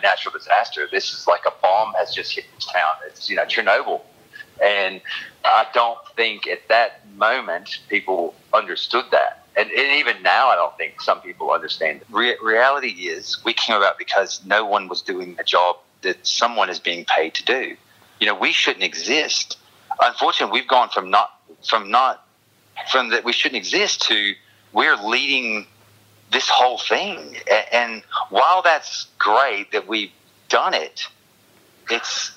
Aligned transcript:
natural 0.00 0.32
disaster. 0.32 0.88
This 0.90 1.12
is 1.12 1.26
like 1.26 1.42
a 1.46 1.52
bomb 1.62 1.94
has 1.94 2.14
just 2.14 2.32
hit 2.32 2.44
this 2.54 2.66
town. 2.66 2.94
It's 3.06 3.28
you 3.28 3.36
know 3.36 3.44
Chernobyl, 3.44 4.02
and 4.62 5.00
I 5.44 5.66
don't 5.72 5.98
think 6.16 6.46
at 6.46 6.68
that 6.68 7.06
moment 7.16 7.78
people 7.88 8.34
understood 8.52 9.04
that. 9.12 9.44
And, 9.56 9.70
and 9.72 9.98
even 9.98 10.22
now, 10.22 10.48
I 10.48 10.54
don't 10.54 10.76
think 10.76 11.00
some 11.00 11.20
people 11.20 11.50
understand. 11.50 12.02
Re- 12.10 12.36
reality 12.40 12.90
is, 12.90 13.44
we 13.44 13.52
came 13.52 13.76
about 13.76 13.98
because 13.98 14.40
no 14.46 14.64
one 14.64 14.86
was 14.86 15.02
doing 15.02 15.34
the 15.34 15.42
job 15.42 15.78
that 16.02 16.24
someone 16.24 16.70
is 16.70 16.78
being 16.78 17.04
paid 17.04 17.34
to 17.34 17.44
do. 17.44 17.76
You 18.20 18.26
know, 18.26 18.34
we 18.34 18.52
shouldn't 18.52 18.84
exist. 18.84 19.58
Unfortunately, 20.00 20.60
we've 20.60 20.68
gone 20.68 20.90
from 20.90 21.10
not 21.10 21.30
from 21.68 21.90
not 21.90 22.24
from 22.90 23.08
that 23.10 23.24
we 23.24 23.32
shouldn't 23.32 23.56
exist 23.56 24.02
to 24.02 24.34
we're 24.72 24.96
leading 24.96 25.66
this 26.32 26.48
whole 26.48 26.78
thing. 26.78 27.36
And 27.72 28.02
while 28.30 28.62
that's 28.62 29.06
great 29.18 29.72
that 29.72 29.88
we've 29.88 30.12
done 30.48 30.74
it, 30.74 31.06
it's 31.90 32.32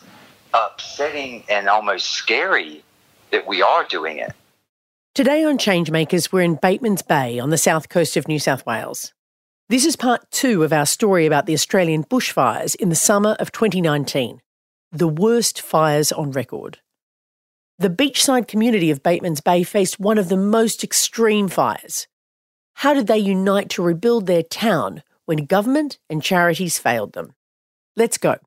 upsetting 0.54 1.44
and 1.50 1.68
almost 1.68 2.12
scary 2.12 2.84
that 3.32 3.48
we 3.48 3.62
are 3.62 3.86
doing 3.86 4.18
it. 4.18 4.34
Today 5.14 5.44
on 5.44 5.58
Changemakers, 5.58 6.32
we're 6.32 6.42
in 6.42 6.58
Batemans 6.58 7.06
Bay 7.06 7.38
on 7.38 7.50
the 7.50 7.58
south 7.58 7.90
coast 7.90 8.16
of 8.16 8.28
New 8.28 8.40
South 8.40 8.66
Wales. 8.66 9.14
This 9.68 9.86
is 9.86 9.96
part 9.96 10.30
two 10.32 10.64
of 10.64 10.74
our 10.74 10.86
story 10.86 11.26
about 11.26 11.46
the 11.46 11.54
Australian 11.54 12.04
bushfires 12.04 12.76
in 12.76 12.90
the 12.90 12.96
summer 12.96 13.36
of 13.40 13.52
2019, 13.52 14.42
the 14.92 15.08
worst 15.08 15.62
fires 15.62 16.12
on 16.12 16.32
record. 16.32 16.80
The 17.80 17.90
beachside 17.90 18.48
community 18.48 18.92
of 18.92 19.02
Batemans 19.02 19.44
Bay 19.44 19.64
faced 19.64 20.00
one 20.00 20.18
of 20.18 20.30
the 20.30 20.38
most 20.38 20.84
extreme 20.84 21.48
fires. 21.48 22.08
How 22.82 22.96
did 22.96 23.06
they 23.06 23.20
unite 23.20 23.70
to 23.70 23.84
rebuild 23.84 24.26
their 24.26 24.42
town 24.42 25.04
when 25.26 25.46
government 25.46 26.00
and 26.10 26.24
charities 26.24 26.80
failed 26.80 27.14
them? 27.14 27.36
Let's 27.96 28.18
go. 28.18 28.38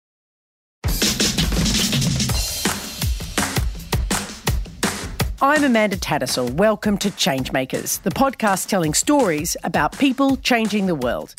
I'm 5.40 5.62
Amanda 5.62 5.96
Tattersall. 5.96 6.50
Welcome 6.54 6.98
to 6.98 7.10
Changemakers, 7.10 8.02
the 8.02 8.10
podcast 8.10 8.66
telling 8.66 8.92
stories 8.92 9.56
about 9.62 9.96
people 9.98 10.36
changing 10.38 10.88
the 10.88 10.96
world. 10.96 11.36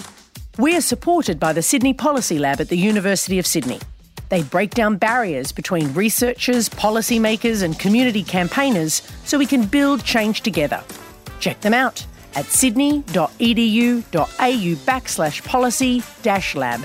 We 0.57 0.73
are 0.77 0.79
supported 0.79 1.37
by 1.37 1.51
the 1.51 1.61
Sydney 1.61 1.93
Policy 1.93 2.39
Lab 2.39 2.61
at 2.61 2.69
the 2.69 2.77
University 2.77 3.37
of 3.37 3.45
Sydney. 3.45 3.81
They 4.29 4.43
break 4.43 4.69
down 4.69 4.95
barriers 4.95 5.51
between 5.51 5.93
researchers, 5.93 6.69
policymakers, 6.69 7.61
and 7.61 7.77
community 7.77 8.23
campaigners 8.23 9.01
so 9.25 9.37
we 9.37 9.45
can 9.45 9.65
build 9.65 10.05
change 10.05 10.43
together. 10.43 10.81
Check 11.41 11.59
them 11.59 11.73
out 11.73 12.05
at 12.35 12.45
sydney.edu.au 12.45 13.25
backslash 14.85 15.45
policy 15.45 16.03
dash 16.21 16.55
lab. 16.55 16.81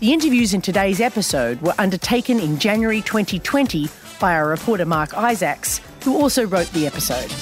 The 0.00 0.12
interviews 0.12 0.54
in 0.54 0.60
today's 0.60 1.00
episode 1.00 1.60
were 1.60 1.74
undertaken 1.78 2.38
in 2.38 2.58
January 2.58 3.02
2020 3.02 3.88
by 4.20 4.34
our 4.34 4.48
reporter 4.48 4.86
Mark 4.86 5.12
Isaacs, 5.14 5.80
who 6.04 6.16
also 6.16 6.46
wrote 6.46 6.70
the 6.72 6.86
episode. 6.86 7.32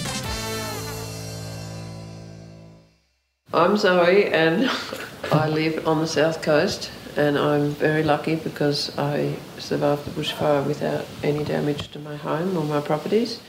I'm 3.52 3.77
Zoe 3.77 4.27
and 4.27 4.70
I 5.33 5.48
live 5.48 5.86
on 5.86 6.00
the 6.00 6.06
south 6.06 6.42
coast 6.42 6.91
and 7.17 7.39
I'm 7.39 7.70
very 7.70 8.02
lucky 8.02 8.36
because 8.36 8.97
I 8.98 9.34
survived 9.58 10.05
the 10.05 10.11
bushfire 10.11 10.67
without 10.67 11.06
any 11.22 11.44
damage 11.44 11.91
to 11.92 11.98
my 11.98 12.17
home 12.17 12.56
or 12.56 12.64
my 12.64 12.80
properties. 12.80 13.41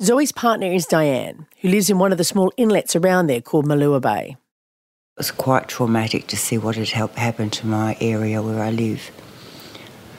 Zoe's 0.00 0.32
partner 0.32 0.66
is 0.66 0.86
Diane, 0.86 1.46
who 1.60 1.68
lives 1.68 1.90
in 1.90 1.98
one 1.98 2.12
of 2.12 2.18
the 2.18 2.24
small 2.24 2.50
inlets 2.56 2.96
around 2.96 3.26
there 3.26 3.40
called 3.40 3.66
Malua 3.66 4.00
Bay. 4.00 4.36
It 5.16 5.18
was 5.18 5.30
quite 5.30 5.68
traumatic 5.68 6.26
to 6.28 6.36
see 6.36 6.58
what 6.58 6.76
had 6.76 6.88
happened 6.88 7.52
to 7.54 7.66
my 7.66 7.96
area 8.00 8.42
where 8.42 8.60
I 8.60 8.70
live. 8.70 9.10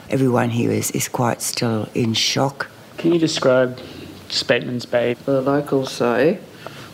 Everyone 0.08 0.50
here 0.50 0.70
is, 0.70 0.90
is 0.92 1.08
quite 1.08 1.42
still 1.42 1.88
in 1.94 2.14
shock. 2.14 2.70
Can 2.98 3.12
you 3.12 3.18
describe 3.18 3.78
Batemans 4.28 4.88
Bay? 4.90 5.14
The 5.14 5.42
locals 5.42 5.92
say, 5.92 6.38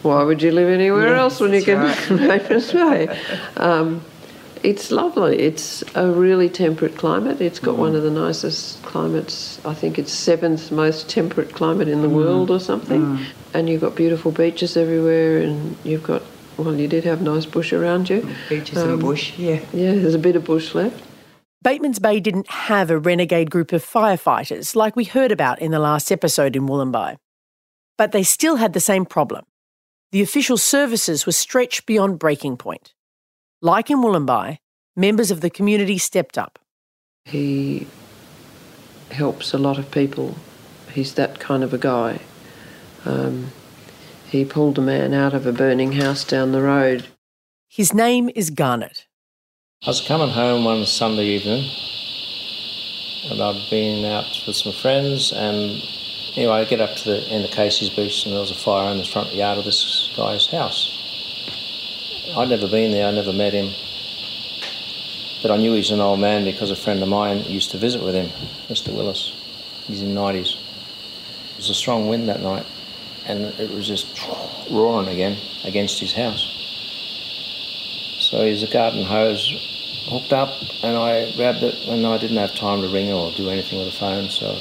why 0.02 0.22
would 0.24 0.42
you 0.42 0.50
live 0.50 0.70
anywhere 0.70 1.10
yeah, 1.10 1.20
else 1.20 1.38
when 1.38 1.52
you 1.52 1.62
can 1.62 1.78
right. 1.78 2.10
live 2.10 2.42
Batemans 2.48 2.72
Bay? 2.72 3.20
Um, 3.56 4.02
it's 4.62 4.90
lovely. 4.90 5.38
It's 5.38 5.82
a 5.94 6.10
really 6.10 6.48
temperate 6.48 6.96
climate. 6.96 7.40
It's 7.40 7.58
got 7.58 7.76
mm. 7.76 7.78
one 7.78 7.94
of 7.94 8.02
the 8.02 8.10
nicest 8.10 8.82
climates. 8.82 9.64
I 9.64 9.74
think 9.74 9.98
it's 9.98 10.12
seventh 10.12 10.70
most 10.70 11.08
temperate 11.08 11.54
climate 11.54 11.88
in 11.88 12.02
the 12.02 12.08
mm. 12.08 12.14
world 12.14 12.50
or 12.50 12.60
something. 12.60 13.02
Mm. 13.02 13.26
And 13.54 13.68
you've 13.68 13.80
got 13.80 13.96
beautiful 13.96 14.30
beaches 14.32 14.76
everywhere, 14.76 15.38
and 15.38 15.76
you've 15.84 16.02
got 16.02 16.22
well, 16.56 16.74
you 16.74 16.88
did 16.88 17.04
have 17.04 17.22
nice 17.22 17.46
bush 17.46 17.72
around 17.72 18.10
you. 18.10 18.28
Beaches 18.48 18.78
um, 18.78 18.90
and 18.90 19.00
bush, 19.00 19.38
yeah. 19.38 19.60
Yeah, 19.72 19.94
there's 19.94 20.14
a 20.14 20.18
bit 20.18 20.36
of 20.36 20.44
bush 20.44 20.74
left. 20.74 21.02
Batemans 21.64 22.00
Bay 22.00 22.20
didn't 22.20 22.48
have 22.48 22.90
a 22.90 22.98
renegade 22.98 23.50
group 23.50 23.72
of 23.72 23.84
firefighters 23.84 24.74
like 24.74 24.96
we 24.96 25.04
heard 25.04 25.32
about 25.32 25.60
in 25.60 25.70
the 25.70 25.78
last 25.78 26.10
episode 26.10 26.56
in 26.56 26.66
Wollombi. 26.66 27.16
But 27.98 28.12
they 28.12 28.22
still 28.22 28.56
had 28.56 28.72
the 28.72 28.80
same 28.80 29.04
problem. 29.04 29.44
The 30.12 30.22
official 30.22 30.56
services 30.56 31.26
were 31.26 31.32
stretched 31.32 31.86
beyond 31.86 32.18
breaking 32.18 32.56
point. 32.56 32.94
Like 33.62 33.90
in 33.90 33.98
Wollombi, 33.98 34.58
members 34.96 35.30
of 35.30 35.42
the 35.42 35.50
community 35.50 35.98
stepped 35.98 36.38
up. 36.38 36.58
He 37.26 37.86
helps 39.10 39.52
a 39.52 39.58
lot 39.58 39.78
of 39.78 39.90
people. 39.90 40.36
He's 40.92 41.14
that 41.14 41.40
kind 41.40 41.62
of 41.62 41.74
a 41.74 41.78
guy. 41.78 42.20
Um, 43.04 43.52
he 44.28 44.44
pulled 44.44 44.78
a 44.78 44.82
man 44.82 45.12
out 45.12 45.34
of 45.34 45.46
a 45.46 45.52
burning 45.52 45.92
house 45.92 46.24
down 46.24 46.52
the 46.52 46.62
road. 46.62 47.06
His 47.68 47.92
name 47.92 48.30
is 48.34 48.50
Garnet. 48.50 49.06
I 49.84 49.90
was 49.90 50.00
coming 50.00 50.30
home 50.30 50.64
one 50.64 50.86
Sunday 50.86 51.24
evening 51.24 51.70
and 53.30 53.40
I'd 53.42 53.70
been 53.70 54.04
out 54.04 54.26
with 54.46 54.56
some 54.56 54.72
friends 54.72 55.32
and 55.32 55.82
anyway 56.36 56.52
I 56.52 56.64
get 56.64 56.80
up 56.80 56.96
to 56.96 57.10
the 57.10 57.20
end 57.28 57.44
of 57.44 57.50
Casey's 57.50 57.90
Beach 57.90 58.24
and 58.24 58.32
there 58.34 58.40
was 58.40 58.50
a 58.50 58.54
fire 58.54 58.90
in 58.92 58.98
the 58.98 59.04
front 59.04 59.34
yard 59.34 59.58
of 59.58 59.64
this 59.64 60.12
guy's 60.16 60.46
house. 60.46 60.99
I'd 62.36 62.48
never 62.48 62.68
been 62.68 62.92
there, 62.92 63.08
I 63.08 63.10
never 63.10 63.32
met 63.32 63.52
him. 63.52 63.74
But 65.42 65.50
I 65.50 65.56
knew 65.56 65.74
he's 65.74 65.90
an 65.90 66.00
old 66.00 66.20
man 66.20 66.44
because 66.44 66.70
a 66.70 66.76
friend 66.76 67.02
of 67.02 67.08
mine 67.08 67.38
used 67.38 67.70
to 67.72 67.78
visit 67.78 68.02
with 68.02 68.14
him, 68.14 68.30
Mr. 68.68 68.94
Willis. 68.94 69.32
He's 69.86 70.02
in 70.02 70.14
90s. 70.14 70.54
It 70.54 71.56
was 71.56 71.70
a 71.70 71.74
strong 71.74 72.08
wind 72.08 72.28
that 72.28 72.40
night, 72.40 72.66
and 73.26 73.46
it 73.58 73.70
was 73.70 73.88
just 73.88 74.06
roaring 74.70 75.08
again 75.08 75.38
against 75.64 75.98
his 75.98 76.12
house. 76.12 76.46
So 78.20 78.44
he's 78.44 78.62
a 78.62 78.70
garden 78.70 79.04
hose 79.04 79.42
hooked 80.08 80.32
up, 80.32 80.50
and 80.84 80.96
I 80.96 81.32
grabbed 81.36 81.62
it, 81.62 81.74
and 81.88 82.06
I 82.06 82.18
didn't 82.18 82.36
have 82.36 82.54
time 82.54 82.80
to 82.80 82.92
ring 82.92 83.12
or 83.12 83.32
do 83.32 83.50
anything 83.50 83.78
with 83.80 83.92
the 83.92 83.98
phone, 83.98 84.28
so 84.28 84.54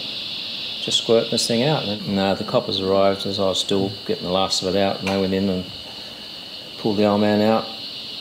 just 0.81 0.97
squirting 0.97 1.31
this 1.31 1.47
thing 1.47 1.63
out. 1.63 1.83
And 1.83 2.17
uh, 2.17 2.33
the 2.33 2.43
coppers 2.43 2.79
arrived 2.79 3.27
as 3.27 3.39
I 3.39 3.45
was 3.45 3.59
still 3.59 3.91
getting 4.07 4.23
the 4.23 4.31
last 4.31 4.63
of 4.63 4.75
it 4.75 4.79
out, 4.79 4.99
and 4.99 5.07
they 5.07 5.19
went 5.19 5.33
in 5.33 5.49
and 5.49 5.65
pulled 6.79 6.97
the 6.97 7.05
old 7.05 7.21
man 7.21 7.41
out 7.41 7.65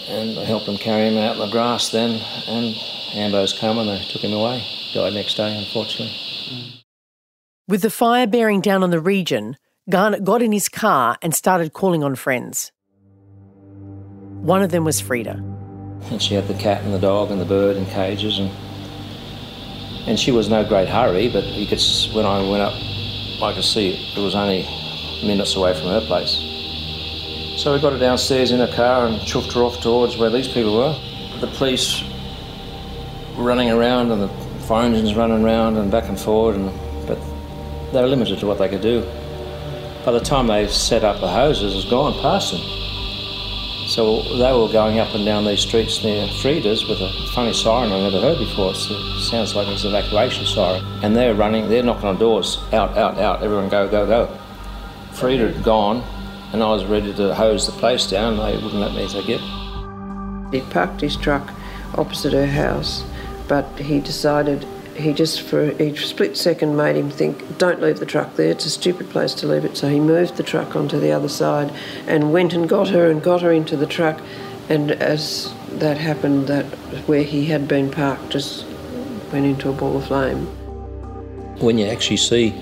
and 0.09 0.39
I 0.39 0.45
helped 0.45 0.67
them 0.67 0.77
carry 0.77 1.09
him 1.09 1.19
out 1.19 1.35
in 1.35 1.41
the 1.41 1.51
grass 1.51 1.91
then 1.91 2.21
and 2.47 2.75
Ambos 3.15 3.59
come 3.59 3.79
and 3.79 3.89
they 3.89 4.03
took 4.05 4.23
him 4.23 4.33
away. 4.33 4.65
Died 4.93 5.15
next 5.15 5.35
day, 5.35 5.57
unfortunately. 5.57 6.15
Mm. 6.51 6.85
With 7.67 7.83
the 7.83 7.91
fire 7.91 8.27
bearing 8.27 8.61
down 8.61 8.83
on 8.83 8.91
the 8.91 9.01
region, 9.01 9.57
Garnet 9.91 10.25
got 10.25 10.43
in 10.43 10.53
his 10.53 10.69
car 10.69 11.19
and 11.23 11.35
started 11.35 11.73
calling 11.73 12.03
on 12.03 12.15
friends. 12.15 12.73
One 14.41 14.63
of 14.63 14.71
them 14.71 14.85
was 14.85 15.01
Frida. 15.01 15.43
And 16.11 16.23
she 16.23 16.35
had 16.35 16.49
the 16.49 16.55
cat 16.55 16.83
and 16.83 16.95
the 16.95 16.99
dog 16.99 17.31
and 17.31 17.41
the 17.41 17.45
bird 17.45 17.77
in 17.77 17.87
cages 17.87 18.39
and 18.39 18.51
and 20.07 20.19
she 20.19 20.31
was 20.31 20.49
no 20.49 20.67
great 20.67 20.89
hurry, 20.89 21.29
but 21.29 21.45
you 21.45 21.67
could 21.67 21.83
when 22.15 22.25
I 22.25 22.41
went 22.49 22.63
up 22.63 22.73
I 23.43 23.53
could 23.55 23.65
see 23.65 24.13
it 24.17 24.21
was 24.21 24.35
only 24.35 24.63
minutes 25.23 25.55
away 25.55 25.75
from 25.75 25.89
her 25.89 26.01
place. 26.01 26.48
So 27.59 27.75
we 27.75 27.81
got 27.81 27.93
her 27.93 27.99
downstairs 27.99 28.53
in 28.53 28.61
a 28.61 28.73
car 28.73 29.09
and 29.09 29.17
chuffed 29.23 29.53
her 29.55 29.63
off 29.63 29.81
towards 29.81 30.17
where 30.17 30.31
these 30.31 30.47
people 30.47 30.79
were. 30.79 30.97
The 31.41 31.49
police 31.49 32.05
were 33.37 33.43
running 33.43 33.69
around 33.69 34.13
and 34.13 34.23
the 34.23 34.29
fire 34.69 34.87
engines 34.87 35.17
running 35.17 35.43
around 35.43 35.77
and 35.77 35.91
back 35.91 36.09
and 36.09 36.17
forward, 36.17 36.55
and, 36.55 36.71
but 37.09 37.19
they 37.93 38.01
were 38.01 38.07
limited 38.07 38.39
to 38.39 38.47
what 38.47 38.59
they 38.59 38.69
could 38.69 38.81
do. 38.81 39.01
By 40.05 40.13
the 40.13 40.21
time 40.21 40.47
they 40.47 40.69
set 40.69 41.03
up 41.03 41.21
the 41.21 41.27
hoses, 41.27 41.73
it 41.73 41.77
was 41.77 41.85
gone 41.87 42.13
past 42.23 42.53
them. 42.53 42.61
So 43.89 44.23
they 44.39 44.53
were 44.53 44.73
going 44.73 45.01
up 45.01 45.13
and 45.17 45.25
down 45.25 45.45
these 45.45 45.63
streets 45.63 46.05
near 46.05 46.29
Frida's 46.41 46.87
with 46.87 47.01
a 47.01 47.11
funny 47.35 47.53
siren 47.53 47.91
I 47.91 48.09
never 48.09 48.21
heard 48.21 48.39
before. 48.39 48.71
It 48.71 49.21
sounds 49.21 49.57
like 49.57 49.67
it's 49.67 49.83
an 49.83 49.97
evacuation 49.97 50.47
siren. 50.47 50.85
And 51.03 51.17
they're 51.17 51.35
running, 51.35 51.69
they're 51.69 51.83
knocking 51.83 52.07
on 52.07 52.19
doors, 52.19 52.63
out, 52.73 52.97
out, 52.97 53.19
out, 53.19 53.43
everyone 53.43 53.69
go, 53.69 53.89
go, 53.89 54.07
go. 54.07 54.39
Frida 55.15 55.55
had 55.55 55.65
gone, 55.65 56.05
and 56.53 56.63
I 56.63 56.71
was 56.71 56.85
ready 56.85 57.13
to 57.15 57.35
hose 57.35 57.67
the 57.67 57.73
place 57.73 58.09
down. 58.09 58.37
They 58.37 58.55
wouldn't 58.55 58.75
let 58.75 58.95
me 58.95 59.07
take 59.09 59.29
it. 59.29 59.41
He 60.53 60.61
parked 60.71 61.01
his 61.01 61.17
truck 61.17 61.53
opposite 61.95 62.33
her 62.33 62.47
house, 62.47 63.05
but 63.49 63.67
he 63.79 64.01
decided 64.01 64.67
he 64.95 65.13
just 65.13 65.43
for 65.43 65.61
a 65.81 65.95
split 65.97 66.37
second 66.37 66.77
made 66.77 66.97
him 66.97 67.11
think, 67.11 67.59
don't 67.59 67.81
leave 67.81 67.99
the 68.01 68.07
truck 68.07 68.35
there, 68.37 68.51
it's 68.51 68.67
a 68.67 68.71
stupid 68.71 69.09
place 69.11 69.33
to 69.35 69.47
leave 69.47 69.65
it. 69.65 69.77
So 69.77 69.89
he 69.89 70.01
moved 70.01 70.37
the 70.37 70.43
truck 70.43 70.75
onto 70.75 70.99
the 70.99 71.13
other 71.13 71.29
side 71.29 71.73
and 72.07 72.33
went 72.33 72.53
and 72.53 72.69
got 72.69 72.89
her 72.89 73.11
and 73.11 73.23
got 73.23 73.43
her 73.43 73.53
into 73.53 73.77
the 73.77 73.87
truck. 73.87 74.21
And 74.69 74.91
as 74.93 75.55
that 75.73 75.99
happened, 75.99 76.49
that 76.49 76.67
where 77.07 77.23
he 77.23 77.47
had 77.47 77.69
been 77.69 77.91
parked 77.91 78.31
just 78.31 78.67
went 79.33 79.47
into 79.47 79.69
a 79.71 79.73
ball 79.73 79.97
of 79.97 80.07
flame. 80.07 80.47
When 81.61 81.79
you 81.79 81.87
actually 81.87 82.19
see 82.19 82.55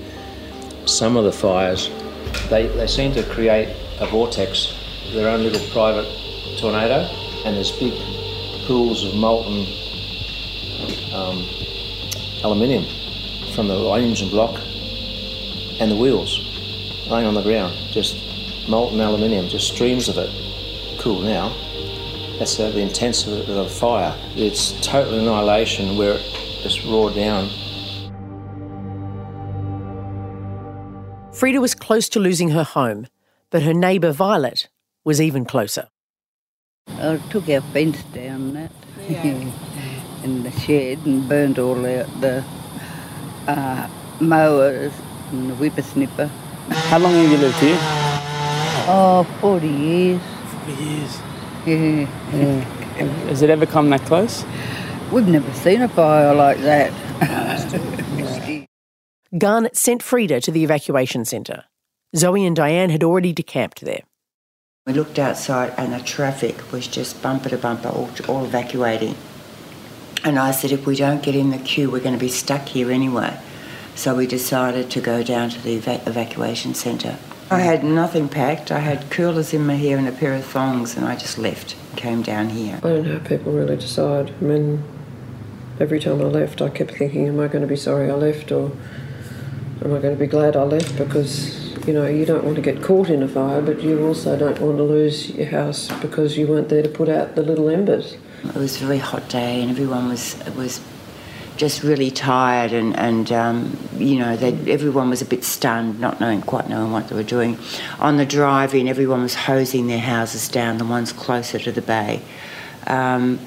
some 0.85 1.17
of 1.17 1.23
the 1.25 1.31
fires, 1.31 1.89
they, 2.49 2.67
they 2.67 2.87
seem 2.87 3.13
to 3.13 3.23
create 3.23 3.75
a 3.99 4.07
vortex, 4.07 4.73
their 5.11 5.29
own 5.29 5.43
little 5.43 5.65
private 5.69 6.07
tornado, 6.57 7.09
and 7.45 7.55
there's 7.55 7.71
big 7.71 7.93
pools 8.65 9.03
of 9.05 9.15
molten 9.15 9.65
um, 11.13 11.47
aluminium 12.43 12.85
from 13.53 13.67
the 13.67 13.75
engine 13.91 14.29
block 14.29 14.59
and 15.79 15.91
the 15.91 15.95
wheels 15.95 16.39
laying 17.09 17.25
on 17.25 17.33
the 17.33 17.41
ground, 17.41 17.73
just 17.91 18.17
molten 18.67 18.99
aluminium, 18.99 19.47
just 19.47 19.73
streams 19.73 20.09
of 20.09 20.17
it. 20.17 20.29
Cool 20.99 21.21
now. 21.21 21.55
That's 22.37 22.59
uh, 22.59 22.69
the 22.69 22.81
intensity 22.81 23.39
of 23.39 23.47
the 23.47 23.65
fire. 23.65 24.15
It's 24.35 24.73
total 24.85 25.19
annihilation 25.19 25.97
where 25.97 26.15
it 26.15 26.59
just 26.61 26.83
roared 26.83 27.15
down. 27.15 27.49
Frida 31.37 31.61
was 31.61 31.75
close 31.75 32.09
to 32.09 32.19
losing 32.19 32.49
her 32.49 32.63
home, 32.63 33.05
but 33.51 33.61
her 33.61 33.71
neighbour 33.71 34.11
Violet 34.11 34.69
was 35.05 35.21
even 35.21 35.45
closer. 35.45 35.87
I 36.87 37.17
took 37.29 37.47
our 37.47 37.61
fence 37.61 38.01
down 38.05 38.53
that 38.53 38.71
in 40.23 40.41
the 40.41 40.49
shed 40.49 40.97
and 41.05 41.29
burned 41.29 41.59
all 41.59 41.85
out 41.85 42.21
the 42.21 42.43
uh, 43.47 43.87
mowers 44.19 44.91
and 45.29 45.51
the 45.51 45.53
whippersnipper. 45.53 46.27
How 46.89 46.97
long 46.97 47.13
have 47.13 47.31
you 47.31 47.37
lived 47.37 47.59
here? 47.59 47.77
Oh, 48.89 49.23
40 49.39 49.67
years. 49.67 50.21
40 50.65 50.83
years. 50.83 51.19
Yeah, 51.67 52.09
yeah. 52.33 53.05
Has 53.29 53.43
it 53.43 53.51
ever 53.51 53.67
come 53.67 53.91
that 53.91 54.01
close? 54.07 54.43
We've 55.11 55.27
never 55.27 55.53
seen 55.53 55.83
a 55.83 55.87
fire 55.87 56.33
like 56.33 56.57
that. 56.61 56.91
Garnet 59.35 59.75
sent 59.75 60.01
Frida 60.01 60.41
to 60.41 60.51
the 60.51 60.63
evacuation 60.63 61.25
centre. 61.25 61.65
Zoe 62.15 62.45
and 62.45 62.55
Diane 62.55 62.89
had 62.89 63.03
already 63.03 63.33
decamped 63.33 63.81
there. 63.81 64.01
We 64.85 64.93
looked 64.93 65.19
outside 65.19 65.73
and 65.77 65.91
the 65.91 65.99
traffic 65.99 66.71
was 66.71 66.87
just 66.87 67.21
bumper 67.21 67.49
to 67.49 67.57
bumper, 67.57 67.89
all, 67.89 68.09
all 68.29 68.45
evacuating. 68.45 69.15
And 70.23 70.39
I 70.39 70.51
said, 70.51 70.71
if 70.71 70.85
we 70.85 70.95
don't 70.95 71.21
get 71.21 71.35
in 71.35 71.49
the 71.49 71.57
queue, 71.57 71.91
we're 71.91 71.99
going 71.99 72.17
to 72.17 72.19
be 72.19 72.29
stuck 72.29 72.69
here 72.69 72.89
anyway. 72.89 73.37
So 73.95 74.15
we 74.15 74.27
decided 74.27 74.89
to 74.91 75.01
go 75.01 75.23
down 75.23 75.49
to 75.49 75.61
the 75.61 75.71
eva- 75.71 76.01
evacuation 76.05 76.73
centre. 76.73 77.17
I 77.51 77.59
had 77.59 77.83
nothing 77.83 78.29
packed. 78.29 78.71
I 78.71 78.79
had 78.79 79.09
curlers 79.09 79.53
in 79.53 79.65
my 79.65 79.75
hair 79.75 79.97
and 79.97 80.07
a 80.07 80.11
pair 80.11 80.33
of 80.33 80.45
thongs, 80.45 80.95
and 80.95 81.05
I 81.05 81.15
just 81.15 81.37
left, 81.37 81.75
came 81.95 82.21
down 82.21 82.49
here. 82.49 82.77
I 82.77 82.89
don't 82.89 83.07
know 83.07 83.19
how 83.19 83.25
people 83.25 83.53
really 83.53 83.75
decide. 83.75 84.33
I 84.39 84.43
mean, 84.43 84.83
every 85.79 85.99
time 85.99 86.21
I 86.21 86.25
left, 86.25 86.61
I 86.61 86.69
kept 86.69 86.91
thinking, 86.91 87.27
am 87.27 87.39
I 87.39 87.47
going 87.47 87.61
to 87.61 87.67
be 87.67 87.77
sorry 87.77 88.09
I 88.09 88.13
left 88.13 88.51
or 88.51 88.71
am 89.83 89.93
I 89.93 89.99
going 89.99 90.15
to 90.15 90.19
be 90.19 90.27
glad 90.27 90.55
I 90.55 90.63
left? 90.63 90.97
Because, 90.97 91.75
you 91.87 91.93
know, 91.93 92.05
you 92.07 92.25
don't 92.25 92.43
want 92.43 92.55
to 92.55 92.61
get 92.61 92.81
caught 92.81 93.09
in 93.09 93.23
a 93.23 93.27
fire, 93.27 93.61
but 93.61 93.81
you 93.81 94.05
also 94.05 94.37
don't 94.37 94.59
want 94.59 94.77
to 94.77 94.83
lose 94.83 95.29
your 95.31 95.47
house 95.47 95.89
because 96.01 96.37
you 96.37 96.47
weren't 96.47 96.69
there 96.69 96.83
to 96.83 96.89
put 96.89 97.09
out 97.09 97.35
the 97.35 97.41
little 97.41 97.69
embers. 97.69 98.17
It 98.43 98.55
was 98.55 98.81
a 98.81 98.85
very 98.85 98.99
hot 98.99 99.29
day, 99.29 99.61
and 99.61 99.69
everyone 99.69 100.09
was 100.09 100.35
was 100.55 100.81
just 101.57 101.83
really 101.83 102.11
tired, 102.11 102.71
and 102.71 102.95
and 102.97 103.31
um, 103.31 103.77
you 103.97 104.17
know, 104.19 104.33
everyone 104.67 105.09
was 105.09 105.21
a 105.21 105.25
bit 105.25 105.43
stunned, 105.43 105.99
not 105.99 106.19
knowing 106.19 106.41
quite 106.41 106.69
knowing 106.69 106.91
what 106.91 107.07
they 107.07 107.15
were 107.15 107.23
doing. 107.23 107.57
On 107.99 108.17
the 108.17 108.25
drive-in, 108.25 108.87
everyone 108.87 109.23
was 109.23 109.35
hosing 109.35 109.87
their 109.87 109.99
houses 109.99 110.47
down, 110.49 110.77
the 110.77 110.85
ones 110.85 111.11
closer 111.11 111.59
to 111.59 111.71
the 111.71 111.81
bay. 111.81 112.21
Um, 112.85 113.39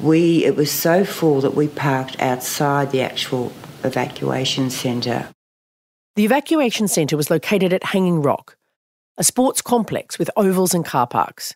we 0.00 0.44
it 0.44 0.54
was 0.54 0.70
so 0.70 1.04
full 1.04 1.40
that 1.40 1.54
we 1.54 1.68
parked 1.68 2.20
outside 2.20 2.92
the 2.92 3.00
actual 3.00 3.52
evacuation 3.82 4.70
centre. 4.70 5.28
The 6.16 6.24
evacuation 6.24 6.88
centre 6.88 7.14
was 7.14 7.30
located 7.30 7.74
at 7.74 7.84
Hanging 7.84 8.22
Rock, 8.22 8.56
a 9.18 9.22
sports 9.22 9.60
complex 9.60 10.18
with 10.18 10.30
ovals 10.34 10.72
and 10.72 10.82
car 10.82 11.06
parks. 11.06 11.54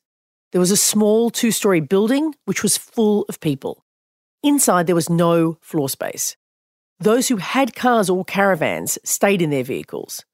There 0.53 0.61
was 0.61 0.71
a 0.71 0.77
small 0.77 1.31
two 1.31 1.51
story 1.51 1.81
building 1.81 2.35
which 2.45 2.63
was 2.63 2.77
full 2.77 3.25
of 3.31 3.41
people. 3.41 3.83
Inside, 4.43 4.87
there 4.87 4.95
was 4.95 5.09
no 5.09 5.57
floor 5.63 5.89
space. 5.89 6.37
Those 6.99 7.29
who 7.29 7.39
had 7.39 7.75
cars 7.75 8.11
or 8.11 8.23
caravans 8.23 8.99
stayed 9.03 9.41
in 9.41 9.49
their 9.49 9.65
vehicles. 9.65 10.27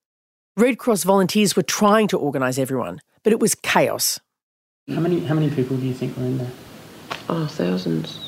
Red 0.57 0.77
Cross 0.77 1.05
volunteers 1.05 1.55
were 1.55 1.63
trying 1.63 2.09
to 2.09 2.19
organise 2.19 2.59
everyone, 2.59 3.01
but 3.23 3.33
it 3.33 3.39
was 3.39 3.55
chaos. 3.55 4.19
How 4.89 4.99
many 4.99 5.25
how 5.25 5.35
many 5.35 5.51
people 5.51 5.77
do 5.77 5.87
you 5.87 5.95
think 5.95 6.17
were 6.17 6.25
in 6.25 6.39
there? 6.39 6.51
Oh, 7.29 7.47
thousands. 7.47 8.26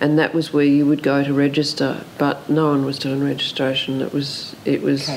And 0.00 0.18
that 0.18 0.34
was 0.34 0.52
where 0.52 0.64
you 0.64 0.84
would 0.84 1.02
go 1.02 1.24
to 1.24 1.32
register, 1.32 2.04
but 2.18 2.50
no 2.50 2.68
one 2.68 2.84
was 2.84 2.98
doing 2.98 3.24
registration. 3.24 4.02
It 4.02 4.12
was 4.12 4.54
it 4.64 4.82
was 4.82 5.08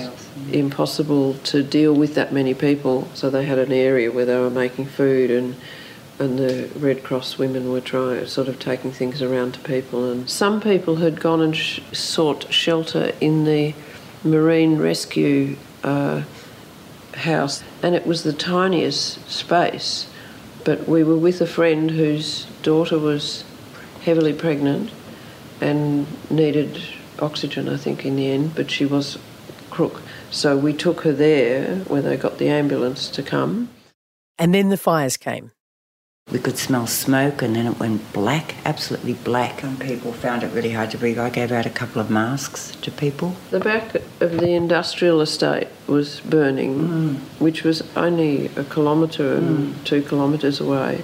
impossible 0.53 1.33
to 1.33 1.61
deal 1.63 1.93
with 1.93 2.15
that 2.15 2.31
many 2.31 2.53
people. 2.53 3.09
So 3.13 3.29
they 3.29 3.45
had 3.45 3.59
an 3.59 3.73
area 3.73 4.09
where 4.11 4.25
they 4.25 4.37
were 4.37 4.49
making 4.49 4.85
food, 4.85 5.31
and 5.31 5.55
and 6.17 6.37
the 6.37 6.69
Red 6.77 7.03
Cross 7.03 7.37
women 7.37 7.71
were 7.71 7.81
trying 7.81 8.25
sort 8.27 8.47
of 8.47 8.59
taking 8.59 8.91
things 8.91 9.21
around 9.21 9.53
to 9.53 9.59
people. 9.61 10.09
And 10.09 10.29
some 10.29 10.59
people 10.61 10.97
had 10.97 11.19
gone 11.19 11.41
and 11.41 11.55
sh- 11.55 11.79
sought 11.93 12.51
shelter 12.51 13.13
in 13.21 13.45
the 13.45 13.73
marine 14.23 14.77
rescue 14.77 15.55
uh, 15.83 16.23
house, 17.15 17.63
and 17.81 17.95
it 17.95 18.05
was 18.05 18.23
the 18.23 18.33
tiniest 18.33 19.29
space. 19.29 20.07
But 20.65 20.87
we 20.87 21.03
were 21.03 21.17
with 21.17 21.41
a 21.41 21.47
friend 21.47 21.91
whose 21.91 22.45
daughter 22.63 22.99
was 22.99 23.45
heavily 24.03 24.33
pregnant 24.33 24.91
and 25.61 26.07
needed 26.31 26.81
oxygen, 27.19 27.67
I 27.67 27.77
think, 27.77 28.05
in 28.05 28.15
the 28.15 28.27
end, 28.27 28.55
but 28.55 28.71
she 28.71 28.85
was 28.85 29.17
crook. 29.69 30.01
So 30.31 30.57
we 30.57 30.73
took 30.73 31.01
her 31.01 31.11
there 31.11 31.77
where 31.87 32.01
they 32.01 32.17
got 32.17 32.37
the 32.37 32.49
ambulance 32.49 33.09
to 33.09 33.23
come. 33.23 33.69
And 34.37 34.53
then 34.53 34.69
the 34.69 34.77
fires 34.77 35.17
came. 35.17 35.51
We 36.31 36.37
could 36.37 36.59
smell 36.59 36.85
smoke, 36.85 37.41
and 37.41 37.55
then 37.55 37.65
it 37.65 37.79
went 37.79 38.13
black, 38.13 38.53
absolutely 38.63 39.13
black. 39.13 39.63
And 39.63 39.79
people 39.79 40.13
found 40.13 40.43
it 40.43 40.53
really 40.53 40.71
hard 40.71 40.91
to 40.91 40.97
breathe. 40.99 41.17
I 41.17 41.31
gave 41.31 41.51
out 41.51 41.65
a 41.65 41.71
couple 41.71 41.99
of 41.99 42.11
masks 42.11 42.75
to 42.83 42.91
people. 42.91 43.35
The 43.49 43.59
back 43.59 43.95
of 43.95 44.33
the 44.37 44.51
industrial 44.51 45.21
estate 45.21 45.69
was 45.87 46.19
burning, 46.21 46.75
mm. 46.75 47.15
which 47.39 47.63
was 47.63 47.81
only 47.97 48.45
a 48.55 48.63
kilometre 48.63 49.37
and 49.37 49.73
mm. 49.73 49.83
two 49.85 50.03
kilometres 50.03 50.59
away. 50.59 51.03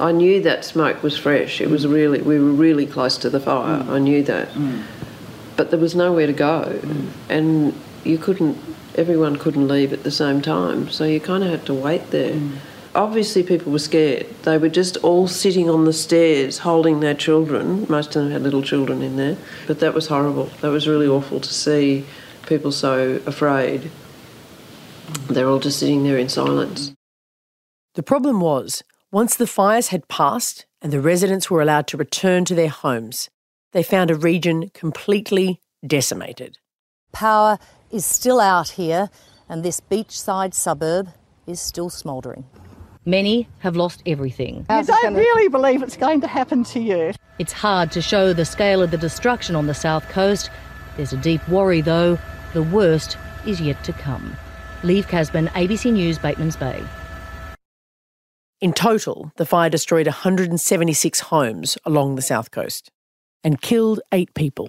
I 0.00 0.12
knew 0.12 0.40
that 0.42 0.64
smoke 0.64 1.02
was 1.02 1.16
fresh. 1.16 1.60
It 1.60 1.68
was 1.68 1.84
mm. 1.84 1.92
really, 1.92 2.22
we 2.22 2.38
were 2.38 2.52
really 2.52 2.86
close 2.86 3.18
to 3.18 3.30
the 3.30 3.40
fire. 3.40 3.82
Mm. 3.82 3.88
I 3.88 3.98
knew 3.98 4.22
that. 4.24 4.48
Mm. 4.50 4.82
But 5.56 5.70
there 5.70 5.78
was 5.78 5.94
nowhere 5.94 6.26
to 6.26 6.32
go. 6.32 6.80
And 7.28 7.74
you 8.02 8.16
couldn't, 8.16 8.56
everyone 8.94 9.36
couldn't 9.36 9.68
leave 9.68 9.92
at 9.92 10.02
the 10.02 10.10
same 10.10 10.40
time. 10.40 10.88
So 10.88 11.04
you 11.04 11.20
kind 11.20 11.44
of 11.44 11.50
had 11.50 11.66
to 11.66 11.74
wait 11.74 12.10
there. 12.10 12.40
Obviously, 12.94 13.42
people 13.42 13.70
were 13.70 13.78
scared. 13.78 14.26
They 14.42 14.58
were 14.58 14.70
just 14.70 14.96
all 14.98 15.28
sitting 15.28 15.68
on 15.68 15.84
the 15.84 15.92
stairs 15.92 16.58
holding 16.58 17.00
their 17.00 17.14
children. 17.14 17.86
Most 17.88 18.16
of 18.16 18.22
them 18.22 18.32
had 18.32 18.42
little 18.42 18.62
children 18.62 19.02
in 19.02 19.16
there. 19.16 19.36
But 19.66 19.80
that 19.80 19.92
was 19.92 20.06
horrible. 20.06 20.46
That 20.62 20.70
was 20.70 20.88
really 20.88 21.06
awful 21.06 21.40
to 21.40 21.54
see 21.54 22.06
people 22.46 22.72
so 22.72 23.20
afraid. 23.26 23.90
They're 25.28 25.48
all 25.48 25.60
just 25.60 25.78
sitting 25.78 26.04
there 26.04 26.18
in 26.18 26.28
silence. 26.28 26.92
The 27.94 28.02
problem 28.02 28.40
was, 28.40 28.82
once 29.12 29.34
the 29.34 29.46
fires 29.46 29.88
had 29.88 30.06
passed 30.06 30.66
and 30.80 30.92
the 30.92 31.00
residents 31.00 31.50
were 31.50 31.60
allowed 31.60 31.86
to 31.88 31.96
return 31.96 32.44
to 32.44 32.54
their 32.54 32.68
homes, 32.68 33.28
they 33.72 33.82
found 33.82 34.10
a 34.10 34.14
region 34.14 34.70
completely 34.72 35.60
decimated. 35.84 36.58
Power 37.12 37.58
is 37.90 38.06
still 38.06 38.40
out 38.40 38.70
here, 38.70 39.10
and 39.48 39.64
this 39.64 39.80
beachside 39.80 40.54
suburb 40.54 41.08
is 41.46 41.60
still 41.60 41.90
smouldering. 41.90 42.44
Many 43.04 43.48
have 43.60 43.74
lost 43.74 44.00
everything. 44.06 44.64
You 44.70 44.84
don't 44.84 45.14
really 45.14 45.48
believe 45.48 45.82
it's 45.82 45.96
going 45.96 46.20
to 46.20 46.28
happen 46.28 46.62
to 46.64 46.80
you. 46.80 47.12
It's 47.40 47.52
hard 47.52 47.90
to 47.92 48.02
show 48.02 48.32
the 48.32 48.44
scale 48.44 48.80
of 48.80 48.92
the 48.92 48.98
destruction 48.98 49.56
on 49.56 49.66
the 49.66 49.74
south 49.74 50.08
coast. 50.10 50.50
There's 50.96 51.12
a 51.12 51.16
deep 51.16 51.46
worry, 51.48 51.80
though, 51.80 52.18
the 52.52 52.62
worst 52.62 53.16
is 53.44 53.60
yet 53.60 53.82
to 53.84 53.92
come. 53.92 54.36
Liv 54.84 55.08
Casben, 55.08 55.48
ABC 55.48 55.92
News, 55.92 56.18
Bateman's 56.18 56.56
Bay. 56.56 56.84
In 58.60 58.74
total, 58.74 59.32
the 59.36 59.46
fire 59.46 59.70
destroyed 59.70 60.06
176 60.06 61.20
homes 61.20 61.78
along 61.86 62.16
the 62.16 62.22
south 62.22 62.50
coast 62.50 62.90
and 63.42 63.60
killed 63.60 64.00
eight 64.12 64.34
people. 64.34 64.68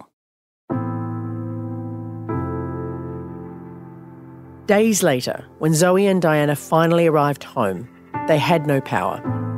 Days 4.65 5.03
later, 5.03 5.45
when 5.60 5.74
Zoe 5.74 6.07
and 6.07 6.21
Diana 6.21 6.55
finally 6.55 7.07
arrived 7.07 7.43
home, 7.43 7.89
they 8.29 8.38
had 8.38 8.65
no 8.65 8.79
power. 8.79 9.50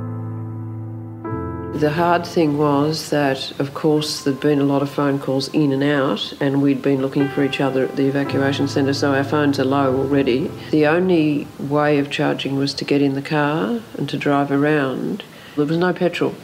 The 1.74 1.89
hard 1.89 2.24
thing 2.24 2.60
was 2.60 3.10
that, 3.10 3.60
of 3.60 3.74
course, 3.74 4.24
there'd 4.24 4.39
been 4.39 4.60
a 4.60 4.63
lot 4.63 4.84
of 4.84 4.92
phone 4.92 5.18
calls 5.18 5.48
in 5.50 5.72
and 5.72 5.84
out, 5.84 6.32
and 6.39 6.62
we'd 6.62 6.84
been 6.84 7.01
looking 7.01 7.27
for 7.30 7.44
each 7.44 7.60
other 7.60 7.86
at 7.86 7.96
the 7.96 8.06
evacuation 8.08 8.68
centre, 8.68 8.94
so 8.94 9.15
our 9.15 9.24
phones 9.24 9.60
are 9.60 9.65
low 9.65 9.98
already. 9.98 10.51
The 10.70 10.86
only 10.86 11.48
way 11.60 11.98
of 11.98 12.12
charging 12.12 12.58
was 12.58 12.75
to 12.75 12.86
get 12.86 13.01
in 13.01 13.15
the 13.15 13.24
car 13.24 13.82
and 13.98 14.08
to 14.08 14.18
drive 14.18 14.51
around. 14.51 15.24
There 15.56 15.65
was 15.65 15.77
no 15.77 15.94
petrol. 15.94 16.36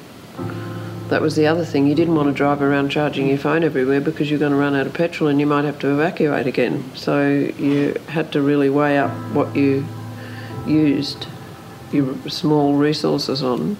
That 1.10 1.22
was 1.22 1.36
the 1.36 1.46
other 1.46 1.64
thing. 1.64 1.86
You 1.86 1.96
didn't 1.96 2.16
want 2.16 2.28
to 2.30 2.34
drive 2.34 2.62
around 2.64 2.90
charging 2.90 3.28
your 3.28 3.38
phone 3.38 3.64
everywhere 3.64 4.02
because 4.02 4.32
you're 4.32 4.40
going 4.40 4.52
to 4.52 4.58
run 4.58 4.76
out 4.76 4.88
of 4.88 4.94
petrol 4.94 5.30
and 5.30 5.40
you 5.40 5.46
might 5.46 5.64
have 5.64 5.78
to 5.80 5.94
evacuate 5.94 6.48
again. 6.48 6.92
So 6.96 7.30
you 7.30 7.96
had 8.08 8.32
to 8.32 8.42
really 8.42 8.70
weigh 8.70 8.98
up 8.98 9.12
what 9.34 9.56
you 9.56 9.86
used 10.66 11.28
your 11.92 12.16
small 12.30 12.74
resources 12.74 13.44
on. 13.44 13.78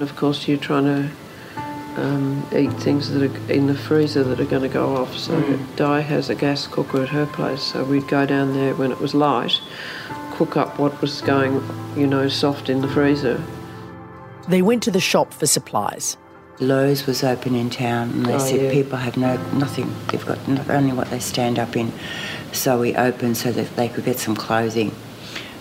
Of 0.00 0.14
course, 0.16 0.46
you're 0.46 0.58
trying 0.58 0.84
to 0.84 1.10
um, 2.00 2.46
eat 2.54 2.72
things 2.74 3.10
that 3.10 3.22
are 3.22 3.50
in 3.52 3.66
the 3.66 3.74
freezer 3.74 4.22
that 4.24 4.38
are 4.40 4.44
going 4.44 4.62
to 4.62 4.68
go 4.68 4.96
off. 4.96 5.16
So 5.16 5.40
Di 5.76 6.00
has 6.00 6.28
a 6.28 6.34
gas 6.34 6.66
cooker 6.66 7.02
at 7.02 7.08
her 7.10 7.26
place, 7.26 7.62
so 7.62 7.84
we'd 7.84 8.06
go 8.08 8.26
down 8.26 8.52
there 8.52 8.74
when 8.74 8.92
it 8.92 9.00
was 9.00 9.14
light, 9.14 9.58
cook 10.34 10.56
up 10.56 10.78
what 10.78 11.00
was 11.00 11.22
going, 11.22 11.62
you 11.96 12.06
know, 12.06 12.28
soft 12.28 12.68
in 12.68 12.82
the 12.82 12.88
freezer. 12.88 13.42
They 14.48 14.62
went 14.62 14.82
to 14.84 14.90
the 14.90 15.00
shop 15.00 15.32
for 15.32 15.46
supplies. 15.46 16.16
Lowe's 16.58 17.06
was 17.06 17.22
open 17.24 17.54
in 17.54 17.68
town, 17.68 18.10
and 18.10 18.26
they 18.26 18.34
Oh, 18.34 18.38
said 18.38 18.60
yeah. 18.62 18.70
people 18.70 18.96
have 18.98 19.16
no 19.16 19.36
nothing. 19.54 19.94
They've 20.08 20.24
got 20.24 20.46
not 20.48 20.70
only 20.70 20.92
what 20.92 21.10
they 21.10 21.18
stand 21.18 21.58
up 21.58 21.76
in. 21.76 21.92
So 22.52 22.80
we 22.80 22.94
opened 22.94 23.36
so 23.36 23.52
that 23.52 23.76
they 23.76 23.88
could 23.88 24.04
get 24.04 24.18
some 24.18 24.34
clothing. 24.34 24.92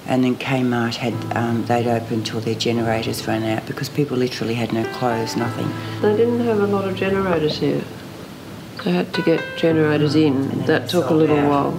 And 0.08 0.24
then 0.24 0.36
Kmart 0.36 0.96
had 0.96 1.14
um, 1.36 1.66
they'd 1.66 1.88
open 1.88 2.24
till 2.24 2.40
their 2.40 2.56
generators 2.56 3.28
ran 3.28 3.44
out 3.44 3.66
because 3.66 3.90
people 3.90 4.18
literally 4.18 4.54
had 4.54 4.72
no 4.72 4.84
clothes, 4.94 5.36
nothing. 5.36 5.68
They 6.02 6.16
didn't 6.16 6.42
have 6.42 6.60
a 6.60 6.68
lot 6.68 6.88
of 6.88 6.96
generators 6.96 7.58
here. 7.58 7.84
They 8.84 8.92
had 8.92 9.14
to 9.16 9.22
get 9.24 9.42
generators 9.58 10.14
in. 10.16 10.66
That 10.66 10.90
took 10.90 11.10
a 11.10 11.14
little 11.14 11.38
while. 11.50 11.72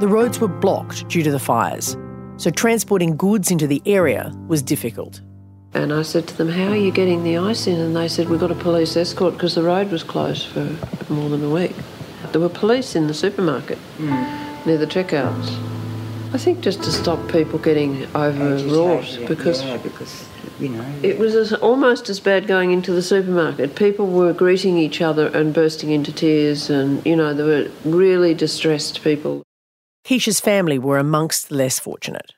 The 0.00 0.08
roads 0.08 0.40
were 0.40 0.48
blocked 0.48 1.08
due 1.08 1.22
to 1.22 1.30
the 1.30 1.38
fires, 1.38 1.96
so 2.36 2.50
transporting 2.50 3.16
goods 3.16 3.52
into 3.52 3.68
the 3.68 3.80
area 3.86 4.32
was 4.48 4.60
difficult. 4.60 5.20
And 5.72 5.92
I 5.92 6.02
said 6.02 6.26
to 6.28 6.36
them, 6.36 6.48
How 6.48 6.68
are 6.68 6.76
you 6.76 6.90
getting 6.90 7.22
the 7.22 7.38
ice 7.38 7.66
in? 7.68 7.80
And 7.80 7.94
they 7.94 8.08
said, 8.08 8.28
We've 8.28 8.40
got 8.40 8.50
a 8.50 8.56
police 8.56 8.96
escort 8.96 9.34
because 9.34 9.54
the 9.54 9.62
road 9.62 9.90
was 9.90 10.02
closed 10.02 10.48
for 10.48 10.64
more 11.12 11.28
than 11.28 11.44
a 11.44 11.50
week. 11.50 11.74
There 12.32 12.40
were 12.40 12.48
police 12.48 12.96
in 12.96 13.06
the 13.06 13.14
supermarket 13.14 13.78
near 14.66 14.78
the 14.78 14.86
checkouts. 14.86 15.48
I 16.34 16.36
think 16.36 16.62
just 16.62 16.82
to 16.82 16.90
stop 16.90 17.30
people 17.30 17.60
getting 17.60 18.06
overwrought 18.16 19.04
Agitated, 19.04 19.28
because 19.28 19.62
yeah, 19.62 19.76
because 19.76 20.28
you 20.58 20.68
know 20.68 20.84
it 21.00 21.16
was 21.16 21.36
as, 21.36 21.52
almost 21.52 22.08
as 22.08 22.18
bad 22.18 22.48
going 22.48 22.72
into 22.72 22.90
the 22.90 23.02
supermarket. 23.02 23.76
People 23.76 24.08
were 24.08 24.32
greeting 24.32 24.76
each 24.76 25.00
other 25.00 25.28
and 25.28 25.54
bursting 25.54 25.90
into 25.90 26.12
tears, 26.12 26.68
and 26.68 27.06
you 27.06 27.14
know, 27.14 27.34
there 27.34 27.46
were 27.46 27.70
really 27.84 28.34
distressed 28.34 29.04
people. 29.04 29.44
Keisha's 30.04 30.40
family 30.40 30.76
were 30.76 30.98
amongst 30.98 31.50
the 31.50 31.54
less 31.54 31.78
fortunate. 31.78 32.32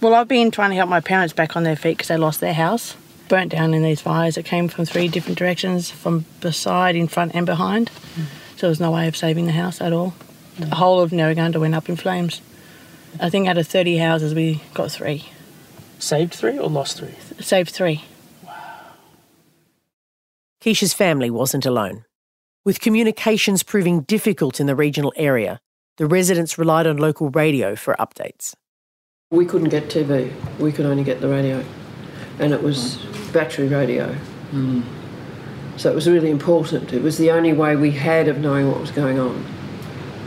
Well, 0.00 0.14
I've 0.14 0.26
been 0.26 0.50
trying 0.50 0.70
to 0.70 0.76
help 0.76 0.90
my 0.90 1.00
parents 1.00 1.32
back 1.32 1.56
on 1.56 1.62
their 1.62 1.76
feet 1.76 1.98
because 1.98 2.08
they 2.08 2.16
lost 2.16 2.40
their 2.40 2.52
house. 2.52 2.96
Burnt 3.28 3.52
down 3.52 3.74
in 3.74 3.84
these 3.84 4.00
fires. 4.00 4.36
It 4.36 4.44
came 4.44 4.66
from 4.66 4.86
three 4.86 5.06
different 5.06 5.38
directions 5.38 5.88
from 5.88 6.24
beside, 6.40 6.96
in 6.96 7.06
front, 7.06 7.36
and 7.36 7.46
behind. 7.46 7.92
Mm. 8.16 8.24
So 8.56 8.62
there 8.62 8.70
was 8.70 8.80
no 8.80 8.90
way 8.90 9.06
of 9.06 9.16
saving 9.16 9.46
the 9.46 9.52
house 9.52 9.80
at 9.80 9.92
all. 9.92 10.14
The 10.58 10.74
whole 10.74 11.00
of 11.00 11.12
Nerrigundah 11.12 11.60
went 11.60 11.76
up 11.76 11.88
in 11.88 11.94
flames. 11.94 12.40
I 13.20 13.30
think 13.30 13.48
out 13.48 13.58
of 13.58 13.66
30 13.66 13.98
houses, 13.98 14.34
we 14.34 14.60
got 14.74 14.90
three. 14.90 15.24
Saved 15.98 16.34
three 16.34 16.58
or 16.58 16.68
lost 16.68 16.98
three? 16.98 17.14
Saved 17.40 17.70
three. 17.70 18.04
Wow. 18.44 18.52
Keisha's 20.60 20.92
family 20.92 21.30
wasn't 21.30 21.64
alone. 21.64 22.04
With 22.64 22.80
communications 22.80 23.62
proving 23.62 24.00
difficult 24.02 24.58
in 24.58 24.66
the 24.66 24.74
regional 24.74 25.12
area, 25.16 25.60
the 25.96 26.06
residents 26.06 26.58
relied 26.58 26.86
on 26.86 26.96
local 26.96 27.30
radio 27.30 27.76
for 27.76 27.94
updates. 27.98 28.54
We 29.30 29.46
couldn't 29.46 29.68
get 29.68 29.84
TV, 29.84 30.32
we 30.58 30.72
could 30.72 30.86
only 30.86 31.04
get 31.04 31.20
the 31.20 31.28
radio. 31.28 31.64
And 32.38 32.52
it 32.52 32.62
was 32.62 32.96
battery 33.32 33.68
radio. 33.68 34.12
Hmm. 34.50 34.82
So 35.76 35.90
it 35.90 35.94
was 35.94 36.08
really 36.08 36.30
important. 36.30 36.92
It 36.92 37.02
was 37.02 37.18
the 37.18 37.30
only 37.30 37.52
way 37.52 37.76
we 37.76 37.92
had 37.92 38.28
of 38.28 38.38
knowing 38.38 38.68
what 38.70 38.80
was 38.80 38.90
going 38.90 39.18
on. 39.18 39.44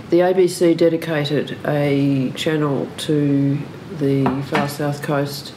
The 0.10 0.20
ABC 0.20 0.78
dedicated 0.78 1.58
a 1.66 2.32
channel 2.32 2.88
to 3.00 3.58
the 3.98 4.24
far 4.48 4.70
south 4.70 5.04
coast 5.04 5.54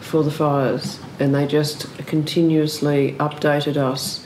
for 0.00 0.24
the 0.24 0.30
fires, 0.30 0.98
and 1.20 1.34
they 1.34 1.46
just 1.46 1.94
continuously 2.06 3.16
updated 3.18 3.76
us 3.76 4.24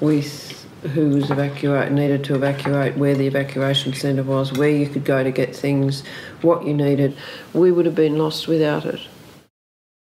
with 0.00 0.66
who 0.92 1.10
was 1.10 1.30
evacuate 1.30 1.92
needed 1.92 2.24
to 2.24 2.34
evacuate, 2.34 2.98
where 2.98 3.14
the 3.14 3.26
evacuation 3.26 3.94
centre 3.94 4.22
was, 4.22 4.52
where 4.52 4.68
you 4.68 4.86
could 4.86 5.06
go 5.06 5.24
to 5.24 5.30
get 5.30 5.56
things, 5.56 6.02
what 6.42 6.66
you 6.66 6.74
needed. 6.74 7.16
We 7.54 7.72
would 7.72 7.86
have 7.86 7.94
been 7.94 8.18
lost 8.18 8.48
without 8.48 8.84
it. 8.84 9.00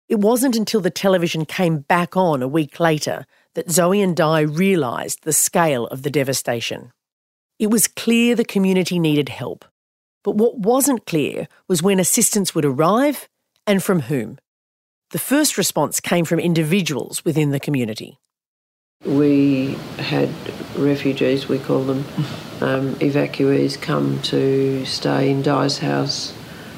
It 0.07 0.19
wasn't 0.19 0.55
until 0.55 0.79
the 0.79 0.89
television 0.89 1.43
came 1.43 1.79
back 1.79 2.15
on 2.15 2.41
a 2.41 2.47
week 2.47 2.79
later 2.79 3.25
that 3.55 3.69
Zoe 3.69 4.01
and 4.01 4.15
Di 4.15 4.39
realised 4.39 5.23
the 5.23 5.33
scale 5.33 5.87
of 5.87 6.03
the 6.03 6.09
devastation. 6.09 6.93
It 7.57 7.71
was 7.71 7.88
clear 7.88 8.35
the 8.35 8.43
community 8.43 9.00
needed 9.00 9.29
help. 9.29 9.65
But 10.24 10.35
what 10.35 10.57
wasn't 10.57 11.05
clear 11.05 11.47
was 11.67 11.81
when 11.81 12.00
assistance 12.00 12.53
would 12.53 12.65
arrive 12.65 13.29
and 13.65 13.81
from 13.81 14.01
whom. 14.01 14.39
The 15.12 15.19
first 15.19 15.57
response 15.57 16.00
came 16.00 16.25
from 16.25 16.39
individuals 16.39 17.24
within 17.24 17.51
the 17.51 17.59
community. 17.59 18.19
We 19.05 19.77
had 20.00 20.29
refugees, 20.75 21.47
we 21.47 21.59
call 21.59 21.83
them, 21.83 22.00
um, 22.59 22.95
evacuees 22.95 23.79
come 23.79 24.21
to 24.24 24.83
stay 24.85 25.29
in 25.29 25.41
Di's 25.41 25.77
house. 25.77 26.33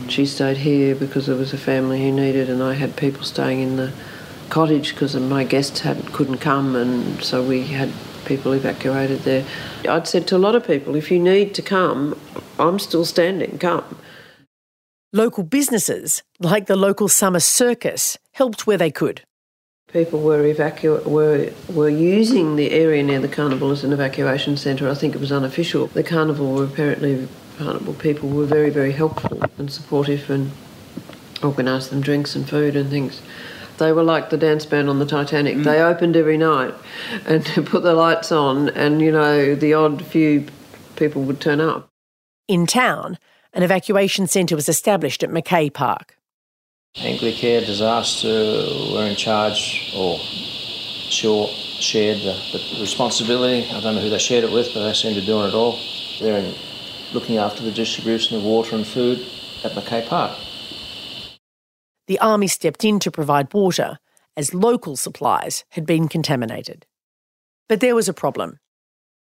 She 0.09 0.25
stayed 0.25 0.57
here 0.57 0.93
because 0.93 1.25
there 1.25 1.35
was 1.35 1.53
a 1.53 1.57
family 1.57 2.03
who 2.03 2.11
needed, 2.11 2.49
and 2.49 2.61
I 2.61 2.73
had 2.73 2.95
people 2.97 3.23
staying 3.23 3.61
in 3.61 3.77
the 3.77 3.93
cottage 4.49 4.93
because 4.93 5.15
my 5.15 5.43
guests 5.43 5.79
had 5.79 6.13
couldn't 6.13 6.39
come, 6.39 6.75
and 6.75 7.23
so 7.23 7.41
we 7.41 7.63
had 7.63 7.91
people 8.27 8.51
evacuated 8.51 9.21
there. 9.21 9.45
I'd 9.87 10.07
said 10.07 10.27
to 10.27 10.35
a 10.35 10.37
lot 10.37 10.55
of 10.55 10.67
people, 10.67 10.95
if 10.95 11.09
you 11.09 11.19
need 11.19 11.55
to 11.55 11.61
come, 11.61 12.19
I'm 12.59 12.77
still 12.79 13.05
standing. 13.05 13.57
Come. 13.57 13.97
Local 15.13 15.43
businesses, 15.43 16.21
like 16.39 16.65
the 16.65 16.75
local 16.75 17.07
summer 17.07 17.39
circus, 17.39 18.17
helped 18.33 18.67
where 18.67 18.77
they 18.77 18.91
could. 18.91 19.21
People 19.91 20.19
were 20.19 20.43
evacu- 20.43 21.05
were 21.05 21.49
were 21.73 21.89
using 21.89 22.57
the 22.57 22.71
area 22.71 23.01
near 23.01 23.21
the 23.21 23.29
carnival 23.29 23.71
as 23.71 23.85
an 23.85 23.93
evacuation 23.93 24.57
centre. 24.57 24.89
I 24.89 24.93
think 24.93 25.15
it 25.15 25.21
was 25.21 25.31
unofficial. 25.31 25.87
The 25.87 26.03
carnival 26.03 26.53
were 26.53 26.65
apparently 26.65 27.29
carnival 27.57 27.93
people 27.93 28.27
were 28.29 28.45
very 28.45 28.69
very 28.69 28.91
helpful 28.91 29.41
and 29.57 29.71
supportive 29.71 30.29
and 30.29 30.51
organised 31.41 31.89
them 31.89 32.01
drinks 32.01 32.35
and 32.35 32.47
food 32.47 32.75
and 32.75 32.89
things. 32.89 33.21
They 33.77 33.91
were 33.91 34.03
like 34.03 34.29
the 34.29 34.37
dance 34.37 34.65
band 34.65 34.89
on 34.89 34.99
the 34.99 35.05
Titanic. 35.05 35.57
Mm. 35.57 35.63
They 35.63 35.81
opened 35.81 36.15
every 36.15 36.37
night 36.37 36.73
and 37.25 37.45
put 37.65 37.83
the 37.83 37.93
lights 37.93 38.31
on, 38.31 38.69
and 38.69 39.01
you 39.01 39.11
know 39.11 39.55
the 39.55 39.73
odd 39.73 40.05
few 40.05 40.45
people 40.95 41.23
would 41.23 41.39
turn 41.39 41.61
up. 41.61 41.89
In 42.47 42.65
town, 42.65 43.17
an 43.53 43.63
evacuation 43.63 44.27
centre 44.27 44.55
was 44.55 44.69
established 44.69 45.23
at 45.23 45.29
Mackay 45.29 45.69
Park. 45.69 46.17
Anglicare 46.95 47.65
Disaster 47.65 48.27
were 48.93 49.05
in 49.05 49.15
charge, 49.15 49.91
or 49.95 50.17
sure, 50.17 51.47
shared 51.47 52.17
the, 52.17 52.33
the 52.53 52.81
responsibility. 52.81 53.69
I 53.69 53.79
don't 53.81 53.95
know 53.95 54.01
who 54.01 54.09
they 54.09 54.17
shared 54.17 54.43
it 54.43 54.51
with, 54.51 54.73
but 54.73 54.83
they 54.83 54.93
seem 54.93 55.13
to 55.13 55.19
be 55.19 55.25
doing 55.25 55.47
it 55.47 55.53
all. 55.53 55.79
They're 56.19 56.39
in 56.39 56.55
looking 57.13 57.37
after 57.37 57.63
the 57.63 57.71
distribution 57.71 58.37
of 58.37 58.43
water 58.43 58.75
and 58.75 58.85
food 58.85 59.25
at 59.63 59.75
Mackay 59.75 60.07
Park. 60.07 60.37
The 62.07 62.19
army 62.19 62.47
stepped 62.47 62.83
in 62.85 62.99
to 62.99 63.11
provide 63.11 63.53
water 63.53 63.99
as 64.35 64.53
local 64.53 64.95
supplies 64.95 65.65
had 65.71 65.85
been 65.85 66.07
contaminated. 66.07 66.85
But 67.67 67.81
there 67.81 67.95
was 67.95 68.07
a 68.07 68.13
problem. 68.13 68.59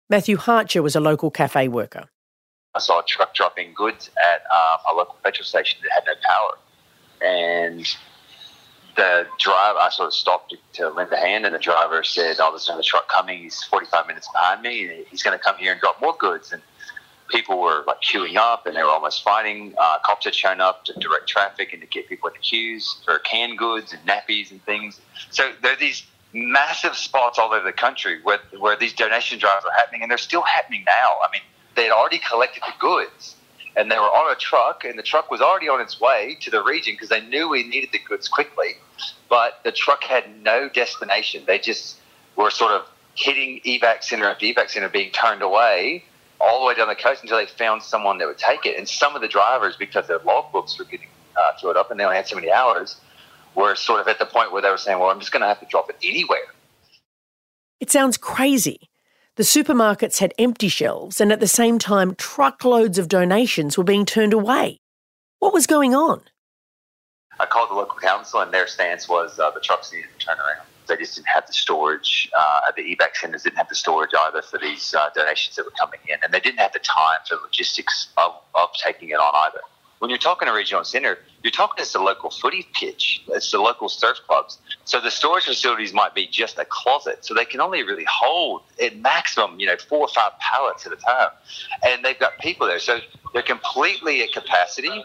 Matthew 0.09 0.37
Harcher 0.37 0.83
was 0.83 0.95
a 0.95 0.99
local 0.99 1.31
cafe 1.31 1.67
worker. 1.67 2.09
I 2.75 2.79
saw 2.79 2.99
a 2.99 3.03
truck 3.05 3.33
dropping 3.33 3.73
goods 3.73 4.09
at 4.21 4.41
um, 4.53 4.79
a 4.91 4.93
local 4.93 5.15
petrol 5.23 5.45
station 5.45 5.79
that 5.83 5.91
had 5.91 6.03
no 6.05 6.13
power. 6.27 6.57
And 7.21 7.87
the 8.97 9.25
driver, 9.39 9.79
I 9.79 9.89
sort 9.89 10.07
of 10.07 10.13
stopped 10.13 10.53
to, 10.73 10.89
lend 10.89 11.11
a 11.13 11.17
hand, 11.17 11.45
and 11.45 11.55
the 11.55 11.59
driver 11.59 12.03
said, 12.03 12.37
Oh, 12.39 12.51
there's 12.51 12.67
another 12.67 12.83
truck 12.83 13.07
coming. 13.09 13.43
He's 13.43 13.63
45 13.63 14.07
minutes 14.07 14.27
behind 14.31 14.61
me, 14.61 14.83
and 14.83 15.05
he's 15.07 15.23
going 15.23 15.37
to 15.37 15.43
come 15.43 15.55
here 15.57 15.71
and 15.71 15.79
drop 15.79 16.01
more 16.01 16.15
goods. 16.19 16.51
And 16.51 16.61
people 17.29 17.61
were 17.61 17.83
like 17.87 18.01
queuing 18.01 18.35
up, 18.37 18.65
and 18.65 18.75
they 18.75 18.83
were 18.83 18.89
almost 18.89 19.23
fighting. 19.23 19.73
Uh, 19.77 19.97
cops 20.05 20.25
had 20.25 20.35
shown 20.35 20.61
up 20.61 20.85
to 20.85 20.93
direct 20.99 21.27
traffic 21.27 21.73
and 21.73 21.81
to 21.81 21.87
get 21.87 22.07
people 22.07 22.27
in 22.29 22.33
the 22.33 22.39
queues 22.39 23.01
for 23.05 23.19
canned 23.19 23.57
goods 23.57 23.93
and 23.93 24.01
nappies 24.07 24.51
and 24.51 24.63
things. 24.65 24.99
So 25.31 25.51
there 25.61 25.73
are 25.73 25.77
these 25.77 26.03
massive 26.33 26.95
spots 26.95 27.39
all 27.39 27.53
over 27.53 27.63
the 27.63 27.71
country 27.71 28.19
where, 28.23 28.39
where 28.59 28.75
these 28.75 28.93
donation 28.93 29.39
drives 29.39 29.65
are 29.65 29.71
happening, 29.71 30.01
and 30.01 30.11
they're 30.11 30.17
still 30.17 30.43
happening 30.43 30.83
now. 30.85 31.13
I 31.21 31.31
mean, 31.31 31.41
they 31.75 31.83
had 31.83 31.91
already 31.91 32.19
collected 32.19 32.63
the 32.65 32.73
goods 32.79 33.35
and 33.75 33.91
they 33.91 33.97
were 33.97 34.03
on 34.03 34.31
a 34.31 34.35
truck 34.35 34.83
and 34.85 34.97
the 34.97 35.03
truck 35.03 35.29
was 35.29 35.41
already 35.41 35.67
on 35.67 35.81
its 35.81 35.99
way 35.99 36.37
to 36.41 36.49
the 36.49 36.63
region 36.63 36.93
because 36.93 37.09
they 37.09 37.21
knew 37.21 37.49
we 37.49 37.63
needed 37.63 37.89
the 37.91 37.99
goods 37.99 38.27
quickly 38.27 38.75
but 39.29 39.59
the 39.63 39.71
truck 39.71 40.03
had 40.03 40.23
no 40.43 40.69
destination 40.69 41.43
they 41.45 41.59
just 41.59 41.97
were 42.35 42.49
sort 42.49 42.71
of 42.71 42.85
hitting 43.15 43.59
evac 43.65 44.03
center 44.03 44.25
after 44.25 44.45
evac 44.45 44.69
center 44.69 44.89
being 44.89 45.11
turned 45.11 45.41
away 45.41 46.03
all 46.39 46.59
the 46.59 46.65
way 46.65 46.75
down 46.75 46.87
the 46.87 46.95
coast 46.95 47.21
until 47.21 47.37
they 47.37 47.45
found 47.45 47.81
someone 47.81 48.17
that 48.17 48.27
would 48.27 48.37
take 48.37 48.65
it 48.65 48.77
and 48.77 48.87
some 48.87 49.15
of 49.15 49.21
the 49.21 49.27
drivers 49.27 49.75
because 49.77 50.07
their 50.07 50.19
logbooks 50.19 50.77
were 50.77 50.85
getting 50.85 51.07
uh, 51.37 51.57
filled 51.59 51.77
up 51.77 51.91
and 51.91 51.99
they 51.99 52.03
only 52.03 52.15
had 52.17 52.27
so 52.27 52.35
many 52.35 52.51
hours 52.51 52.97
were 53.55 53.75
sort 53.75 54.01
of 54.01 54.07
at 54.07 54.19
the 54.19 54.25
point 54.25 54.51
where 54.51 54.61
they 54.61 54.69
were 54.69 54.77
saying, 54.77 54.99
well, 54.99 55.09
I'm 55.09 55.19
just 55.19 55.31
going 55.31 55.41
to 55.41 55.47
have 55.47 55.59
to 55.61 55.65
drop 55.65 55.89
it 55.89 55.97
anywhere. 56.03 56.39
It 57.79 57.89
sounds 57.91 58.17
crazy. 58.17 58.89
The 59.35 59.43
supermarkets 59.43 60.19
had 60.19 60.33
empty 60.39 60.69
shelves, 60.69 61.19
and 61.19 61.31
at 61.31 61.41
the 61.41 61.47
same 61.47 61.77
time, 61.77 62.15
truckloads 62.15 62.97
of 62.97 63.09
donations 63.09 63.77
were 63.77 63.83
being 63.83 64.05
turned 64.05 64.31
away. 64.31 64.79
What 65.39 65.53
was 65.53 65.67
going 65.67 65.93
on? 65.93 66.21
I 67.37 67.45
called 67.45 67.69
the 67.69 67.73
local 67.73 67.99
council, 67.99 68.39
and 68.39 68.53
their 68.53 68.65
stance 68.65 69.09
was 69.09 69.37
uh, 69.37 69.51
the 69.51 69.59
trucks 69.59 69.91
needed 69.91 70.07
to 70.17 70.25
turn 70.25 70.37
around. 70.37 70.67
They 70.87 70.97
just 70.97 71.15
didn't 71.15 71.27
have 71.27 71.47
the 71.47 71.53
storage. 71.53 72.29
Uh, 72.37 72.59
the 72.75 72.83
evac 72.83 73.15
centres 73.15 73.43
didn't 73.43 73.57
have 73.57 73.69
the 73.69 73.75
storage 73.75 74.11
either 74.27 74.41
for 74.41 74.57
these 74.57 74.93
uh, 74.93 75.09
donations 75.15 75.55
that 75.55 75.65
were 75.65 75.71
coming 75.71 75.99
in, 76.07 76.17
and 76.23 76.33
they 76.33 76.39
didn't 76.39 76.59
have 76.59 76.73
the 76.73 76.79
time 76.79 77.19
for 77.27 77.37
logistics 77.37 78.09
of, 78.17 78.33
of 78.53 78.69
taking 78.83 79.09
it 79.09 79.15
on 79.15 79.33
either. 79.47 79.61
When 79.99 80.09
you're 80.09 80.19
talking 80.19 80.47
a 80.47 80.53
regional 80.53 80.83
centre, 80.83 81.17
you're 81.41 81.51
talking 81.51 81.81
as 81.81 81.93
the 81.93 81.99
local 81.99 82.29
footy 82.29 82.67
pitch, 82.73 83.23
it's 83.29 83.51
the 83.51 83.59
local 83.59 83.87
surf 83.87 84.17
clubs. 84.27 84.59
So 84.83 84.99
the 84.99 85.09
storage 85.09 85.45
facilities 85.45 85.93
might 85.93 86.13
be 86.13 86.27
just 86.27 86.59
a 86.59 86.65
closet, 86.65 87.25
so 87.25 87.33
they 87.33 87.45
can 87.45 87.61
only 87.61 87.81
really 87.83 88.05
hold 88.09 88.63
at 88.81 88.97
maximum, 88.97 89.59
you 89.59 89.67
know, 89.67 89.77
four 89.77 90.01
or 90.01 90.07
five 90.09 90.33
pallets 90.39 90.85
at 90.85 90.91
a 90.91 90.97
time, 90.97 91.29
and 91.87 92.03
they've 92.03 92.19
got 92.19 92.37
people 92.39 92.67
there, 92.67 92.79
so 92.79 92.99
they're 93.33 93.41
completely 93.41 94.21
at 94.21 94.33
capacity 94.33 95.03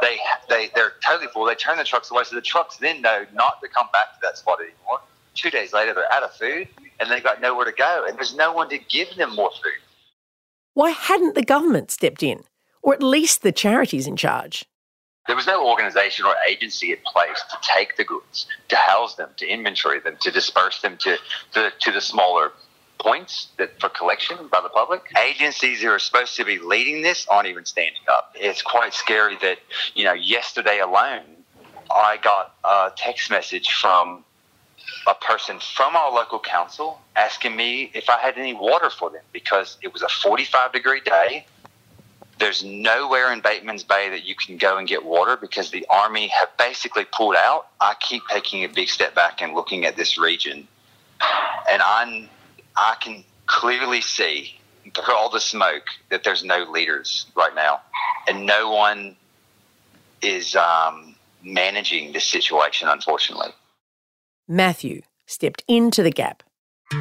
they 0.00 0.18
they 0.48 0.70
they're 0.74 0.92
totally 1.04 1.28
full. 1.32 1.44
They 1.46 1.54
turn 1.54 1.78
the 1.78 1.84
trucks 1.84 2.10
away, 2.10 2.24
so 2.24 2.36
the 2.36 2.42
trucks 2.42 2.76
then 2.76 3.00
know 3.02 3.26
not 3.32 3.60
to 3.62 3.68
come 3.68 3.88
back 3.92 4.14
to 4.14 4.18
that 4.22 4.38
spot 4.38 4.58
anymore. 4.60 5.00
Two 5.38 5.50
days 5.50 5.72
later, 5.72 5.94
they're 5.94 6.12
out 6.12 6.24
of 6.24 6.34
food 6.34 6.66
and 6.98 7.08
they've 7.08 7.22
got 7.22 7.40
nowhere 7.40 7.64
to 7.64 7.72
go, 7.72 8.04
and 8.08 8.16
there's 8.16 8.34
no 8.34 8.52
one 8.52 8.68
to 8.70 8.78
give 8.78 9.14
them 9.16 9.36
more 9.36 9.50
food. 9.50 9.80
Why 10.74 10.90
hadn't 10.90 11.36
the 11.36 11.44
government 11.44 11.92
stepped 11.92 12.24
in, 12.24 12.42
or 12.82 12.92
at 12.92 13.02
least 13.04 13.42
the 13.42 13.52
charities 13.52 14.08
in 14.08 14.16
charge? 14.16 14.64
There 15.28 15.36
was 15.36 15.46
no 15.46 15.68
organisation 15.68 16.24
or 16.24 16.34
agency 16.48 16.90
in 16.90 16.98
place 17.12 17.40
to 17.50 17.56
take 17.62 17.96
the 17.96 18.02
goods, 18.02 18.46
to 18.68 18.76
house 18.76 19.14
them, 19.14 19.30
to 19.36 19.46
inventory 19.46 20.00
them, 20.00 20.16
to 20.22 20.30
disperse 20.32 20.80
them 20.80 20.96
to, 21.02 21.18
to, 21.52 21.72
to 21.78 21.92
the 21.92 22.00
smaller 22.00 22.50
points 22.98 23.48
that 23.58 23.78
for 23.78 23.90
collection 23.90 24.48
by 24.50 24.60
the 24.60 24.70
public. 24.70 25.02
Agencies 25.24 25.82
that 25.82 25.88
are 25.88 26.00
supposed 26.00 26.34
to 26.36 26.44
be 26.44 26.58
leading 26.58 27.02
this 27.02 27.28
aren't 27.28 27.46
even 27.46 27.64
standing 27.64 28.02
up. 28.10 28.34
It's 28.34 28.62
quite 28.62 28.92
scary 28.92 29.36
that, 29.42 29.58
you 29.94 30.04
know, 30.04 30.14
yesterday 30.14 30.80
alone, 30.80 31.22
I 31.90 32.16
got 32.16 32.54
a 32.64 32.90
text 32.96 33.30
message 33.30 33.70
from 33.70 34.24
a 35.06 35.14
person 35.14 35.58
from 35.58 35.96
our 35.96 36.12
local 36.12 36.38
council 36.38 37.00
asking 37.16 37.56
me 37.56 37.90
if 37.94 38.08
I 38.10 38.18
had 38.18 38.36
any 38.36 38.52
water 38.52 38.90
for 38.90 39.10
them 39.10 39.22
because 39.32 39.78
it 39.82 39.92
was 39.92 40.02
a 40.02 40.08
45 40.08 40.72
degree 40.72 41.00
day. 41.00 41.46
There's 42.38 42.62
nowhere 42.62 43.32
in 43.32 43.40
Bateman's 43.40 43.82
Bay 43.82 44.10
that 44.10 44.24
you 44.24 44.34
can 44.36 44.58
go 44.58 44.76
and 44.76 44.86
get 44.86 45.04
water 45.04 45.36
because 45.36 45.70
the 45.70 45.84
army 45.90 46.28
have 46.28 46.48
basically 46.56 47.04
pulled 47.04 47.34
out. 47.34 47.66
I 47.80 47.94
keep 47.98 48.22
taking 48.30 48.62
a 48.62 48.68
big 48.68 48.88
step 48.88 49.14
back 49.14 49.42
and 49.42 49.54
looking 49.54 49.84
at 49.86 49.96
this 49.96 50.16
region, 50.16 50.68
and 51.68 51.82
I'm 51.82 52.28
I 52.76 52.94
can 53.00 53.24
clearly 53.46 54.00
see 54.00 54.54
through 54.94 55.14
all 55.14 55.30
the 55.30 55.40
smoke 55.40 55.82
that 56.10 56.22
there's 56.22 56.44
no 56.44 56.64
leaders 56.70 57.26
right 57.34 57.54
now, 57.54 57.80
and 58.28 58.46
no 58.46 58.70
one 58.70 59.16
is 60.22 60.54
um, 60.54 61.16
managing 61.42 62.12
this 62.12 62.24
situation, 62.24 62.88
unfortunately. 62.88 63.50
Matthew 64.50 65.02
stepped 65.26 65.62
into 65.68 66.02
the 66.02 66.10
gap. 66.10 66.42
So 66.90 66.96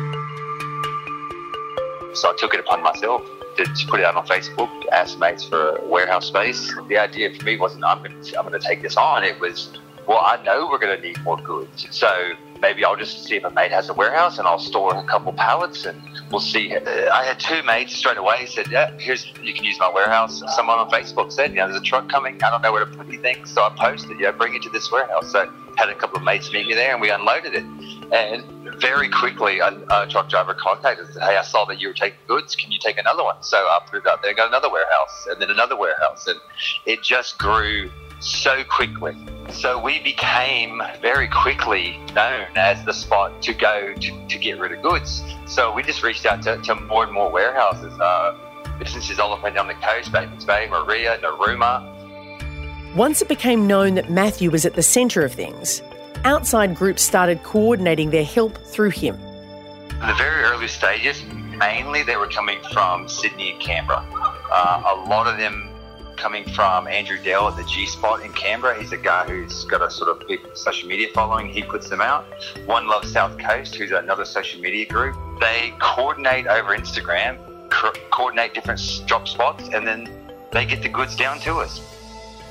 I 2.30 2.36
took 2.38 2.54
it 2.54 2.60
upon 2.60 2.84
myself 2.84 3.22
to, 3.56 3.63
to 3.63 3.88
put 3.88 4.01
it 4.01 4.06
out 4.06 4.16
on 4.16 4.27
Facebook, 4.27 4.70
ask 4.92 5.18
mates 5.18 5.46
for 5.46 5.80
warehouse 5.86 6.27
space. 6.27 6.74
The 6.89 6.98
idea 6.98 7.34
for 7.34 7.46
me 7.46 7.56
wasn't 7.56 7.86
I'm 7.86 8.00
going 8.00 8.12
I'm 8.38 8.46
going 8.46 8.60
to 8.60 8.68
take 8.68 8.82
this 8.82 8.98
on. 8.98 9.24
It 9.24 9.39
was 9.39 9.80
well, 10.08 10.20
I 10.20 10.42
know 10.44 10.68
we're 10.72 10.80
going 10.80 10.96
to 10.96 11.06
need 11.06 11.22
more 11.24 11.38
goods, 11.38 11.86
so 11.92 12.32
maybe 12.62 12.84
I'll 12.86 12.96
just 12.96 13.26
see 13.26 13.36
if 13.36 13.44
a 13.44 13.50
mate 13.50 13.72
has 13.72 13.90
a 13.90 13.94
warehouse 13.94 14.40
and 14.40 14.48
I'll 14.48 14.58
store 14.58 14.96
a 14.96 15.04
couple 15.04 15.34
pallets 15.34 15.86
and 15.86 16.02
we'll 16.32 16.40
see. 16.40 16.76
Uh, 16.76 17.12
I 17.12 17.26
had 17.26 17.40
two 17.40 17.62
mates 17.64 17.96
straight 17.96 18.18
away 18.18 18.38
He 18.39 18.48
said, 18.48 18.67
"Yeah, 18.72 18.91
here's 18.98 19.28
you 19.43 19.54
can 19.54 19.63
use 19.63 19.78
my 19.80 19.91
warehouse." 19.93 20.41
Someone 20.56 20.80
on 20.80 20.89
Facebook 20.89 21.32
said, 21.32 21.52
"You 21.52 21.58
know, 21.58 21.67
there's 21.67 21.82
a 21.82 21.84
truck 21.84 22.10
coming. 22.10 22.41
I 22.41 22.50
don't 22.50 22.62
know 22.62 22.72
where 22.72 22.86
to 22.86 22.91
put 22.91 23.08
anything, 23.08 23.46
so 23.46 23.63
I 23.63 23.70
posted, 23.78 24.20
yeah, 24.20 24.32
bring 24.32 24.56
it 24.56 24.63
to 24.63 24.70
this 24.70 24.91
warehouse." 24.91 25.32
So 25.32 25.52
had 25.78 25.89
a 25.89 25.96
couple 25.96 26.17
of 26.17 26.24
mates 26.24 26.52
meet 26.52 26.67
me 26.67 26.74
there 26.74 26.91
and 26.91 27.02
we 27.02 27.12
unloaded 27.12 27.54
it. 27.54 27.63
And 28.12 28.43
very 28.82 29.10
quickly, 29.10 29.60
a, 29.60 29.67
a 29.89 30.08
truck 30.08 30.30
driver 30.30 30.54
contacted 30.54 31.08
us. 31.08 31.15
Hey, 31.15 31.38
I 31.38 31.43
saw 31.43 31.65
that 31.65 31.80
you 31.80 31.89
were 31.89 31.93
taking 31.93 32.20
goods. 32.28 32.56
Can 32.56 32.72
you 32.72 32.80
take 32.80 32.98
another 32.98 33.24
one? 33.24 33.36
So 33.41 33.58
I 33.58 33.80
put 33.86 34.00
it 34.00 34.08
up 34.08 34.24
there, 34.24 34.34
got 34.34 34.48
another 34.48 34.72
warehouse, 34.72 35.28
and 35.30 35.41
then 35.41 35.52
another 35.52 35.76
warehouse, 35.76 36.26
and 36.28 36.39
it 36.86 37.04
just 37.04 37.38
grew 37.38 37.91
so 38.20 38.63
quickly. 38.63 39.15
So 39.49 39.81
we 39.81 39.99
became 39.99 40.81
very 41.01 41.27
quickly 41.27 41.99
known 42.13 42.45
as 42.55 42.83
the 42.86 42.93
spot 42.93 43.41
to 43.43 43.53
go 43.53 43.93
to, 43.93 44.27
to 44.27 44.38
get 44.38 44.60
rid 44.60 44.71
of 44.71 44.81
goods. 44.81 45.23
So 45.45 45.73
we 45.73 45.83
just 45.83 46.03
reached 46.03 46.25
out 46.25 46.43
to, 46.43 46.57
to 46.57 46.75
more 46.75 47.03
and 47.03 47.13
more 47.13 47.31
warehouses, 47.31 47.97
uh, 47.99 48.38
businesses 48.77 49.19
all 49.19 49.33
up 49.33 49.43
and 49.43 49.55
down 49.55 49.67
the 49.67 49.73
coast, 49.75 50.12
Batemans 50.12 50.45
Bay, 50.45 50.67
Moruya, 50.69 51.19
Narooma. 51.21 52.95
Once 52.95 53.21
it 53.21 53.27
became 53.27 53.67
known 53.67 53.95
that 53.95 54.10
Matthew 54.10 54.51
was 54.51 54.65
at 54.65 54.75
the 54.75 54.83
centre 54.83 55.23
of 55.23 55.33
things, 55.33 55.81
outside 56.23 56.75
groups 56.75 57.01
started 57.01 57.43
coordinating 57.43 58.10
their 58.10 58.23
help 58.23 58.57
through 58.57 58.91
him. 58.91 59.15
In 59.15 60.07
the 60.07 60.15
very 60.17 60.43
early 60.43 60.67
stages, 60.67 61.23
mainly 61.57 62.03
they 62.03 62.17
were 62.17 62.27
coming 62.27 62.60
from 62.71 63.07
Sydney 63.07 63.51
and 63.51 63.60
Canberra. 63.60 64.05
Uh, 64.51 64.95
a 64.95 65.10
lot 65.10 65.27
of 65.27 65.38
them 65.38 65.69
coming 66.17 66.43
from 66.49 66.88
Andrew 66.88 67.17
Dell 67.23 67.47
at 67.47 67.56
the 67.56 67.63
G 67.63 67.86
Spot 67.86 68.21
in 68.25 68.34
Canberra. 68.34 68.77
He's 68.80 68.91
a 68.91 68.97
guy 68.97 69.25
who's 69.25 69.63
got 69.65 69.82
a 69.82 69.89
sort 69.89 70.10
of 70.10 70.27
big 70.27 70.39
social 70.56 70.89
media 70.89 71.08
following. 71.13 71.47
He 71.47 71.62
puts 71.62 71.89
them 71.89 72.01
out. 72.01 72.25
One 72.65 72.88
Love 72.88 73.06
South 73.06 73.38
Coast, 73.38 73.75
who's 73.75 73.91
another 73.91 74.25
social 74.25 74.60
media 74.60 74.86
group. 74.86 75.15
They 75.39 75.73
coordinate 75.80 76.47
over 76.47 76.75
Instagram, 76.75 77.38
co- 77.69 77.93
coordinate 78.12 78.53
different 78.53 78.82
drop 79.06 79.27
spots, 79.27 79.69
and 79.71 79.88
then 79.88 80.10
they 80.51 80.65
get 80.65 80.82
the 80.82 80.89
goods 80.89 81.15
down 81.15 81.39
to 81.41 81.58
us. 81.58 81.80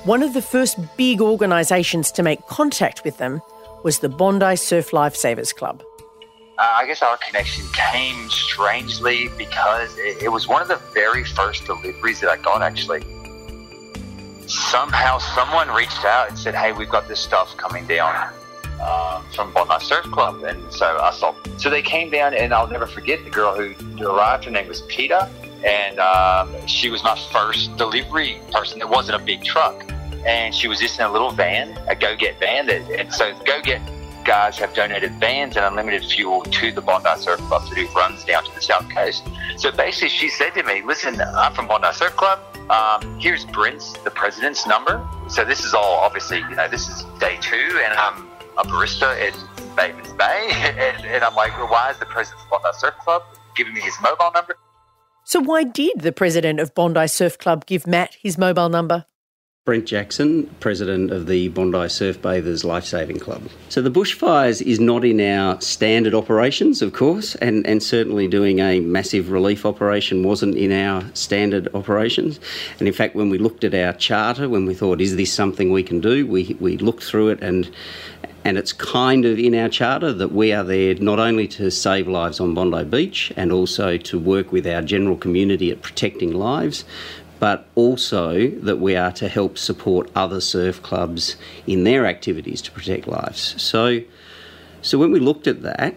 One 0.04 0.22
of 0.22 0.32
the 0.32 0.42
first 0.42 0.78
big 0.96 1.20
organisations 1.20 2.12
to 2.12 2.22
make 2.22 2.46
contact 2.46 3.02
with 3.04 3.18
them 3.18 3.42
was 3.82 3.98
the 3.98 4.08
Bondi 4.08 4.56
Surf 4.56 4.92
Lifesavers 4.92 5.54
Club. 5.54 5.82
Uh, 6.58 6.68
I 6.76 6.86
guess 6.86 7.02
our 7.02 7.18
connection 7.18 7.66
came 7.74 8.30
strangely 8.30 9.28
because 9.36 9.94
it, 9.98 10.22
it 10.22 10.28
was 10.28 10.48
one 10.48 10.62
of 10.62 10.68
the 10.68 10.80
very 10.94 11.22
first 11.22 11.66
deliveries 11.66 12.20
that 12.20 12.30
I 12.30 12.38
got 12.38 12.62
actually 12.62 13.02
somehow 14.46 15.18
someone 15.18 15.68
reached 15.70 16.04
out 16.04 16.28
and 16.28 16.38
said, 16.38 16.54
"Hey, 16.54 16.72
we've 16.72 16.88
got 16.88 17.08
this 17.08 17.20
stuff 17.20 17.56
coming 17.56 17.86
down 17.86 18.32
uh, 18.80 19.22
from 19.34 19.52
Bondi 19.52 19.84
Surf 19.84 20.04
Club," 20.06 20.42
and 20.44 20.72
so 20.72 20.98
I 21.00 21.10
saw. 21.12 21.34
So 21.58 21.70
they 21.70 21.82
came 21.82 22.10
down, 22.10 22.34
and 22.34 22.52
I'll 22.52 22.68
never 22.68 22.86
forget 22.86 23.24
the 23.24 23.30
girl 23.30 23.54
who 23.54 23.74
arrived. 24.04 24.44
Her 24.44 24.50
name 24.50 24.68
was 24.68 24.82
Peter, 24.82 25.28
and 25.64 25.98
um, 25.98 26.54
she 26.66 26.90
was 26.90 27.02
my 27.02 27.18
first 27.32 27.76
delivery 27.76 28.40
person. 28.52 28.80
It 28.80 28.88
wasn't 28.88 29.20
a 29.20 29.24
big 29.24 29.44
truck, 29.44 29.84
and 30.26 30.54
she 30.54 30.68
was 30.68 30.78
just 30.78 30.98
in 30.98 31.06
a 31.06 31.12
little 31.12 31.30
van, 31.30 31.76
a 31.88 31.94
GoGet 31.94 32.38
van. 32.38 32.66
That, 32.66 32.88
and 32.90 33.12
so 33.12 33.32
GoGet 33.40 34.24
guys 34.24 34.58
have 34.58 34.74
donated 34.74 35.12
vans 35.20 35.56
and 35.56 35.64
unlimited 35.64 36.04
fuel 36.04 36.42
to 36.42 36.72
the 36.72 36.80
Bondi 36.80 37.08
Surf 37.16 37.38
Club 37.42 37.62
that 37.70 37.94
runs 37.94 38.24
down 38.24 38.44
to 38.44 38.54
the 38.54 38.60
south 38.60 38.88
coast. 38.92 39.22
So 39.56 39.70
basically, 39.70 40.08
she 40.08 40.28
said 40.28 40.50
to 40.54 40.62
me, 40.64 40.82
"Listen, 40.82 41.20
I'm 41.20 41.52
from 41.54 41.68
Bondi 41.68 41.92
Surf 41.92 42.16
Club." 42.16 42.40
Um, 42.70 43.20
here's 43.20 43.44
Brent's, 43.44 43.92
the 43.98 44.10
president's 44.10 44.66
number. 44.66 45.06
So 45.28 45.44
this 45.44 45.64
is 45.64 45.72
all 45.72 45.94
obviously, 45.96 46.38
you 46.38 46.56
know, 46.56 46.68
this 46.68 46.88
is 46.88 47.04
day 47.20 47.38
two, 47.40 47.80
and 47.84 47.94
I'm 47.94 48.26
a 48.58 48.64
barista 48.64 49.16
in 49.20 49.34
Batemans 49.76 50.16
Bay, 50.16 50.48
and, 50.52 51.06
and 51.06 51.24
I'm 51.24 51.34
like, 51.34 51.56
well, 51.58 51.68
why 51.68 51.90
is 51.90 51.98
the 51.98 52.06
president 52.06 52.42
of 52.42 52.50
Bondi 52.50 52.68
Surf 52.78 52.94
Club 52.98 53.22
giving 53.54 53.74
me 53.74 53.80
his 53.80 53.94
mobile 54.02 54.30
number? 54.34 54.56
So 55.24 55.40
why 55.40 55.64
did 55.64 56.00
the 56.00 56.12
president 56.12 56.60
of 56.60 56.74
Bondi 56.74 57.06
Surf 57.06 57.38
Club 57.38 57.66
give 57.66 57.86
Matt 57.86 58.16
his 58.20 58.38
mobile 58.38 58.68
number? 58.68 59.06
Brent 59.66 59.84
Jackson, 59.84 60.46
president 60.60 61.10
of 61.10 61.26
the 61.26 61.48
Bondi 61.48 61.88
Surf 61.88 62.22
Bathers 62.22 62.64
Lifesaving 62.64 63.18
Club. 63.18 63.42
So 63.68 63.82
the 63.82 63.90
bushfires 63.90 64.62
is 64.62 64.78
not 64.78 65.04
in 65.04 65.20
our 65.20 65.60
standard 65.60 66.14
operations, 66.14 66.82
of 66.82 66.92
course, 66.92 67.34
and, 67.34 67.66
and 67.66 67.82
certainly 67.82 68.28
doing 68.28 68.60
a 68.60 68.78
massive 68.78 69.32
relief 69.32 69.66
operation 69.66 70.22
wasn't 70.22 70.54
in 70.54 70.70
our 70.70 71.02
standard 71.14 71.68
operations. 71.74 72.38
And 72.78 72.86
in 72.86 72.94
fact, 72.94 73.16
when 73.16 73.28
we 73.28 73.38
looked 73.38 73.64
at 73.64 73.74
our 73.74 73.92
charter, 73.94 74.48
when 74.48 74.66
we 74.66 74.74
thought, 74.74 75.00
is 75.00 75.16
this 75.16 75.32
something 75.32 75.72
we 75.72 75.82
can 75.82 76.00
do, 76.00 76.28
we, 76.28 76.56
we 76.60 76.76
looked 76.78 77.02
through 77.02 77.30
it 77.30 77.42
and 77.42 77.68
and 78.44 78.58
it's 78.58 78.72
kind 78.72 79.24
of 79.24 79.40
in 79.40 79.56
our 79.56 79.68
charter 79.68 80.12
that 80.12 80.30
we 80.30 80.52
are 80.52 80.62
there 80.62 80.94
not 80.94 81.18
only 81.18 81.48
to 81.48 81.68
save 81.68 82.06
lives 82.06 82.38
on 82.38 82.54
Bondi 82.54 82.84
Beach 82.84 83.32
and 83.36 83.50
also 83.50 83.96
to 83.96 84.20
work 84.20 84.52
with 84.52 84.68
our 84.68 84.82
general 84.82 85.16
community 85.16 85.72
at 85.72 85.82
protecting 85.82 86.32
lives, 86.32 86.84
but 87.38 87.66
also 87.74 88.48
that 88.50 88.78
we 88.78 88.96
are 88.96 89.12
to 89.12 89.28
help 89.28 89.58
support 89.58 90.10
other 90.14 90.40
surf 90.40 90.82
clubs 90.82 91.36
in 91.66 91.84
their 91.84 92.06
activities 92.06 92.62
to 92.62 92.70
protect 92.70 93.06
lives. 93.06 93.60
So, 93.62 94.00
so 94.82 94.98
when 94.98 95.12
we 95.12 95.20
looked 95.20 95.46
at 95.46 95.62
that, 95.62 95.94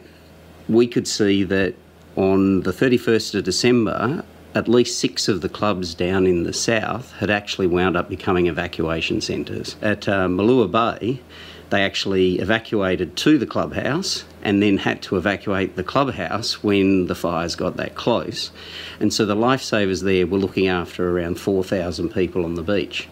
we 0.67 0.87
could 0.87 1.07
see 1.07 1.43
that 1.45 1.75
on 2.15 2.61
the 2.61 2.71
31st 2.71 3.35
of 3.35 3.43
December, 3.43 4.23
at 4.55 4.67
least 4.67 4.99
six 4.99 5.27
of 5.27 5.41
the 5.41 5.49
clubs 5.49 5.93
down 5.93 6.25
in 6.25 6.43
the 6.43 6.53
south 6.53 7.11
had 7.13 7.29
actually 7.29 7.67
wound 7.67 7.95
up 7.95 8.09
becoming 8.09 8.47
evacuation 8.47 9.21
centres. 9.21 9.75
At 9.81 10.07
uh, 10.07 10.27
Bay, 10.27 11.21
they 11.69 11.83
actually 11.83 12.39
evacuated 12.39 13.15
to 13.17 13.37
the 13.37 13.45
clubhouse 13.45 14.25
and 14.41 14.61
then 14.61 14.77
had 14.77 15.01
to 15.03 15.17
evacuate 15.17 15.75
the 15.75 15.83
clubhouse 15.83 16.63
when 16.63 17.07
the 17.07 17.15
fires 17.15 17.55
got 17.55 17.77
that 17.77 17.95
close. 17.95 18.51
And 18.99 19.13
so 19.13 19.25
the 19.25 19.35
lifesavers 19.35 20.03
there 20.03 20.25
were 20.25 20.37
looking 20.37 20.67
after 20.67 21.09
around 21.09 21.39
4,000 21.39 22.09
people 22.09 22.45
on 22.45 22.55
the 22.55 22.63
beach. 22.63 23.07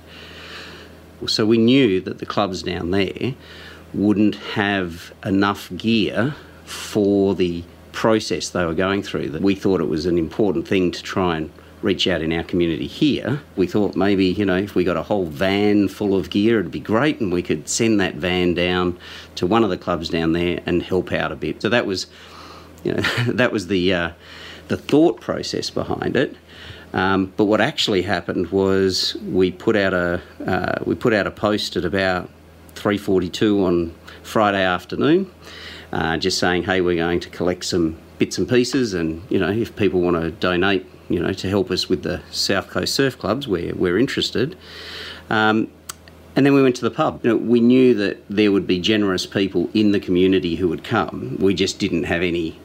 So 1.26 1.46
we 1.46 1.58
knew 1.58 2.00
that 2.02 2.20
the 2.20 2.26
clubs 2.26 2.64
down 2.64 2.92
there 2.92 3.36
wouldn't 3.94 4.36
have 4.36 5.14
enough 5.26 5.70
gear 5.76 6.36
for 6.66 7.34
the 7.36 7.64
process 7.92 8.50
they 8.50 8.66
were 8.66 8.74
going 8.74 9.02
through. 9.02 9.30
That 9.30 9.42
we 9.42 9.56
thought 9.56 9.82
it 9.82 9.90
was 9.90 10.06
an 10.06 10.18
important 10.18 10.68
thing 10.68 10.92
to 10.92 11.02
try 11.02 11.38
and 11.38 11.52
reach 11.82 12.08
out 12.08 12.22
in 12.22 12.34
our 12.34 12.44
community 12.44 12.88
here. 12.88 13.42
We 13.56 13.68
thought 13.68 13.96
maybe, 13.96 14.26
you 14.26 14.46
know, 14.46 14.58
if 14.58 14.76
we 14.76 14.84
got 14.84 14.98
a 14.98 15.04
whole 15.04 15.26
van 15.26 15.88
full 15.88 16.16
of 16.16 16.30
gear, 16.30 16.60
it'd 16.60 16.72
be 16.72 16.80
great, 16.80 17.20
and 17.20 17.32
we 17.32 17.44
could 17.44 17.70
send 17.70 18.00
that 18.00 18.16
van 18.16 18.54
down 18.54 18.98
to 19.36 19.46
one 19.46 19.64
of 19.64 19.70
the 19.70 19.78
clubs 19.78 20.10
down 20.10 20.34
there 20.34 20.62
and 20.66 20.82
help 20.82 21.12
out 21.12 21.32
a 21.32 21.36
bit. 21.36 21.62
So 21.62 21.70
that 21.70 21.86
was, 21.86 22.08
you 22.84 22.94
know, 22.94 23.02
that 23.28 23.52
was 23.52 23.68
the 23.68 23.94
uh, 23.94 24.12
the 24.68 24.78
thought 24.78 25.22
process 25.22 25.70
behind 25.70 26.16
it. 26.16 26.36
Um, 26.94 27.34
but 27.38 27.46
what 27.46 27.62
actually 27.62 28.02
happened 28.02 28.52
was 28.52 29.16
we 29.26 29.52
put 29.52 29.76
out 29.76 29.94
a 29.94 30.22
uh, 30.46 30.84
we 30.86 30.96
put 30.96 31.14
out 31.14 31.28
a 31.28 31.32
post 31.32 31.76
at 31.76 31.86
about 31.86 32.30
3:42 32.76 33.64
on 33.64 33.94
Friday 34.24 34.64
afternoon, 34.64 35.30
uh, 35.92 36.18
just 36.18 36.40
saying, 36.40 36.64
"Hey, 36.64 36.82
we're 36.82 36.96
going 36.96 37.20
to 37.20 37.30
collect 37.30 37.66
some 37.66 37.98
bits 38.18 38.38
and 38.38 38.50
pieces, 38.50 38.94
and 38.94 39.22
you 39.30 39.38
know, 39.38 39.52
if 39.52 39.76
people 39.76 40.02
want 40.02 40.20
to 40.20 40.32
donate, 40.32 40.86
you 41.10 41.20
know, 41.20 41.34
to 41.34 41.50
help 41.50 41.72
us 41.72 41.90
with 41.90 42.04
the 42.04 42.22
South 42.32 42.70
Coast 42.70 42.94
Surf 42.96 43.18
Clubs, 43.18 43.48
we're 43.48 43.76
we're 43.76 43.98
interested." 43.98 44.58
Um, 45.30 45.70
and 46.36 46.46
then 46.46 46.54
we 46.54 46.62
went 46.62 46.76
to 46.76 46.84
the 46.84 46.92
pub. 46.92 47.22
You 47.24 47.32
know, 47.32 47.38
we 47.38 47.60
knew 47.60 47.96
that 47.96 48.24
there 48.30 48.52
would 48.52 48.68
be 48.68 48.80
generous 48.80 49.26
people 49.26 49.72
in 49.74 49.92
the 49.92 50.00
community 50.00 50.56
who 50.56 50.68
would 50.68 50.84
come. 50.84 51.36
We 51.40 51.56
just 51.56 51.80
didn't 51.80 52.04
have 52.04 52.22
any 52.22 52.60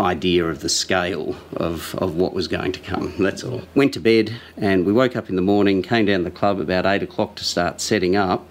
idea 0.00 0.44
of 0.44 0.60
the 0.60 0.68
scale 0.68 1.36
of, 1.56 1.94
of 1.96 2.16
what 2.16 2.34
was 2.34 2.48
going 2.48 2.72
to 2.72 2.80
come. 2.80 3.14
That's 3.18 3.44
all. 3.44 3.62
Went 3.74 3.94
to 3.94 4.00
bed 4.00 4.34
and 4.56 4.84
we 4.84 4.92
woke 4.92 5.16
up 5.16 5.30
in 5.30 5.36
the 5.36 5.42
morning, 5.42 5.82
came 5.82 6.06
down 6.06 6.20
to 6.20 6.24
the 6.24 6.30
club 6.30 6.60
about 6.60 6.84
eight 6.84 7.02
o'clock 7.02 7.36
to 7.36 7.44
start 7.44 7.80
setting 7.80 8.16
up. 8.16 8.46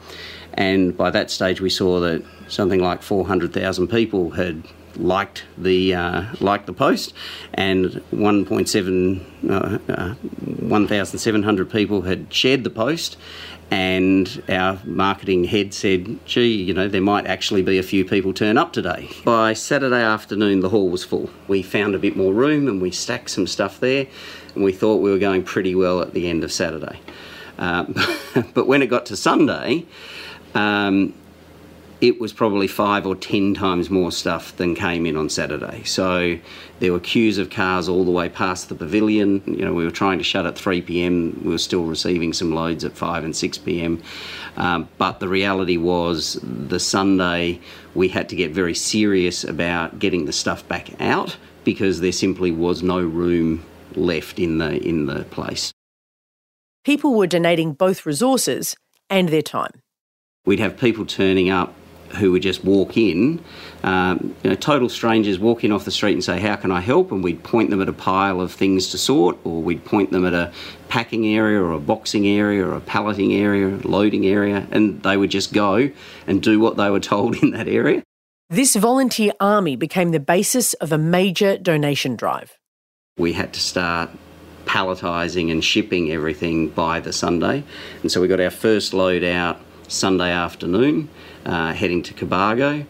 And 0.56 0.96
by 0.96 1.10
that 1.10 1.32
stage, 1.32 1.60
we 1.60 1.70
saw 1.70 2.00
that 2.00 2.24
something 2.48 2.80
like 2.80 3.02
400,000 3.02 3.88
people 3.88 4.32
had 4.32 4.64
liked 4.98 5.44
the 5.58 5.94
uh, 5.94 6.26
liked 6.40 6.66
the 6.66 6.74
post, 6.74 7.14
and 7.54 8.02
1.7 8.12 9.50
uh, 9.50 9.80
uh, 9.92 10.14
1,700 10.14 11.70
people 11.70 12.02
had 12.02 12.34
shared 12.34 12.64
the 12.64 12.70
post, 12.70 13.18
and 13.72 14.44
our 14.50 14.80
marketing 14.86 15.46
head 15.46 15.74
said, 15.74 16.20
gee, 16.26 16.54
you 16.54 16.74
know, 16.74 16.88
there 16.88 17.02
might 17.02 17.26
actually 17.26 17.62
be 17.62 17.78
a 17.78 17.84
few 17.84 18.06
people 18.06 18.34
turn 18.34 18.58
up 18.58 18.72
today. 18.72 19.10
By 19.26 19.54
Saturday 19.54 20.02
afternoon, 20.02 20.60
the 20.60 20.70
hall 20.70 20.90
was 20.90 21.04
full. 21.04 21.30
We 21.48 21.64
found 21.64 21.96
a 21.96 22.00
bit 22.00 22.16
more 22.16 22.34
room 22.34 22.68
and 22.68 22.82
we 22.82 22.92
stacked 22.92 23.32
some 23.32 23.48
stuff 23.48 23.80
there, 23.80 24.08
and 24.54 24.64
we 24.64 24.72
thought 24.74 24.98
we 24.98 25.12
were 25.12 25.18
going 25.18 25.44
pretty 25.44 25.76
well 25.76 26.02
at 26.02 26.14
the 26.14 26.30
end 26.30 26.44
of 26.44 26.52
Saturday. 26.52 27.00
Um, 27.58 27.96
but 28.54 28.68
when 28.68 28.82
it 28.82 28.88
got 28.88 29.08
to 29.08 29.16
Sunday, 29.16 29.86
um, 30.54 31.14
it 32.04 32.20
was 32.20 32.34
probably 32.34 32.68
five 32.68 33.08
or 33.08 33.16
ten 33.16 33.54
times 33.54 33.90
more 33.90 34.12
stuff 34.12 34.54
than 34.58 34.76
came 34.76 35.06
in 35.06 35.16
on 35.16 35.30
Saturday. 35.30 35.86
So 35.86 36.38
there 36.80 36.92
were 36.92 37.00
queues 37.00 37.38
of 37.38 37.50
cars 37.50 37.88
all 37.88 38.04
the 38.04 38.12
way 38.12 38.28
past 38.28 38.68
the 38.68 38.76
pavilion. 38.76 39.42
You 39.48 39.64
know, 39.64 39.74
we 39.74 39.86
were 39.86 39.92
trying 39.92 40.18
to 40.18 40.24
shut 40.24 40.46
at 40.46 40.58
3 40.58 40.82
p.m. 40.82 41.42
We 41.46 41.52
were 41.52 41.58
still 41.58 41.86
receiving 41.86 42.34
some 42.34 42.54
loads 42.54 42.84
at 42.84 42.92
5 42.98 43.24
and 43.24 43.34
6 43.34 43.58
p.m. 43.60 44.04
Um, 44.58 44.90
but 44.98 45.22
the 45.22 45.30
reality 45.30 45.78
was 45.78 46.38
the 46.44 46.78
Sunday 46.78 47.62
we 47.96 48.10
had 48.10 48.28
to 48.30 48.36
get 48.36 48.52
very 48.52 48.76
serious 48.76 49.46
about 49.46 49.98
getting 49.98 50.26
the 50.26 50.34
stuff 50.34 50.68
back 50.68 51.02
out 51.02 51.38
because 51.64 52.02
there 52.02 52.12
simply 52.12 52.52
was 52.52 52.84
no 52.84 53.00
room 53.00 53.64
left 53.96 54.40
in 54.40 54.58
the 54.58 54.76
in 54.86 55.06
the 55.06 55.24
place. 55.24 55.72
People 56.84 57.16
were 57.16 57.28
donating 57.28 57.72
both 57.72 58.06
resources 58.06 58.76
and 59.10 59.30
their 59.30 59.42
time. 59.42 59.72
We'd 60.46 60.60
have 60.60 60.76
people 60.76 61.06
turning 61.06 61.50
up 61.50 61.74
who 62.16 62.32
would 62.32 62.42
just 62.42 62.64
walk 62.64 62.98
in, 62.98 63.44
um, 63.84 64.36
you 64.44 64.50
know, 64.50 64.56
total 64.56 64.90
strangers 64.90 65.40
walk 65.40 65.64
in 65.64 65.72
off 65.72 65.86
the 65.86 65.92
street 65.92 66.14
and 66.14 66.24
say, 66.24 66.40
How 66.40 66.56
can 66.56 66.72
I 66.72 66.80
help? 66.80 67.12
And 67.12 67.24
we'd 67.24 67.44
point 67.44 67.70
them 67.70 67.82
at 67.82 67.90
a 67.90 67.94
pile 67.94 68.42
of 68.42 68.52
things 68.52 68.90
to 68.90 68.98
sort, 68.98 69.38
or 69.44 69.62
we'd 69.62 69.84
point 69.84 70.12
them 70.12 70.26
at 70.26 70.34
a 70.34 70.52
packing 70.90 71.28
area, 71.28 71.60
or 71.60 71.72
a 71.72 71.80
boxing 71.80 72.28
area, 72.28 72.66
or 72.66 72.76
a 72.76 72.82
palleting 72.82 73.34
area, 73.34 73.68
loading 73.84 74.26
area, 74.26 74.68
and 74.72 75.02
they 75.04 75.18
would 75.18 75.32
just 75.32 75.54
go 75.54 75.90
and 76.28 76.42
do 76.42 76.60
what 76.60 76.78
they 76.78 76.90
were 76.90 77.00
told 77.00 77.36
in 77.44 77.52
that 77.52 77.68
area. 77.68 78.04
This 78.50 78.76
volunteer 78.76 79.32
army 79.40 79.76
became 79.76 80.12
the 80.12 80.20
basis 80.20 80.74
of 80.76 80.92
a 80.92 80.98
major 80.98 81.58
donation 81.58 82.16
drive. 82.16 82.58
We 83.18 83.34
had 83.34 83.54
to 83.54 83.60
start 83.60 84.12
palletising 84.66 85.52
and 85.52 85.64
shipping 85.64 86.12
everything 86.12 86.70
by 86.70 87.00
the 87.00 87.14
Sunday. 87.14 87.64
And 88.02 88.12
so 88.12 88.22
we 88.22 88.28
got 88.28 88.40
our 88.40 88.50
first 88.50 88.94
load 88.94 89.24
out 89.24 89.60
Sunday 89.88 90.32
afternoon 90.32 91.10
uh, 91.46 91.74
heading 91.74 92.04
to 92.04 92.14
Cobargo, 92.14 92.86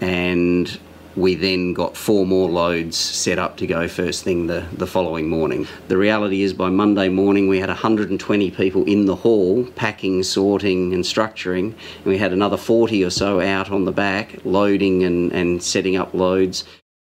and 0.00 0.78
we 1.16 1.34
then 1.34 1.72
got 1.72 1.96
four 1.96 2.26
more 2.26 2.48
loads 2.48 2.96
set 2.96 3.38
up 3.38 3.56
to 3.56 3.66
go 3.66 3.88
first 3.88 4.22
thing 4.22 4.46
the, 4.46 4.66
the 4.72 4.86
following 4.86 5.28
morning. 5.28 5.66
The 5.88 5.96
reality 5.96 6.42
is, 6.42 6.52
by 6.52 6.68
Monday 6.68 7.08
morning, 7.08 7.48
we 7.48 7.58
had 7.58 7.70
120 7.70 8.50
people 8.50 8.84
in 8.84 9.06
the 9.06 9.16
hall 9.16 9.64
packing, 9.76 10.22
sorting, 10.22 10.92
and 10.92 11.04
structuring, 11.04 11.72
and 11.96 12.04
we 12.04 12.18
had 12.18 12.32
another 12.32 12.58
40 12.58 13.02
or 13.02 13.10
so 13.10 13.40
out 13.40 13.70
on 13.70 13.86
the 13.86 13.92
back 13.92 14.44
loading 14.44 15.02
and, 15.02 15.32
and 15.32 15.62
setting 15.62 15.96
up 15.96 16.12
loads. 16.12 16.64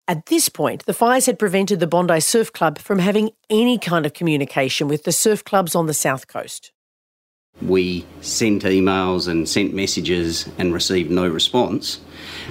At 0.08 0.26
this 0.26 0.48
point, 0.48 0.86
the 0.86 0.94
fires 0.94 1.26
had 1.26 1.38
prevented 1.38 1.78
the 1.78 1.86
Bondi 1.86 2.20
Surf 2.20 2.52
Club 2.52 2.78
from 2.78 2.98
having 2.98 3.30
any 3.48 3.78
kind 3.78 4.06
of 4.06 4.12
communication 4.12 4.88
with 4.88 5.04
the 5.04 5.12
surf 5.12 5.44
clubs 5.44 5.74
on 5.74 5.86
the 5.86 5.94
south 5.94 6.26
coast 6.26 6.72
we 7.62 8.06
sent 8.20 8.62
emails 8.62 9.28
and 9.28 9.48
sent 9.48 9.74
messages 9.74 10.48
and 10.58 10.72
received 10.72 11.10
no 11.10 11.28
response. 11.28 12.00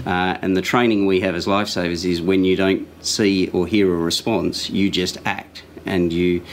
Uh, 0.06 0.38
and 0.42 0.56
the 0.56 0.62
training 0.62 1.06
we 1.06 1.20
have 1.22 1.36
as 1.36 1.46
lifesavers 1.46 2.06
is 2.06 2.22
when 2.22 2.44
you 2.44 2.56
don't 2.56 2.88
see 3.06 3.50
or 3.50 3.68
hear 3.68 3.94
a 3.94 3.98
response, 3.98 4.70
you 4.70 4.90
just 4.90 5.18
act 5.26 5.64
and 5.86 6.14
you 6.14 6.44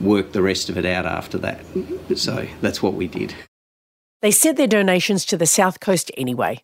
work 0.00 0.32
the 0.32 0.42
rest 0.42 0.68
of 0.68 0.76
it 0.76 0.84
out 0.84 1.06
after 1.06 1.38
that. 1.38 1.60
So 2.16 2.46
that's 2.60 2.82
what 2.82 2.94
we 2.94 3.06
did. 3.06 3.34
They 4.22 4.30
sent 4.30 4.56
their 4.56 4.66
donations 4.66 5.24
to 5.26 5.36
the 5.36 5.46
South 5.46 5.80
Coast 5.80 6.10
anyway 6.16 6.62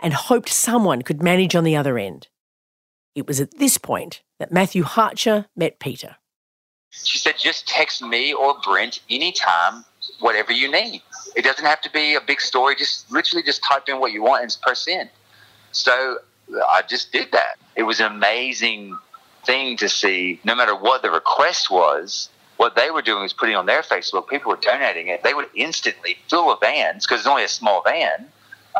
and 0.00 0.12
hoped 0.12 0.48
someone 0.48 1.02
could 1.02 1.22
manage 1.22 1.54
on 1.54 1.64
the 1.64 1.76
other 1.76 1.98
end. 1.98 2.28
It 3.14 3.26
was 3.26 3.40
at 3.40 3.58
this 3.58 3.78
point 3.78 4.22
that 4.38 4.52
Matthew 4.52 4.82
Harcher 4.82 5.46
met 5.56 5.78
Peter. 5.78 6.16
She 6.90 7.18
said, 7.18 7.34
just 7.38 7.68
text 7.68 8.02
me 8.02 8.32
or 8.32 8.56
Brent 8.64 9.00
anytime 9.08 9.84
whatever 10.20 10.52
you 10.52 10.70
need. 10.70 11.02
It 11.36 11.42
doesn't 11.42 11.64
have 11.64 11.80
to 11.82 11.90
be 11.90 12.14
a 12.14 12.20
big 12.20 12.40
story. 12.40 12.76
Just 12.76 13.10
literally 13.10 13.42
just 13.42 13.62
type 13.62 13.88
in 13.88 14.00
what 14.00 14.12
you 14.12 14.22
want 14.22 14.42
and 14.42 14.56
press 14.62 14.86
in. 14.86 15.08
So 15.72 16.18
I 16.68 16.82
just 16.88 17.12
did 17.12 17.32
that. 17.32 17.56
It 17.76 17.82
was 17.82 18.00
an 18.00 18.06
amazing 18.06 18.98
thing 19.44 19.76
to 19.78 19.88
see. 19.88 20.40
No 20.44 20.54
matter 20.54 20.74
what 20.74 21.02
the 21.02 21.10
request 21.10 21.70
was, 21.70 22.28
what 22.56 22.76
they 22.76 22.90
were 22.90 23.02
doing 23.02 23.22
was 23.22 23.32
putting 23.32 23.56
on 23.56 23.66
their 23.66 23.82
Facebook. 23.82 24.28
People 24.28 24.50
were 24.50 24.58
donating 24.60 25.08
it. 25.08 25.22
They 25.22 25.34
would 25.34 25.48
instantly 25.54 26.16
fill 26.28 26.48
the 26.48 26.56
vans 26.56 27.04
because 27.04 27.20
it's 27.20 27.28
only 27.28 27.44
a 27.44 27.48
small 27.48 27.82
van. 27.82 28.28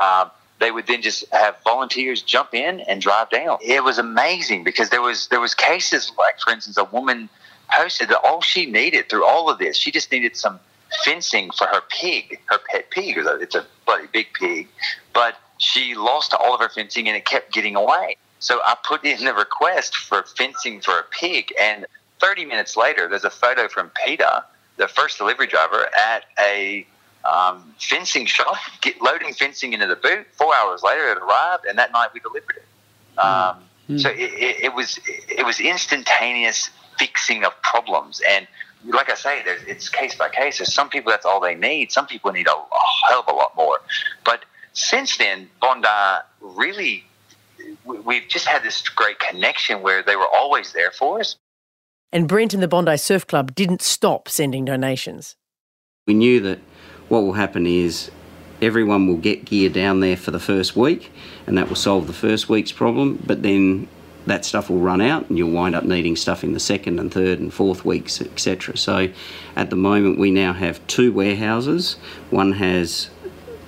Um, 0.01 0.31
they 0.61 0.71
would 0.71 0.87
then 0.87 1.03
just 1.03 1.25
have 1.33 1.57
volunteers 1.65 2.23
jump 2.23 2.55
in 2.55 2.81
and 2.81 3.01
drive 3.01 3.31
down. 3.31 3.59
It 3.61 3.83
was 3.83 3.99
amazing 3.99 4.65
because 4.65 4.91
there 4.91 5.03
was 5.03 5.27
there 5.29 5.41
was 5.41 5.55
cases 5.55 6.13
like, 6.17 6.39
for 6.39 6.53
instance, 6.53 6.79
a 6.79 6.85
woman 6.85 7.29
posted 7.71 8.09
that 8.09 8.21
all 8.25 8.41
she 8.41 8.67
needed 8.67 9.09
through 9.09 9.25
all 9.25 9.51
of 9.51 9.59
this, 9.59 9.77
she 9.77 9.91
just 9.91 10.13
needed 10.13 10.37
some 10.37 10.61
fencing 11.05 11.51
for 11.51 11.67
her 11.67 11.81
pig, 11.89 12.41
her 12.47 12.59
pet 12.71 12.91
pig. 12.91 13.17
It's 13.19 13.55
a 13.55 13.67
bloody 13.87 14.09
big 14.13 14.27
pig, 14.39 14.69
but 15.13 15.37
she 15.59 15.95
lost 15.95 16.35
all 16.35 16.55
of 16.55 16.61
her 16.61 16.69
fencing 16.69 17.09
and 17.09 17.17
it 17.17 17.25
kept 17.25 17.53
getting 17.53 17.77
away. 17.77 18.17
So 18.39 18.61
I 18.65 18.77
put 18.85 19.05
in 19.05 19.25
the 19.25 19.33
request 19.33 19.97
for 19.97 20.23
fencing 20.37 20.81
for 20.81 20.99
a 20.99 21.05
pig, 21.05 21.53
and 21.59 21.87
30 22.21 22.45
minutes 22.45 22.77
later, 22.77 23.09
there's 23.09 23.25
a 23.25 23.31
photo 23.31 23.69
from 23.69 23.91
Peter, 24.05 24.43
the 24.77 24.87
first 24.89 25.19
delivery 25.19 25.47
driver, 25.47 25.89
at 25.97 26.25
a 26.39 26.87
um, 27.25 27.75
fencing 27.79 28.27
shop, 28.27 28.57
get, 28.83 29.01
loading 29.01 29.33
fencing 29.33 29.73
into 29.73 29.87
the 29.87 29.97
boot. 29.97 30.27
Four 30.33 30.55
hours 30.55 30.83
later, 30.83 31.11
it 31.13 31.19
arrived, 31.19 31.65
and 31.65 31.79
that 31.79 31.93
night 31.93 32.11
we 32.13 32.21
delivered 32.21 32.57
it. 32.57 33.19
Um, 33.19 33.65
mm. 33.89 34.01
So 34.01 34.11
it, 34.11 34.19
it, 34.19 34.65
it 34.65 34.75
was 34.75 34.99
it 35.07 35.47
was 35.47 35.61
instantaneous 35.61 36.69
fixing 36.99 37.45
of 37.45 37.53
problems, 37.63 38.21
and 38.29 38.47
like 38.87 39.11
I 39.11 39.15
say, 39.15 39.43
it's 39.67 39.89
case 39.89 40.15
by 40.15 40.29
case. 40.29 40.59
There's 40.59 40.73
some 40.73 40.89
people 40.89 41.11
that's 41.11 41.25
all 41.25 41.41
they 41.41 41.55
need. 41.55 41.93
Some 41.93 42.07
people 42.07 42.33
need 42.33 42.47
a, 42.47 42.53
a 42.53 43.09
hell 43.09 43.21
of 43.21 43.33
a 43.33 43.37
lot 43.37 43.57
more. 43.57 43.81
But 44.25 44.45
since 44.73 45.17
then, 45.17 45.49
Bondi 45.61 45.89
really, 46.41 47.05
we've 47.85 48.29
just 48.29 48.47
had 48.47 48.63
this 48.63 48.83
great 48.89 49.19
connection 49.19 49.83
where 49.83 50.03
they 50.03 50.17
were 50.17 50.29
always 50.35 50.73
there 50.73 50.91
for 50.91 51.21
us. 51.21 51.37
And 52.13 52.29
Brent 52.29 52.55
and 52.55 52.63
the 52.63 52.69
Bondi 52.69 52.97
Surf 52.97 53.27
Club 53.27 53.55
didn't 53.55 53.83
stop 53.83 54.29
sending 54.29 54.65
donations. 54.65 55.37
We 56.07 56.15
knew 56.15 56.41
that 56.41 56.59
what 57.09 57.23
will 57.23 57.33
happen 57.33 57.67
is 57.67 58.11
everyone 58.61 59.07
will 59.07 59.17
get 59.17 59.45
gear 59.45 59.69
down 59.69 60.01
there 60.01 60.17
for 60.17 60.31
the 60.31 60.39
first 60.39 60.77
week, 60.77 61.11
and 61.47 61.57
that 61.59 61.69
will 61.69 61.77
solve 61.77 62.07
the 62.07 62.13
first 62.13 62.49
week's 62.49 62.73
problem. 62.73 63.23
But 63.27 63.43
then 63.43 63.89
that 64.27 64.45
stuff 64.45 64.71
will 64.71 64.79
run 64.79 65.01
out, 65.01 65.29
and 65.29 65.39
you'll 65.39 65.51
wind 65.51 65.75
up 65.75 65.85
needing 65.85 66.17
stuff 66.17 66.43
in 66.45 66.53
the 66.53 66.61
second 66.61 66.99
and 66.99 67.13
third 67.13 67.41
and 67.41 67.53
fourth 67.53 67.85
weeks, 67.85 68.21
etc. 68.21 68.77
So, 68.77 69.09
at 69.57 69.71
the 69.71 69.77
moment, 69.77 70.19
we 70.19 70.31
now 70.31 70.53
have 70.53 70.85
two 70.87 71.13
warehouses. 71.13 71.95
One 72.31 72.53
has 72.53 73.11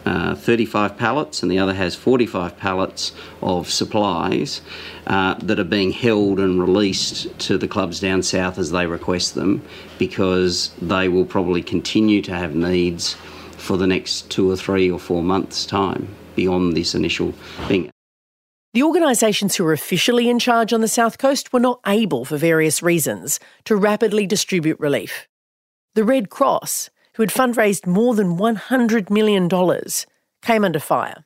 uh, 0.06 0.36
35 0.36 0.96
pallets 0.96 1.42
and 1.42 1.50
the 1.50 1.58
other 1.58 1.74
has 1.74 1.96
45 1.96 2.56
pallets 2.56 3.12
of 3.42 3.68
supplies 3.68 4.62
uh, 5.08 5.34
that 5.34 5.58
are 5.58 5.64
being 5.64 5.90
held 5.90 6.38
and 6.38 6.60
released 6.60 7.36
to 7.40 7.58
the 7.58 7.66
clubs 7.66 7.98
down 7.98 8.22
south 8.22 8.56
as 8.56 8.70
they 8.70 8.86
request 8.86 9.34
them 9.34 9.62
because 9.98 10.70
they 10.80 11.08
will 11.08 11.24
probably 11.24 11.60
continue 11.60 12.22
to 12.22 12.32
have 12.32 12.54
needs 12.54 13.14
for 13.58 13.76
the 13.76 13.86
next 13.86 14.30
two 14.30 14.48
or 14.48 14.56
three 14.56 14.88
or 14.88 15.00
four 15.00 15.24
months' 15.24 15.66
time 15.66 16.14
beyond 16.36 16.76
this 16.76 16.94
initial 16.94 17.32
thing. 17.66 17.90
The 18.76 18.82
organisations 18.82 19.56
who 19.56 19.64
were 19.64 19.72
officially 19.72 20.28
in 20.28 20.38
charge 20.38 20.70
on 20.74 20.82
the 20.82 20.86
South 20.86 21.16
Coast 21.16 21.50
were 21.50 21.60
not 21.60 21.80
able, 21.86 22.26
for 22.26 22.36
various 22.36 22.82
reasons, 22.82 23.40
to 23.64 23.74
rapidly 23.74 24.26
distribute 24.26 24.78
relief. 24.78 25.26
The 25.94 26.04
Red 26.04 26.28
Cross, 26.28 26.90
who 27.14 27.22
had 27.22 27.30
fundraised 27.30 27.86
more 27.86 28.14
than 28.14 28.36
$100 28.36 29.08
million, 29.08 29.48
came 30.42 30.62
under 30.62 30.78
fire. 30.78 31.24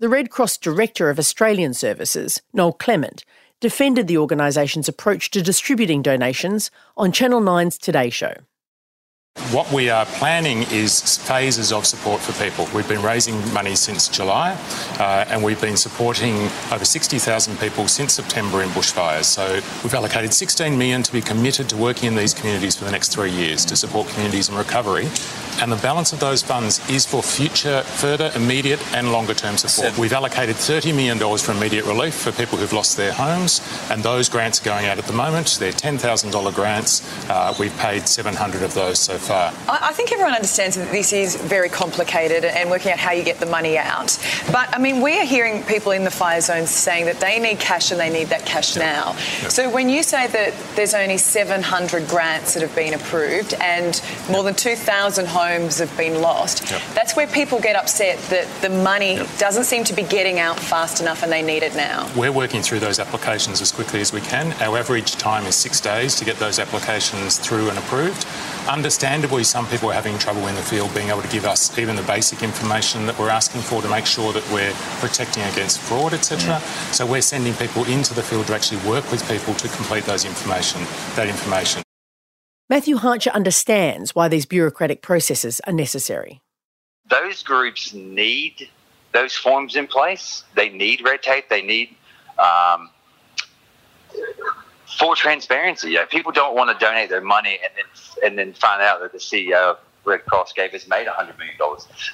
The 0.00 0.08
Red 0.08 0.30
Cross 0.30 0.56
Director 0.56 1.10
of 1.10 1.18
Australian 1.18 1.74
Services, 1.74 2.40
Noel 2.54 2.72
Clement, 2.72 3.26
defended 3.60 4.08
the 4.08 4.16
organisation's 4.16 4.88
approach 4.88 5.30
to 5.32 5.42
distributing 5.42 6.00
donations 6.00 6.70
on 6.96 7.12
Channel 7.12 7.42
9's 7.42 7.76
Today 7.76 8.08
Show. 8.08 8.36
What 9.50 9.70
we 9.72 9.90
are 9.90 10.06
planning 10.06 10.62
is 10.72 11.18
phases 11.18 11.72
of 11.72 11.86
support 11.86 12.20
for 12.20 12.32
people. 12.42 12.66
We've 12.74 12.88
been 12.88 13.02
raising 13.02 13.36
money 13.52 13.76
since 13.76 14.08
July 14.08 14.58
uh, 14.98 15.26
and 15.28 15.44
we've 15.44 15.60
been 15.60 15.76
supporting 15.76 16.34
over 16.72 16.84
60,000 16.84 17.58
people 17.58 17.86
since 17.86 18.14
September 18.14 18.62
in 18.62 18.68
bushfires. 18.70 19.24
So 19.24 19.60
we've 19.84 19.94
allocated 19.94 20.32
16 20.32 20.78
million 20.78 21.02
to 21.02 21.12
be 21.12 21.20
committed 21.20 21.68
to 21.68 21.76
working 21.76 22.08
in 22.08 22.14
these 22.14 22.32
communities 22.32 22.76
for 22.76 22.84
the 22.84 22.90
next 22.90 23.10
three 23.10 23.30
years 23.30 23.64
to 23.66 23.76
support 23.76 24.08
communities 24.08 24.48
in 24.48 24.56
recovery. 24.56 25.08
And 25.60 25.70
the 25.70 25.76
balance 25.76 26.12
of 26.12 26.20
those 26.20 26.42
funds 26.42 26.80
is 26.90 27.06
for 27.06 27.22
future, 27.22 27.82
further, 27.82 28.32
immediate 28.34 28.80
and 28.94 29.12
longer 29.12 29.34
term 29.34 29.56
support. 29.56 29.96
We've 29.96 30.12
allocated 30.12 30.56
$30 30.56 30.94
million 30.94 31.38
for 31.38 31.52
immediate 31.52 31.86
relief 31.86 32.14
for 32.14 32.32
people 32.32 32.58
who've 32.58 32.72
lost 32.72 32.96
their 32.96 33.12
homes 33.12 33.60
and 33.90 34.02
those 34.02 34.28
grants 34.28 34.60
are 34.60 34.64
going 34.64 34.86
out 34.86 34.98
at 34.98 35.04
the 35.04 35.12
moment. 35.12 35.56
They're 35.60 35.72
$10,000 35.72 36.54
grants. 36.54 37.02
Uh, 37.30 37.54
we've 37.60 37.76
paid 37.78 38.08
700 38.08 38.62
of 38.62 38.74
those 38.74 38.98
so 38.98 39.16
far. 39.16 39.23
I 39.68 39.92
think 39.92 40.12
everyone 40.12 40.34
understands 40.34 40.76
that 40.76 40.90
this 40.90 41.12
is 41.12 41.36
very 41.36 41.68
complicated 41.68 42.44
and 42.44 42.70
working 42.70 42.92
out 42.92 42.98
how 42.98 43.12
you 43.12 43.24
get 43.24 43.38
the 43.38 43.46
money 43.46 43.78
out. 43.78 44.18
But 44.52 44.74
I 44.74 44.78
mean, 44.78 45.00
we 45.00 45.18
are 45.20 45.24
hearing 45.24 45.62
people 45.64 45.92
in 45.92 46.04
the 46.04 46.10
fire 46.10 46.40
zones 46.40 46.70
saying 46.70 47.06
that 47.06 47.20
they 47.20 47.38
need 47.38 47.58
cash 47.60 47.90
and 47.90 48.00
they 48.00 48.10
need 48.10 48.28
that 48.28 48.44
cash 48.46 48.76
yep. 48.76 48.84
now. 48.84 49.06
Yep. 49.42 49.50
So 49.50 49.70
when 49.70 49.88
you 49.88 50.02
say 50.02 50.26
that 50.26 50.54
there's 50.76 50.94
only 50.94 51.18
700 51.18 52.08
grants 52.08 52.54
that 52.54 52.62
have 52.62 52.74
been 52.74 52.94
approved 52.94 53.54
and 53.54 54.00
more 54.30 54.42
than 54.42 54.54
2,000 54.54 55.26
homes 55.26 55.78
have 55.78 55.94
been 55.96 56.20
lost, 56.20 56.70
yep. 56.70 56.82
that's 56.94 57.16
where 57.16 57.26
people 57.26 57.60
get 57.60 57.76
upset 57.76 58.18
that 58.30 58.46
the 58.62 58.70
money 58.70 59.16
doesn't 59.38 59.64
seem 59.64 59.84
to 59.84 59.94
be 59.94 60.02
getting 60.02 60.38
out 60.38 60.58
fast 60.58 61.00
enough 61.00 61.22
and 61.22 61.32
they 61.32 61.42
need 61.42 61.62
it 61.62 61.74
now. 61.74 62.10
We're 62.16 62.32
working 62.32 62.62
through 62.62 62.80
those 62.80 62.98
applications 62.98 63.60
as 63.60 63.72
quickly 63.72 64.00
as 64.00 64.12
we 64.12 64.20
can. 64.20 64.52
Our 64.62 64.78
average 64.78 65.12
time 65.16 65.46
is 65.46 65.54
six 65.54 65.80
days 65.80 66.14
to 66.16 66.24
get 66.24 66.36
those 66.36 66.58
applications 66.58 67.38
through 67.38 67.68
and 67.68 67.78
approved. 67.78 68.26
Understandably, 68.68 69.44
some 69.44 69.66
people 69.66 69.90
are 69.90 69.92
having 69.92 70.18
trouble 70.18 70.46
in 70.48 70.54
the 70.54 70.62
field 70.62 70.94
being 70.94 71.10
able 71.10 71.20
to 71.20 71.28
give 71.28 71.44
us 71.44 71.78
even 71.78 71.96
the 71.96 72.02
basic 72.02 72.42
information 72.42 73.04
that 73.04 73.18
we're 73.18 73.28
asking 73.28 73.60
for 73.60 73.82
to 73.82 73.88
make 73.88 74.06
sure 74.06 74.32
that 74.32 74.42
we're 74.50 74.72
protecting 75.00 75.42
against 75.42 75.80
fraud, 75.80 76.14
etc. 76.14 76.54
Mm. 76.54 76.94
So 76.94 77.04
we're 77.04 77.20
sending 77.20 77.52
people 77.54 77.84
into 77.84 78.14
the 78.14 78.22
field 78.22 78.46
to 78.46 78.54
actually 78.54 78.80
work 78.88 79.10
with 79.10 79.26
people 79.28 79.52
to 79.54 79.68
complete 79.68 80.04
those 80.04 80.24
information, 80.24 80.80
that 81.14 81.28
information. 81.28 81.82
Matthew 82.70 82.96
Harcher 82.96 83.32
understands 83.32 84.14
why 84.14 84.28
these 84.28 84.46
bureaucratic 84.46 85.02
processes 85.02 85.60
are 85.66 85.72
necessary. 85.72 86.40
Those 87.10 87.42
groups 87.42 87.92
need 87.92 88.70
those 89.12 89.36
forms 89.36 89.76
in 89.76 89.86
place. 89.86 90.42
They 90.54 90.70
need 90.70 91.04
red 91.04 91.22
tape. 91.22 91.50
They 91.50 91.60
need 91.60 91.94
um, 92.38 92.88
full 94.98 95.14
transparency. 95.14 95.90
You 95.90 95.96
know, 95.96 96.06
people 96.06 96.32
don't 96.32 96.54
want 96.54 96.76
to 96.76 96.84
donate 96.84 97.10
their 97.10 97.20
money 97.20 97.58
and 97.62 97.72
then 97.76 97.84
and 98.24 98.38
then 98.38 98.52
find 98.54 98.82
out 98.82 99.00
that 99.00 99.12
the 99.12 99.18
CEO 99.18 99.72
of 99.72 99.78
Red 100.04 100.24
Cross 100.26 100.52
gave 100.52 100.74
us 100.74 100.86
made 100.86 101.06
$100 101.06 101.38
million. 101.38 101.56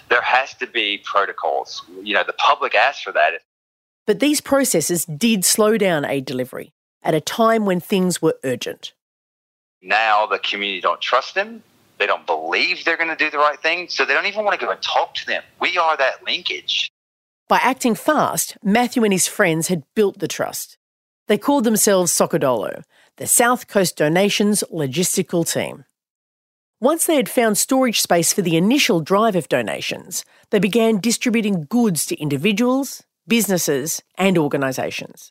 There 0.09 0.23
has 0.23 0.55
to 0.55 0.67
be 0.67 1.03
protocols. 1.05 1.83
You 2.03 2.15
know, 2.15 2.25
the 2.25 2.33
public 2.35 2.75
asks 2.75 3.03
for 3.03 3.13
that. 3.13 3.33
But 4.07 4.21
these 4.21 4.41
processes 4.41 5.05
did 5.05 5.45
slow 5.45 5.77
down 5.77 6.05
aid 6.05 6.25
delivery 6.25 6.73
at 7.03 7.15
a 7.15 7.21
time 7.21 7.67
when 7.67 7.81
things 7.81 8.21
were 8.23 8.37
urgent. 8.45 8.93
Now 9.83 10.27
the 10.27 10.39
community 10.39 10.81
don't 10.81 11.01
trust 11.01 11.35
them. 11.35 11.63
They 11.99 12.07
don't 12.07 12.27
believe 12.27 12.85
they're 12.85 12.97
going 12.97 13.11
to 13.11 13.17
do 13.17 13.31
the 13.31 13.39
right 13.39 13.61
thing, 13.61 13.89
so 13.89 14.05
they 14.05 14.15
don't 14.15 14.27
even 14.27 14.45
want 14.45 14.59
to 14.59 14.65
go 14.65 14.73
and 14.73 14.81
talk 14.81 15.15
to 15.17 15.27
them. 15.27 15.43
We 15.61 15.77
are 15.77 15.97
that 15.99 16.25
linkage. 16.25 16.91
By 17.47 17.59
acting 17.63 17.95
fast, 17.95 18.57
Matthew 18.63 19.05
and 19.05 19.13
his 19.13 19.27
friends 19.27 19.69
had 19.69 19.83
built 19.95 20.19
the 20.19 20.29
trust. 20.29 20.79
They 21.31 21.39
called 21.39 21.63
themselves 21.63 22.11
Socodolo, 22.11 22.83
the 23.19 23.27
South 23.29 23.69
Coast 23.69 23.97
Donations 23.97 24.65
logistical 24.73 25.49
team. 25.49 25.85
Once 26.81 27.07
they 27.07 27.15
had 27.15 27.29
found 27.29 27.57
storage 27.57 28.01
space 28.01 28.33
for 28.33 28.43
the 28.43 28.57
initial 28.57 29.01
drive 29.01 29.37
of 29.37 29.49
donations, 29.49 30.25
they 30.51 30.59
began 30.59 30.99
distributing 30.99 31.67
goods 31.71 32.05
to 32.07 32.21
individuals, 32.21 33.05
businesses, 33.29 34.03
and 34.19 34.37
organisations. 34.37 35.31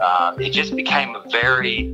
Uh, 0.00 0.36
it 0.38 0.50
just 0.50 0.76
became 0.76 1.16
a 1.16 1.28
very 1.30 1.92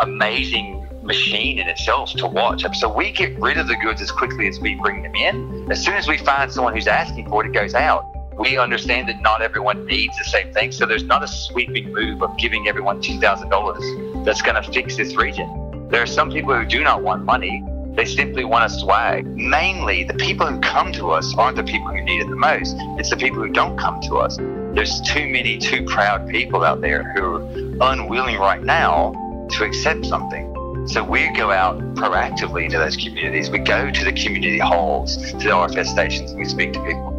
amazing 0.00 0.88
machine 1.02 1.58
in 1.58 1.68
itself 1.68 2.12
to 2.12 2.26
watch. 2.26 2.64
So 2.78 2.90
we 2.90 3.12
get 3.12 3.38
rid 3.38 3.58
of 3.58 3.68
the 3.68 3.76
goods 3.76 4.00
as 4.00 4.10
quickly 4.10 4.48
as 4.48 4.58
we 4.60 4.76
bring 4.76 5.02
them 5.02 5.14
in. 5.14 5.70
As 5.70 5.84
soon 5.84 5.92
as 5.92 6.08
we 6.08 6.16
find 6.16 6.50
someone 6.50 6.72
who's 6.72 6.86
asking 6.86 7.28
for 7.28 7.44
it, 7.44 7.50
it 7.50 7.52
goes 7.52 7.74
out 7.74 8.15
we 8.38 8.58
understand 8.58 9.08
that 9.08 9.20
not 9.22 9.40
everyone 9.40 9.86
needs 9.86 10.16
the 10.18 10.24
same 10.24 10.52
thing. 10.52 10.72
So 10.72 10.86
there's 10.86 11.04
not 11.04 11.22
a 11.22 11.28
sweeping 11.28 11.92
move 11.92 12.22
of 12.22 12.36
giving 12.36 12.68
everyone 12.68 13.00
$2,000 13.00 14.24
that's 14.24 14.42
going 14.42 14.62
to 14.62 14.72
fix 14.72 14.96
this 14.96 15.16
region. 15.16 15.88
There 15.90 16.02
are 16.02 16.06
some 16.06 16.30
people 16.30 16.54
who 16.54 16.66
do 16.66 16.82
not 16.82 17.02
want 17.02 17.24
money. 17.24 17.64
They 17.94 18.04
simply 18.04 18.44
want 18.44 18.64
a 18.66 18.68
swag. 18.68 19.26
Mainly, 19.26 20.04
the 20.04 20.14
people 20.14 20.46
who 20.46 20.60
come 20.60 20.92
to 20.92 21.12
us 21.12 21.34
aren't 21.38 21.56
the 21.56 21.64
people 21.64 21.88
who 21.88 22.02
need 22.02 22.20
it 22.20 22.28
the 22.28 22.36
most. 22.36 22.76
It's 22.98 23.08
the 23.08 23.16
people 23.16 23.42
who 23.42 23.48
don't 23.48 23.78
come 23.78 24.00
to 24.02 24.18
us. 24.18 24.36
There's 24.36 25.00
too 25.00 25.26
many 25.28 25.56
too 25.56 25.84
proud 25.86 26.28
people 26.28 26.62
out 26.62 26.82
there 26.82 27.10
who 27.14 27.78
are 27.80 27.92
unwilling 27.92 28.36
right 28.36 28.62
now 28.62 29.12
to 29.52 29.64
accept 29.64 30.04
something. 30.04 30.52
So 30.86 31.02
we 31.02 31.30
go 31.30 31.50
out 31.50 31.78
proactively 31.94 32.64
into 32.66 32.78
those 32.78 32.96
communities. 32.96 33.48
We 33.48 33.58
go 33.58 33.90
to 33.90 34.04
the 34.04 34.12
community 34.12 34.58
halls, 34.58 35.16
to 35.16 35.38
the 35.38 35.50
RFS 35.50 35.86
stations, 35.86 36.32
and 36.32 36.38
we 36.38 36.44
speak 36.44 36.74
to 36.74 36.84
people. 36.84 37.15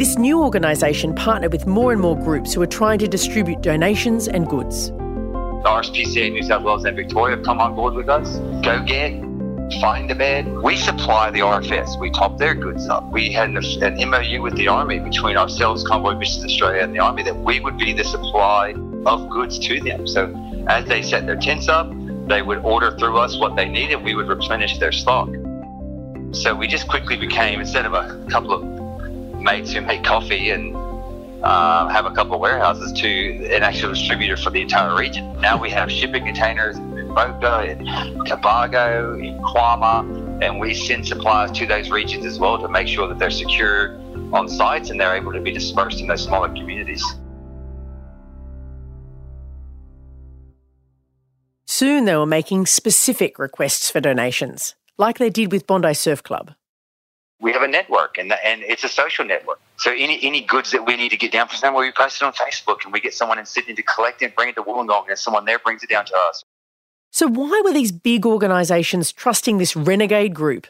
This 0.00 0.16
new 0.16 0.40
organisation 0.40 1.14
partnered 1.14 1.52
with 1.52 1.66
more 1.66 1.92
and 1.92 2.00
more 2.00 2.16
groups 2.16 2.54
who 2.54 2.62
are 2.62 2.66
trying 2.66 2.98
to 3.00 3.06
distribute 3.06 3.60
donations 3.60 4.28
and 4.28 4.48
goods. 4.48 4.88
The 4.88 5.66
RSPCA 5.66 6.32
New 6.32 6.42
South 6.42 6.62
Wales 6.62 6.86
and 6.86 6.96
Victoria 6.96 7.36
have 7.36 7.44
come 7.44 7.60
on 7.60 7.74
board 7.74 7.92
with 7.92 8.08
us. 8.08 8.38
Go 8.64 8.82
get, 8.82 9.12
find 9.78 10.10
a 10.10 10.14
bed. 10.14 10.50
We 10.62 10.76
supply 10.76 11.30
the 11.30 11.40
RFS. 11.40 12.00
We 12.00 12.10
top 12.12 12.38
their 12.38 12.54
goods 12.54 12.88
up. 12.88 13.12
We 13.12 13.30
had 13.30 13.50
an 13.50 13.56
MOU 14.10 14.40
with 14.40 14.56
the 14.56 14.68
Army 14.68 15.00
between 15.00 15.36
ourselves, 15.36 15.84
Convoy 15.84 16.14
Missions 16.14 16.46
Australia, 16.46 16.82
and 16.82 16.94
the 16.94 17.00
Army 17.00 17.22
that 17.24 17.36
we 17.36 17.60
would 17.60 17.76
be 17.76 17.92
the 17.92 18.04
supply 18.04 18.72
of 19.04 19.28
goods 19.28 19.58
to 19.58 19.80
them. 19.80 20.06
So 20.06 20.34
as 20.66 20.86
they 20.86 21.02
set 21.02 21.26
their 21.26 21.36
tents 21.36 21.68
up, 21.68 21.92
they 22.26 22.40
would 22.40 22.64
order 22.64 22.96
through 22.96 23.18
us 23.18 23.38
what 23.38 23.54
they 23.54 23.68
needed. 23.68 24.02
We 24.02 24.14
would 24.14 24.28
replenish 24.28 24.78
their 24.78 24.92
stock. 24.92 25.28
So 26.32 26.54
we 26.54 26.68
just 26.68 26.88
quickly 26.88 27.18
became, 27.18 27.60
instead 27.60 27.84
of 27.84 27.92
a 27.92 28.26
couple 28.30 28.54
of 28.54 28.79
mates 29.40 29.72
who 29.72 29.80
make 29.80 30.04
coffee 30.04 30.50
and 30.50 30.76
uh, 31.42 31.88
have 31.88 32.06
a 32.06 32.10
couple 32.10 32.34
of 32.34 32.40
warehouses 32.40 32.92
to 32.92 33.46
an 33.46 33.62
actual 33.62 33.90
distributor 33.90 34.36
for 34.36 34.50
the 34.50 34.60
entire 34.60 34.96
region. 34.96 35.40
Now 35.40 35.60
we 35.60 35.70
have 35.70 35.90
shipping 35.90 36.24
containers 36.24 36.76
in 36.76 37.14
Bega, 37.14 37.70
in 37.70 37.86
Cobargo, 38.26 39.18
in 39.18 39.38
Quaama, 39.38 40.42
and 40.42 40.60
we 40.60 40.74
send 40.74 41.06
supplies 41.06 41.50
to 41.52 41.66
those 41.66 41.90
regions 41.90 42.26
as 42.26 42.38
well 42.38 42.58
to 42.58 42.68
make 42.68 42.88
sure 42.88 43.08
that 43.08 43.18
they're 43.18 43.30
secure 43.30 43.98
on 44.32 44.48
sites 44.48 44.90
and 44.90 45.00
they're 45.00 45.16
able 45.16 45.32
to 45.32 45.40
be 45.40 45.52
dispersed 45.52 46.00
in 46.00 46.06
those 46.06 46.22
smaller 46.22 46.48
communities. 46.48 47.04
Soon 51.66 52.04
they 52.04 52.14
were 52.14 52.26
making 52.26 52.66
specific 52.66 53.38
requests 53.38 53.90
for 53.90 54.00
donations, 54.00 54.74
like 54.98 55.16
they 55.18 55.30
did 55.30 55.50
with 55.50 55.66
Bondi 55.66 55.94
Surf 55.94 56.22
Club 56.22 56.52
we 57.40 57.52
have 57.52 57.62
a 57.62 57.68
network 57.68 58.18
and, 58.18 58.32
and 58.44 58.62
it's 58.62 58.84
a 58.84 58.88
social 58.88 59.24
network. 59.24 59.60
So 59.78 59.92
any, 59.92 60.22
any 60.22 60.42
goods 60.42 60.72
that 60.72 60.86
we 60.86 60.96
need 60.96 61.08
to 61.10 61.16
get 61.16 61.32
down 61.32 61.48
for 61.48 61.56
somewhere, 61.56 61.84
we 61.84 61.92
post 61.92 62.20
it 62.20 62.24
on 62.24 62.32
Facebook 62.32 62.84
and 62.84 62.92
we 62.92 63.00
get 63.00 63.14
someone 63.14 63.38
in 63.38 63.46
Sydney 63.46 63.74
to 63.74 63.82
collect 63.82 64.22
it 64.22 64.26
and 64.26 64.34
bring 64.34 64.50
it 64.50 64.56
to 64.56 64.62
Wollongong 64.62 65.08
and 65.08 65.18
someone 65.18 65.44
there 65.46 65.58
brings 65.58 65.82
it 65.82 65.88
down 65.88 66.04
to 66.06 66.16
us. 66.28 66.44
So 67.10 67.26
why 67.26 67.62
were 67.64 67.72
these 67.72 67.92
big 67.92 68.24
organisations 68.24 69.12
trusting 69.12 69.58
this 69.58 69.74
renegade 69.74 70.34
group 70.34 70.66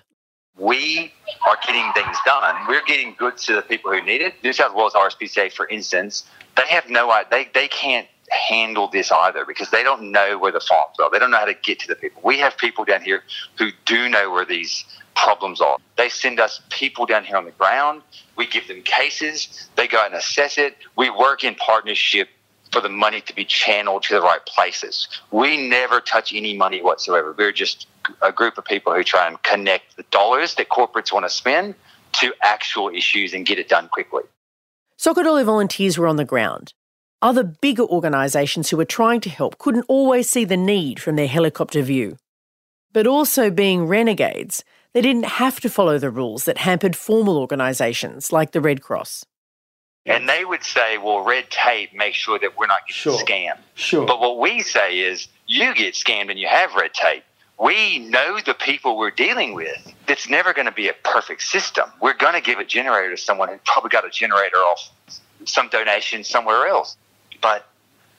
we 0.61 1.13
are 1.49 1.57
getting 1.67 1.91
things 1.95 2.17
done. 2.27 2.55
We're 2.69 2.85
getting 2.85 3.15
goods 3.19 3.47
to 3.47 3.55
the 3.55 3.63
people 3.63 3.93
who 3.93 4.03
need 4.03 4.21
it. 4.21 4.35
New 4.45 4.53
South 4.53 4.75
Wales 4.75 4.93
RSPCA, 4.93 5.53
for 5.53 5.67
instance, 5.69 6.25
they 6.57 6.67
have 6.69 6.89
no 6.91 7.13
they 7.31 7.49
they 7.55 7.67
can't 7.69 8.07
handle 8.31 8.87
this 8.87 9.11
either 9.11 9.45
because 9.45 9.71
they 9.71 9.83
don't 9.83 10.13
know 10.13 10.39
where 10.39 10.53
the 10.53 10.61
farms 10.61 10.97
are. 11.03 11.11
They 11.11 11.19
don't 11.19 11.31
know 11.31 11.39
how 11.39 11.47
to 11.47 11.55
get 11.55 11.81
to 11.81 11.89
the 11.89 11.97
people. 11.97 12.21
We 12.23 12.39
have 12.39 12.57
people 12.59 12.85
down 12.85 13.03
here 13.03 13.23
who 13.59 13.71
do 13.87 14.09
know 14.09 14.31
where 14.31 14.45
these 14.45 14.85
problems 15.15 15.61
are. 15.61 15.79
They 15.97 16.09
send 16.09 16.41
us 16.41 16.61
people 16.71 17.07
down 17.07 17.25
here 17.25 17.37
on 17.37 17.45
the 17.45 17.51
ground. 17.53 18.03
We 18.37 18.47
give 18.47 18.69
them 18.69 18.83
cases. 18.83 19.69
They 19.77 19.87
go 19.87 20.05
and 20.05 20.15
assess 20.15 20.59
it. 20.59 20.77
We 20.97 21.11
work 21.11 21.45
in 21.45 21.55
partnership 21.57 22.29
for 22.73 22.81
the 22.81 22.89
money 22.89 23.21
to 23.23 23.35
be 23.35 23.45
channeled 23.45 24.05
to 24.05 24.15
the 24.15 24.21
right 24.21 24.45
places. 24.47 25.09
We 25.31 25.69
never 25.69 26.01
touch 26.01 26.33
any 26.33 26.57
money 26.57 26.83
whatsoever. 26.83 27.35
We're 27.37 27.53
just 27.53 27.87
a 28.23 28.33
group 28.33 28.59
of 28.59 28.65
people 28.65 28.95
who 28.95 29.03
try 29.03 29.27
and 29.27 29.43
connect 29.43 29.97
the 29.97 30.05
dollars 30.05 30.55
that 30.55 30.69
corporates 30.69 31.13
want 31.13 31.25
to 31.25 31.31
spend 31.31 31.75
to 32.13 32.33
actual 32.43 32.89
issues 32.89 33.35
and 33.35 33.45
get 33.47 33.59
it 33.59 33.69
done 33.69 33.89
quickly. 33.89 34.23
Socodolo 34.99 35.45
volunteers 35.45 35.99
were 35.99 36.07
on 36.07 36.17
the 36.17 36.25
ground. 36.25 36.73
Other 37.23 37.45
bigger 37.45 37.85
organisations 37.85 38.71
who 38.71 38.77
were 38.77 38.85
trying 38.85 39.21
to 39.23 39.31
help 39.31 39.59
couldn't 39.59 39.85
always 39.89 40.29
see 40.29 40.45
the 40.45 40.57
need 40.57 41.01
from 41.01 41.17
their 41.17 41.27
helicopter 41.27 41.83
view. 41.83 42.17
But 42.93 43.07
also 43.07 43.51
being 43.51 43.87
renegades, 43.87 44.65
they 44.93 45.01
didn't 45.01 45.25
have 45.27 45.61
to 45.61 45.69
follow 45.71 45.99
the 45.99 46.11
rules 46.11 46.45
that 46.45 46.59
hampered 46.59 46.97
formal 46.97 47.39
organisations 47.39 48.33
like 48.33 48.53
the 48.53 48.61
Red 48.61 48.83
Cross. 48.83 49.25
And 50.07 50.29
they 50.29 50.45
would 50.45 50.65
say, 50.65 50.99
well, 50.99 51.21
red 51.23 51.51
tape 51.51 51.95
makes 51.95 52.17
sure 52.17 52.39
that 52.39 52.57
we're 52.57 52.67
not 52.67 52.81
getting 52.89 52.95
Sure. 53.01 53.19
scammed. 53.19 53.59
Sure. 53.75 54.07
But 54.07 54.19
what 54.19 54.39
we 54.39 54.63
say 54.63 54.99
is, 54.99 55.29
you 55.47 55.75
get 55.75 55.95
scammed 55.95 56.31
and 56.31 56.39
you 56.39 56.49
have 56.49 56.75
red 56.75 56.95
tape. 56.95 57.23
We 57.61 57.99
know 57.99 58.39
the 58.45 58.55
people 58.55 58.97
we're 58.97 59.11
dealing 59.11 59.53
with. 59.55 59.93
It's 60.09 60.29
never 60.29 60.55
going 60.55 60.65
to 60.67 60.73
be 60.73 60.89
a 60.89 60.95
perfect 61.05 61.43
system. 61.43 61.91
We're 62.01 62.15
going 62.15 62.33
to 62.33 62.41
give 62.41 62.59
a 62.59 62.65
generator 62.65 63.11
to 63.11 63.21
someone 63.21 63.51
who 63.51 63.59
probably 63.67 63.91
got 63.91 64.07
a 64.07 64.11
generator 64.11 64.57
off 64.57 64.91
some 65.45 65.69
donation 65.69 66.25
somewhere 66.25 66.67
else. 66.67 66.97
But 67.43 67.67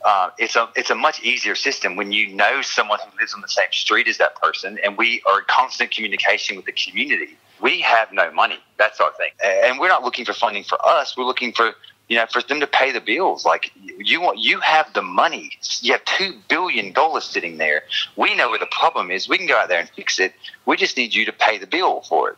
uh, 0.03 0.29
it's 0.37 0.55
a 0.55 0.69
it's 0.75 0.89
a 0.89 0.95
much 0.95 1.21
easier 1.21 1.55
system 1.55 1.95
when 1.95 2.11
you 2.11 2.33
know 2.33 2.61
someone 2.61 2.99
who 2.99 3.19
lives 3.19 3.33
on 3.33 3.41
the 3.41 3.47
same 3.47 3.71
street 3.71 4.07
as 4.07 4.17
that 4.17 4.35
person, 4.35 4.79
and 4.83 4.97
we 4.97 5.21
are 5.27 5.39
in 5.39 5.45
constant 5.47 5.91
communication 5.91 6.55
with 6.55 6.65
the 6.65 6.71
community. 6.71 7.37
We 7.61 7.81
have 7.81 8.11
no 8.11 8.31
money. 8.31 8.57
That's 8.77 8.99
our 8.99 9.11
thing, 9.13 9.31
and 9.43 9.79
we're 9.79 9.89
not 9.89 10.03
looking 10.03 10.25
for 10.25 10.33
funding 10.33 10.63
for 10.63 10.77
us. 10.85 11.15
We're 11.15 11.25
looking 11.25 11.53
for 11.53 11.73
you 12.07 12.17
know 12.17 12.25
for 12.31 12.41
them 12.41 12.59
to 12.59 12.67
pay 12.67 12.91
the 12.91 13.01
bills. 13.01 13.45
Like 13.45 13.71
you 13.75 14.21
want, 14.21 14.39
you 14.39 14.59
have 14.59 14.91
the 14.93 15.03
money. 15.03 15.51
You 15.81 15.93
have 15.93 16.03
two 16.05 16.33
billion 16.49 16.93
dollars 16.93 17.25
sitting 17.25 17.57
there. 17.57 17.83
We 18.15 18.35
know 18.35 18.49
where 18.49 18.59
the 18.59 18.67
problem 18.71 19.11
is. 19.11 19.29
We 19.29 19.37
can 19.37 19.47
go 19.47 19.57
out 19.57 19.69
there 19.69 19.79
and 19.79 19.89
fix 19.89 20.19
it. 20.19 20.33
We 20.65 20.77
just 20.77 20.97
need 20.97 21.13
you 21.13 21.25
to 21.25 21.33
pay 21.33 21.57
the 21.57 21.67
bill 21.67 22.01
for 22.01 22.31
it. 22.31 22.37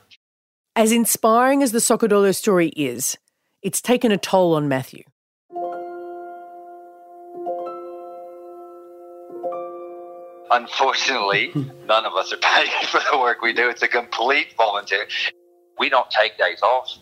As 0.76 0.91
inspiring 0.91 1.62
as 1.62 1.71
the 1.71 1.80
Socodolo 1.80 2.36
story 2.36 2.69
is, 2.69 3.17
it's 3.62 3.80
taken 3.80 4.12
a 4.12 4.17
toll 4.17 4.56
on 4.56 4.67
Matthew. 4.67 5.04
Unfortunately, 10.53 11.51
none 11.87 12.05
of 12.05 12.13
us 12.13 12.31
are 12.31 12.37
paid 12.37 12.69
for 12.87 13.01
the 13.11 13.17
work 13.17 13.41
we 13.41 13.53
do. 13.53 13.69
It's 13.69 13.81
a 13.81 13.87
complete 13.87 14.53
volunteer. 14.55 15.07
We 15.79 15.89
don't 15.89 16.09
take 16.11 16.37
days 16.37 16.61
off. 16.61 16.99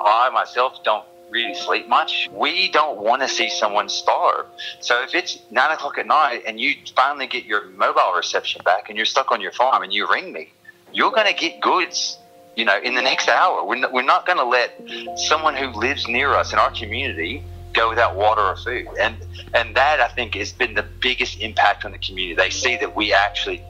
I 0.00 0.30
myself 0.30 0.82
don't 0.82 1.04
really 1.30 1.54
sleep 1.54 1.88
much. 1.88 2.28
We 2.32 2.70
don't 2.70 2.98
want 2.98 3.20
to 3.20 3.28
see 3.28 3.50
someone 3.50 3.90
starve. 3.90 4.46
So 4.80 5.02
if 5.02 5.14
it's 5.14 5.38
nine 5.50 5.72
o'clock 5.72 5.98
at 5.98 6.06
night 6.06 6.44
and 6.46 6.58
you 6.58 6.74
finally 6.94 7.26
get 7.26 7.44
your 7.44 7.68
mobile 7.70 8.12
reception 8.16 8.62
back 8.64 8.88
and 8.88 8.96
you're 8.96 9.06
stuck 9.06 9.30
on 9.30 9.40
your 9.42 9.52
farm 9.52 9.82
and 9.82 9.92
you 9.92 10.08
ring 10.10 10.32
me, 10.32 10.52
you're 10.92 11.10
going 11.10 11.26
to 11.26 11.34
get 11.34 11.60
goods. 11.60 12.18
You 12.56 12.64
know, 12.64 12.80
in 12.80 12.94
the 12.94 13.02
next 13.02 13.28
hour, 13.28 13.66
we're 13.66 13.76
not, 13.76 13.92
we're 13.92 14.00
not 14.00 14.24
going 14.24 14.38
to 14.38 14.44
let 14.44 15.18
someone 15.18 15.54
who 15.54 15.66
lives 15.78 16.08
near 16.08 16.32
us 16.32 16.54
in 16.54 16.58
our 16.58 16.70
community 16.70 17.44
go 17.76 17.88
without 17.88 18.16
water 18.16 18.40
or 18.40 18.56
food. 18.56 18.88
And 18.98 19.16
and 19.54 19.76
that 19.76 20.00
I 20.00 20.08
think 20.08 20.34
has 20.34 20.52
been 20.52 20.74
the 20.74 20.82
biggest 20.82 21.40
impact 21.40 21.84
on 21.84 21.92
the 21.92 21.98
community. 21.98 22.34
They 22.34 22.50
see 22.50 22.76
that 22.78 22.96
we 22.96 23.12
actually 23.12 23.62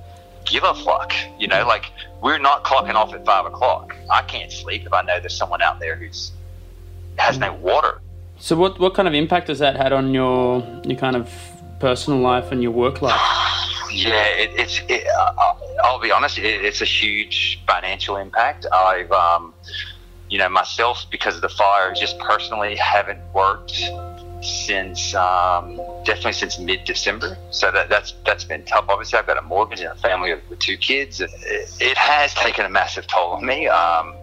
give 0.46 0.64
a 0.64 0.74
fuck. 0.74 1.12
You 1.38 1.48
know, 1.48 1.66
like 1.66 1.86
we're 2.22 2.38
not 2.38 2.64
clocking 2.64 2.94
off 2.94 3.12
at 3.12 3.26
five 3.26 3.44
o'clock. 3.44 3.94
I 4.10 4.22
can't 4.22 4.52
sleep 4.52 4.86
if 4.86 4.92
I 4.92 5.02
know 5.02 5.20
there's 5.20 5.36
someone 5.36 5.60
out 5.60 5.80
there 5.80 5.96
who's 5.96 6.32
has 7.18 7.38
no 7.38 7.52
water. 7.54 8.00
So 8.38 8.56
what 8.56 8.78
what 8.78 8.94
kind 8.94 9.08
of 9.08 9.14
impact 9.14 9.48
has 9.48 9.58
that 9.58 9.76
had 9.76 9.92
on 9.92 10.14
your 10.14 10.64
your 10.84 10.98
kind 10.98 11.16
of 11.16 11.30
personal 11.80 12.20
life 12.20 12.52
and 12.52 12.62
your 12.62 12.72
work 12.72 13.02
life? 13.02 13.20
Yeah, 13.92 14.26
it, 14.26 14.50
it's. 14.56 14.80
It, 14.88 15.06
uh, 15.06 15.54
I'll 15.82 16.00
be 16.00 16.10
honest. 16.10 16.38
It, 16.38 16.64
it's 16.64 16.82
a 16.82 16.84
huge 16.84 17.62
financial 17.66 18.16
impact. 18.16 18.66
I've, 18.70 19.10
um, 19.12 19.54
you 20.28 20.38
know, 20.38 20.48
myself 20.48 21.06
because 21.10 21.36
of 21.36 21.42
the 21.42 21.48
fire, 21.48 21.94
just 21.94 22.18
personally 22.18 22.76
haven't 22.76 23.20
worked 23.32 23.90
since 24.42 25.14
um, 25.14 25.76
definitely 26.04 26.32
since 26.32 26.58
mid 26.58 26.84
December. 26.84 27.36
So 27.50 27.70
that, 27.70 27.88
that's 27.88 28.14
that's 28.24 28.44
been 28.44 28.64
tough. 28.64 28.86
Obviously, 28.88 29.18
I've 29.18 29.26
got 29.26 29.38
a 29.38 29.42
mortgage 29.42 29.80
and 29.80 29.90
a 29.90 29.94
family 29.96 30.34
with, 30.34 30.58
two 30.58 30.76
kids. 30.76 31.20
It, 31.20 31.30
it 31.80 31.96
has 31.96 32.34
taken 32.34 32.64
a 32.64 32.68
massive 32.68 33.06
toll 33.06 33.32
on 33.32 33.46
me. 33.46 33.68
Um, 33.68 34.14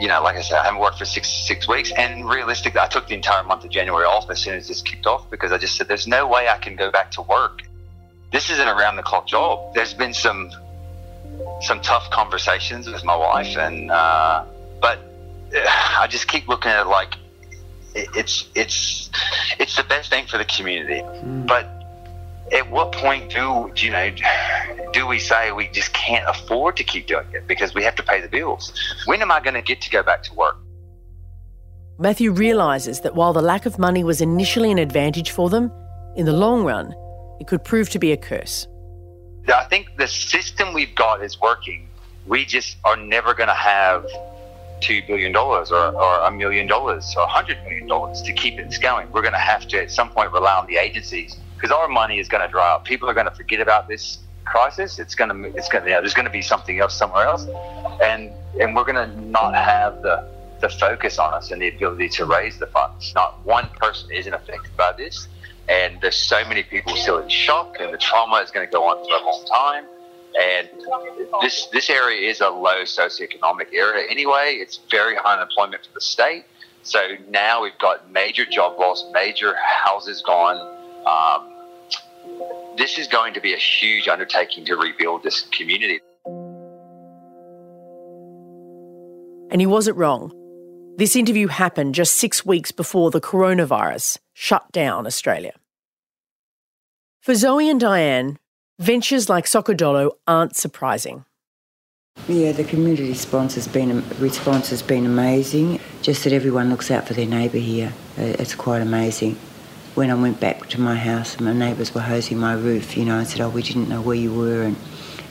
you 0.00 0.08
know, 0.08 0.22
like 0.22 0.36
I 0.36 0.42
said, 0.42 0.58
I 0.58 0.64
haven't 0.64 0.80
worked 0.80 0.98
for 0.98 1.04
six 1.04 1.28
six 1.28 1.68
weeks, 1.68 1.92
and 1.96 2.28
realistically, 2.28 2.80
I 2.80 2.86
took 2.86 3.08
the 3.08 3.14
entire 3.14 3.42
month 3.44 3.64
of 3.64 3.70
January 3.70 4.04
off 4.04 4.30
as 4.30 4.40
soon 4.40 4.54
as 4.54 4.68
this 4.68 4.82
kicked 4.82 5.06
off 5.06 5.28
because 5.30 5.52
I 5.52 5.58
just 5.58 5.76
said, 5.76 5.88
"There's 5.88 6.06
no 6.06 6.26
way 6.26 6.48
I 6.48 6.58
can 6.58 6.76
go 6.76 6.90
back 6.90 7.10
to 7.12 7.22
work. 7.22 7.62
This 8.30 8.50
is 8.50 8.58
an 8.58 8.68
around 8.68 8.96
the 8.96 9.02
clock 9.02 9.26
job." 9.26 9.74
There's 9.74 9.94
been 9.94 10.14
some 10.14 10.50
some 11.60 11.80
tough 11.80 12.10
conversations 12.10 12.88
with 12.88 13.04
my 13.04 13.16
wife, 13.16 13.56
and 13.56 13.90
uh, 13.90 14.44
but 14.82 14.98
uh, 15.56 15.60
I 15.98 16.06
just 16.10 16.28
keep 16.28 16.46
looking 16.46 16.70
at 16.70 16.82
it 16.86 16.88
like 16.90 17.14
it's 17.94 18.48
it's 18.54 19.10
it's 19.58 19.76
the 19.76 19.84
best 19.84 20.10
thing 20.10 20.26
for 20.26 20.36
the 20.36 20.44
community, 20.44 21.02
but 21.46 21.66
at 22.52 22.70
what 22.70 22.92
point 22.92 23.30
do 23.30 23.72
you 23.76 23.90
know 23.90 24.10
do 24.92 25.06
we 25.06 25.18
say 25.18 25.52
we 25.52 25.68
just 25.68 25.92
can't 25.94 26.28
afford 26.28 26.76
to 26.76 26.84
keep 26.84 27.06
doing 27.06 27.26
it 27.32 27.46
because 27.46 27.74
we 27.74 27.82
have 27.82 27.94
to 27.94 28.02
pay 28.02 28.20
the 28.20 28.28
bills? 28.28 28.72
When 29.06 29.22
am 29.22 29.30
i 29.30 29.40
going 29.40 29.54
to 29.54 29.62
get 29.62 29.80
to 29.82 29.90
go 29.90 30.02
back 30.02 30.22
to 30.24 30.34
work? 30.34 30.56
Matthew 31.98 32.32
realises 32.32 33.00
that 33.00 33.14
while 33.14 33.32
the 33.32 33.42
lack 33.42 33.64
of 33.64 33.78
money 33.78 34.02
was 34.04 34.20
initially 34.20 34.70
an 34.72 34.78
advantage 34.78 35.30
for 35.30 35.48
them, 35.48 35.70
in 36.16 36.26
the 36.26 36.32
long 36.32 36.64
run, 36.64 36.94
it 37.40 37.46
could 37.46 37.64
prove 37.64 37.88
to 37.90 37.98
be 37.98 38.12
a 38.12 38.16
curse. 38.16 38.66
i 39.48 39.64
think 39.64 39.96
the 39.96 40.08
system 40.08 40.74
we've 40.74 40.94
got 40.94 41.22
is 41.22 41.40
working. 41.40 41.88
We 42.26 42.44
just 42.44 42.76
are 42.84 42.96
never 42.96 43.34
going 43.34 43.48
to 43.48 43.54
have 43.54 44.06
two 44.82 45.00
billion 45.06 45.32
dollars 45.32 45.70
or, 45.70 45.86
a 45.86 46.30
million 46.30 46.66
dollars 46.66 47.14
or 47.16 47.22
a 47.22 47.26
hundred 47.26 47.62
million 47.64 47.86
dollars 47.86 48.20
to 48.22 48.32
keep 48.32 48.58
it 48.58 48.76
going. 48.82 49.10
We're 49.12 49.22
going 49.22 49.32
to 49.32 49.38
have 49.38 49.66
to 49.68 49.82
at 49.82 49.90
some 49.90 50.10
point 50.10 50.32
rely 50.32 50.54
on 50.56 50.66
the 50.66 50.76
agencies 50.76 51.36
because 51.54 51.70
our 51.70 51.88
money 51.88 52.18
is 52.18 52.28
going 52.28 52.42
to 52.42 52.48
dry 52.48 52.74
up. 52.74 52.84
People 52.84 53.08
are 53.08 53.14
going 53.14 53.26
to 53.26 53.34
forget 53.34 53.60
about 53.60 53.88
this 53.88 54.18
crisis. 54.44 54.98
It's 54.98 55.14
going 55.14 55.30
to 55.30 55.56
it's 55.56 55.68
going 55.68 55.84
to 55.84 55.90
you 55.90 55.96
know, 55.96 56.02
there's 56.02 56.14
going 56.14 56.26
to 56.26 56.32
be 56.32 56.42
something 56.42 56.80
else 56.80 56.96
somewhere 56.96 57.24
else. 57.24 57.46
And 58.02 58.30
and 58.60 58.74
we're 58.74 58.84
going 58.84 58.96
to 58.96 59.20
not 59.22 59.54
have 59.54 60.02
the 60.02 60.28
the 60.60 60.68
focus 60.68 61.18
on 61.18 61.32
us 61.34 61.50
and 61.50 61.62
the 61.62 61.68
ability 61.68 62.08
to 62.08 62.24
raise 62.24 62.58
the 62.58 62.66
funds. 62.66 63.12
Not 63.14 63.44
one 63.44 63.68
person 63.80 64.10
isn't 64.12 64.32
affected 64.32 64.76
by 64.76 64.92
this. 64.96 65.28
And 65.68 66.00
there's 66.00 66.16
so 66.16 66.44
many 66.44 66.64
people 66.64 66.96
still 66.96 67.18
in 67.18 67.28
shock 67.28 67.76
and 67.80 67.94
the 67.94 67.98
trauma 67.98 68.36
is 68.38 68.50
going 68.50 68.66
to 68.66 68.72
go 68.72 68.84
on 68.84 68.96
for 69.08 69.14
a 69.14 69.24
long 69.24 69.44
time 69.46 69.84
and 70.40 70.68
this 71.40 71.66
this 71.72 71.90
area 71.90 72.28
is 72.28 72.40
a 72.40 72.48
low 72.48 72.82
socioeconomic 72.82 73.72
area 73.74 74.06
anyway. 74.10 74.56
It's 74.60 74.80
very 74.90 75.16
high 75.16 75.34
unemployment 75.34 75.86
for 75.86 75.92
the 75.94 76.00
state. 76.00 76.44
So 76.82 77.00
now 77.30 77.62
we've 77.62 77.78
got 77.78 78.10
major 78.10 78.44
job 78.44 78.78
loss, 78.78 79.04
major 79.12 79.54
houses 79.56 80.22
gone. 80.26 80.58
Um, 81.06 82.76
this 82.76 82.98
is 82.98 83.06
going 83.06 83.34
to 83.34 83.40
be 83.40 83.54
a 83.54 83.58
huge 83.58 84.08
undertaking 84.08 84.64
to 84.66 84.76
rebuild 84.76 85.22
this 85.22 85.42
community. 85.52 86.00
And 89.50 89.60
he 89.60 89.66
wasn't 89.66 89.96
wrong. 89.98 90.32
This 90.96 91.14
interview 91.14 91.48
happened 91.48 91.94
just 91.94 92.14
six 92.14 92.44
weeks 92.44 92.72
before 92.72 93.10
the 93.10 93.20
coronavirus 93.20 94.18
shut 94.32 94.70
down 94.72 95.06
Australia. 95.06 95.52
For 97.20 97.34
Zoe 97.34 97.68
and 97.68 97.78
Diane, 97.78 98.38
ventures 98.78 99.28
like 99.28 99.44
Socodolo 99.46 100.12
aren't 100.26 100.56
surprising. 100.56 101.24
Yeah, 102.28 102.52
the 102.52 102.64
community 102.64 103.08
response 103.08 103.54
has 103.54 103.66
been 103.66 104.04
response 104.18 104.70
has 104.70 104.82
been 104.82 105.06
amazing. 105.06 105.80
Just 106.02 106.24
that 106.24 106.32
everyone 106.32 106.68
looks 106.68 106.90
out 106.90 107.06
for 107.06 107.14
their 107.14 107.26
neighbour 107.26 107.58
here. 107.58 107.92
Uh, 108.18 108.36
It's 108.38 108.54
quite 108.54 108.82
amazing. 108.82 109.36
When 109.94 110.10
I 110.10 110.14
went 110.14 110.38
back 110.40 110.68
to 110.70 110.80
my 110.80 110.94
house, 110.96 111.40
my 111.40 111.52
neighbours 111.52 111.94
were 111.94 112.02
hosing 112.02 112.38
my 112.38 112.54
roof. 112.54 112.96
You 112.96 113.04
know, 113.04 113.18
I 113.18 113.24
said, 113.24 113.40
"Oh, 113.40 113.48
we 113.48 113.62
didn't 113.62 113.88
know 113.88 114.00
where 114.00 114.16
you 114.16 114.32
were," 114.32 114.62
and 114.62 114.76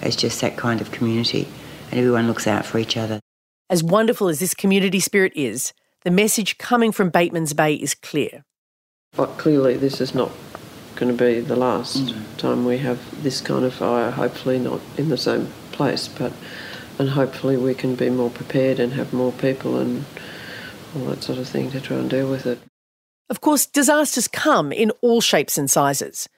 it's 0.02 0.16
just 0.16 0.42
that 0.42 0.58
kind 0.58 0.82
of 0.82 0.92
community, 0.92 1.48
and 1.90 2.00
everyone 2.00 2.28
looks 2.28 2.48
out 2.48 2.66
for 2.66 2.78
each 2.78 2.98
other. 2.98 3.20
As 3.70 3.84
wonderful 3.84 4.28
as 4.28 4.40
this 4.40 4.54
community 4.54 5.00
spirit 5.00 5.34
is, 5.36 5.74
the 6.04 6.12
message 6.12 6.58
coming 6.58 6.92
from 6.92 7.12
Batemans 7.12 7.56
Bay 7.56 7.76
is 7.76 7.94
clear. 7.94 8.44
But 9.16 9.38
clearly, 9.38 9.78
this 9.78 10.02
is 10.02 10.14
not 10.16 10.32
going 11.02 11.18
to 11.18 11.24
be 11.24 11.40
the 11.40 11.56
last 11.56 11.98
mm. 11.98 12.38
time 12.38 12.64
we 12.64 12.78
have 12.78 13.24
this 13.24 13.42
kind 13.42 13.66
of 13.66 13.74
fire. 13.74 14.12
Hopefully, 14.12 14.60
not 14.60 14.80
in 14.98 15.10
the 15.10 15.18
same 15.18 15.48
place. 15.72 16.08
But 16.08 16.32
and 17.00 17.10
hopefully 17.10 17.58
we 17.58 17.74
can 17.74 17.96
be 17.96 18.12
more 18.12 18.30
prepared 18.30 18.80
and 18.80 18.94
have 18.94 19.12
more 19.12 19.32
people 19.32 19.80
and 19.80 20.06
all 20.96 21.06
that 21.06 21.24
sort 21.24 21.40
of 21.40 21.48
thing 21.48 21.72
to 21.72 21.82
try 21.82 21.98
and 21.98 22.08
deal 22.08 22.30
with 22.30 22.46
it. 22.46 22.60
Of 23.32 23.42
course, 23.42 23.66
disasters 23.66 24.28
come 24.28 24.72
in 24.72 24.92
all 25.02 25.22
shapes 25.22 25.58
and 25.58 25.72
sizes. 25.72 26.30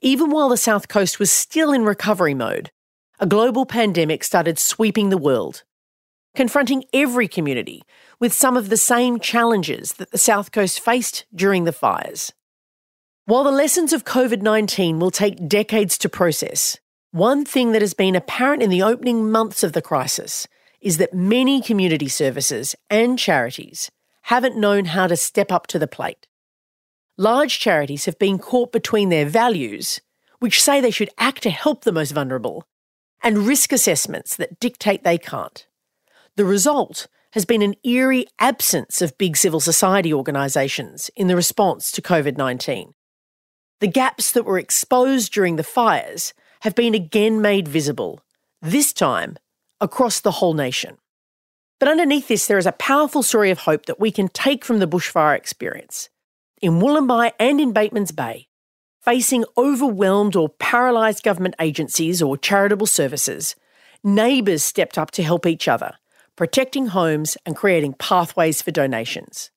Even 0.00 0.30
while 0.30 0.48
the 0.48 0.56
South 0.56 0.88
Coast 0.88 1.20
was 1.20 1.30
still 1.30 1.72
in 1.72 1.84
recovery 1.84 2.34
mode, 2.34 2.72
a 3.20 3.26
global 3.26 3.66
pandemic 3.66 4.24
started 4.24 4.58
sweeping 4.58 5.10
the 5.10 5.18
world, 5.18 5.62
confronting 6.34 6.84
every 6.92 7.28
community 7.28 7.82
with 8.18 8.32
some 8.32 8.56
of 8.56 8.68
the 8.68 8.76
same 8.76 9.20
challenges 9.20 9.92
that 9.94 10.10
the 10.10 10.18
South 10.18 10.50
Coast 10.50 10.80
faced 10.80 11.24
during 11.32 11.62
the 11.62 11.72
fires. 11.72 12.32
While 13.28 13.44
the 13.44 13.50
lessons 13.50 13.92
of 13.92 14.06
COVID 14.06 14.40
19 14.40 14.98
will 14.98 15.10
take 15.10 15.48
decades 15.50 15.98
to 15.98 16.08
process, 16.08 16.78
one 17.10 17.44
thing 17.44 17.72
that 17.72 17.82
has 17.82 17.92
been 17.92 18.16
apparent 18.16 18.62
in 18.62 18.70
the 18.70 18.82
opening 18.82 19.30
months 19.30 19.62
of 19.62 19.74
the 19.74 19.82
crisis 19.82 20.48
is 20.80 20.96
that 20.96 21.12
many 21.12 21.60
community 21.60 22.08
services 22.08 22.74
and 22.88 23.18
charities 23.18 23.90
haven't 24.22 24.56
known 24.56 24.86
how 24.86 25.06
to 25.06 25.14
step 25.14 25.52
up 25.52 25.66
to 25.66 25.78
the 25.78 25.86
plate. 25.86 26.26
Large 27.18 27.58
charities 27.58 28.06
have 28.06 28.18
been 28.18 28.38
caught 28.38 28.72
between 28.72 29.10
their 29.10 29.26
values, 29.26 30.00
which 30.38 30.62
say 30.62 30.80
they 30.80 30.90
should 30.90 31.10
act 31.18 31.42
to 31.42 31.50
help 31.50 31.84
the 31.84 31.92
most 31.92 32.12
vulnerable, 32.12 32.64
and 33.22 33.46
risk 33.46 33.72
assessments 33.72 34.36
that 34.36 34.58
dictate 34.58 35.04
they 35.04 35.18
can't. 35.18 35.66
The 36.36 36.46
result 36.46 37.08
has 37.32 37.44
been 37.44 37.60
an 37.60 37.74
eerie 37.84 38.24
absence 38.38 39.02
of 39.02 39.18
big 39.18 39.36
civil 39.36 39.60
society 39.60 40.14
organisations 40.14 41.10
in 41.14 41.26
the 41.26 41.36
response 41.36 41.92
to 41.92 42.00
COVID 42.00 42.38
19. 42.38 42.94
The 43.80 43.86
gaps 43.86 44.32
that 44.32 44.44
were 44.44 44.58
exposed 44.58 45.32
during 45.32 45.56
the 45.56 45.62
fires 45.62 46.34
have 46.62 46.74
been 46.74 46.94
again 46.94 47.40
made 47.40 47.68
visible, 47.68 48.20
this 48.60 48.92
time 48.92 49.36
across 49.80 50.18
the 50.18 50.32
whole 50.32 50.54
nation. 50.54 50.98
But 51.78 51.88
underneath 51.88 52.26
this, 52.26 52.48
there 52.48 52.58
is 52.58 52.66
a 52.66 52.72
powerful 52.72 53.22
story 53.22 53.52
of 53.52 53.60
hope 53.60 53.86
that 53.86 54.00
we 54.00 54.10
can 54.10 54.28
take 54.28 54.64
from 54.64 54.80
the 54.80 54.88
bushfire 54.88 55.36
experience. 55.36 56.08
In 56.60 56.80
Wollombi 56.80 57.30
and 57.38 57.60
in 57.60 57.72
Batemans 57.72 58.14
Bay, 58.14 58.48
facing 59.00 59.44
overwhelmed 59.56 60.34
or 60.34 60.48
paralysed 60.48 61.22
government 61.22 61.54
agencies 61.60 62.20
or 62.20 62.36
charitable 62.36 62.88
services, 62.88 63.54
neighbours 64.02 64.64
stepped 64.64 64.98
up 64.98 65.12
to 65.12 65.22
help 65.22 65.46
each 65.46 65.68
other 65.68 65.92
protecting 66.34 66.86
homes 66.86 67.36
and 67.44 67.56
creating 67.56 67.92
pathways 67.94 68.62
for 68.62 68.70
donations. 68.70 69.50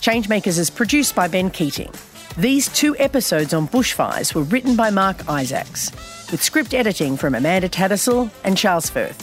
Changemakers 0.00 0.58
is 0.58 0.70
produced 0.70 1.14
by 1.14 1.28
Ben 1.28 1.48
Keating. 1.48 1.92
These 2.38 2.68
two 2.68 2.94
episodes 2.98 3.54
on 3.54 3.66
bushfires 3.66 4.34
were 4.34 4.42
written 4.42 4.76
by 4.76 4.90
Mark 4.90 5.26
Isaacs, 5.26 5.90
with 6.30 6.42
script 6.42 6.74
editing 6.74 7.16
from 7.16 7.34
Amanda 7.34 7.66
Tattersall 7.66 8.30
and 8.44 8.58
Charles 8.58 8.90
Firth. 8.90 9.16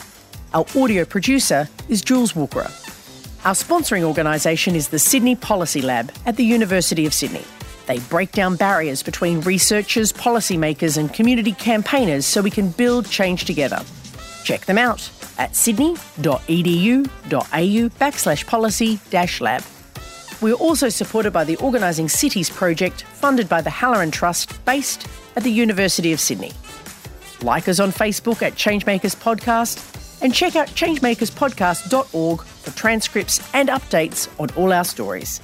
Our 0.55 0.65
audio 0.75 1.05
producer 1.05 1.69
is 1.89 2.01
Jules 2.01 2.35
Walker. 2.35 2.67
Our 3.45 3.53
sponsoring 3.53 4.01
organisation 4.01 4.75
is 4.75 4.89
the 4.89 4.97
Sydney 4.97 5.35
Policy 5.35 5.83
Lab 5.83 6.11
at 6.25 6.37
the 6.37 6.43
University 6.43 7.05
of 7.05 7.13
Sydney. 7.13 7.45
They 7.85 7.99
break 7.99 8.31
down 8.31 8.55
barriers 8.55 9.03
between 9.03 9.41
researchers, 9.41 10.11
policymakers, 10.11 10.97
and 10.97 11.13
community 11.13 11.51
campaigners 11.51 12.25
so 12.25 12.41
we 12.41 12.49
can 12.49 12.69
build 12.69 13.07
change 13.11 13.45
together. 13.45 13.83
Check 14.43 14.65
them 14.65 14.79
out 14.79 15.07
at 15.37 15.55
sydney.edu.au 15.55 17.03
backslash 17.99 18.47
policy 18.47 18.99
dash 19.11 19.39
lab. 19.39 19.61
We 20.43 20.51
are 20.51 20.55
also 20.55 20.89
supported 20.89 21.31
by 21.31 21.45
the 21.45 21.55
Organising 21.55 22.09
Cities 22.09 22.49
project 22.49 23.03
funded 23.03 23.47
by 23.47 23.61
the 23.61 23.69
Halloran 23.69 24.11
Trust 24.11 24.65
based 24.65 25.07
at 25.37 25.43
the 25.43 25.49
University 25.49 26.11
of 26.11 26.19
Sydney. 26.19 26.51
Like 27.41 27.69
us 27.69 27.79
on 27.79 27.93
Facebook 27.93 28.41
at 28.41 28.55
Changemakers 28.55 29.15
Podcast 29.15 30.21
and 30.21 30.33
check 30.33 30.57
out 30.57 30.67
changemakerspodcast.org 30.67 32.41
for 32.41 32.71
transcripts 32.71 33.39
and 33.53 33.69
updates 33.69 34.27
on 34.37 34.49
all 34.57 34.73
our 34.73 34.83
stories. 34.83 35.39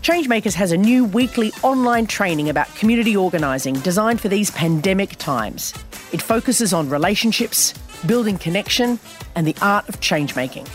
Changemakers 0.00 0.54
has 0.54 0.72
a 0.72 0.78
new 0.78 1.04
weekly 1.04 1.52
online 1.62 2.06
training 2.06 2.48
about 2.48 2.74
community 2.76 3.14
organising 3.14 3.74
designed 3.80 4.22
for 4.22 4.28
these 4.28 4.50
pandemic 4.52 5.16
times. 5.16 5.74
It 6.12 6.22
focuses 6.22 6.72
on 6.72 6.88
relationships, 6.88 7.74
building 8.06 8.38
connection, 8.38 8.98
and 9.34 9.46
the 9.46 9.56
art 9.60 9.86
of 9.90 10.00
changemaking. 10.00 10.66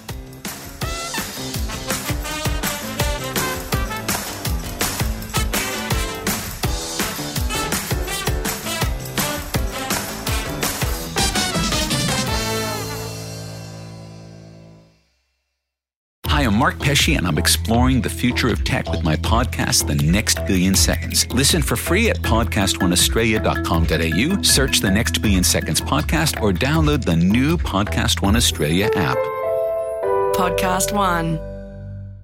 Mark 16.62 16.78
Pesce, 16.78 17.16
and 17.16 17.26
I'm 17.26 17.40
exploring 17.40 18.02
the 18.02 18.10
future 18.10 18.50
of 18.50 18.64
tech 18.64 18.88
with 18.92 19.04
my 19.04 19.16
podcast, 19.16 19.88
The 19.88 19.96
Next 19.96 20.46
Billion 20.46 20.76
Seconds. 20.76 21.26
Listen 21.34 21.64
for 21.64 21.76
free 21.76 22.12
at 22.12 22.18
podcastoneaustralia.com.au, 22.18 24.42
search 24.44 24.80
the 24.80 24.92
Next 24.92 25.24
Billion 25.24 25.44
Seconds 25.44 25.82
podcast, 25.82 26.40
or 26.40 26.54
download 26.54 27.04
the 27.04 27.16
new 27.16 27.58
Podcast 27.58 28.22
One 28.22 28.36
Australia 28.36 28.92
app. 28.94 29.18
Podcast 30.36 30.96
One. 30.96 31.51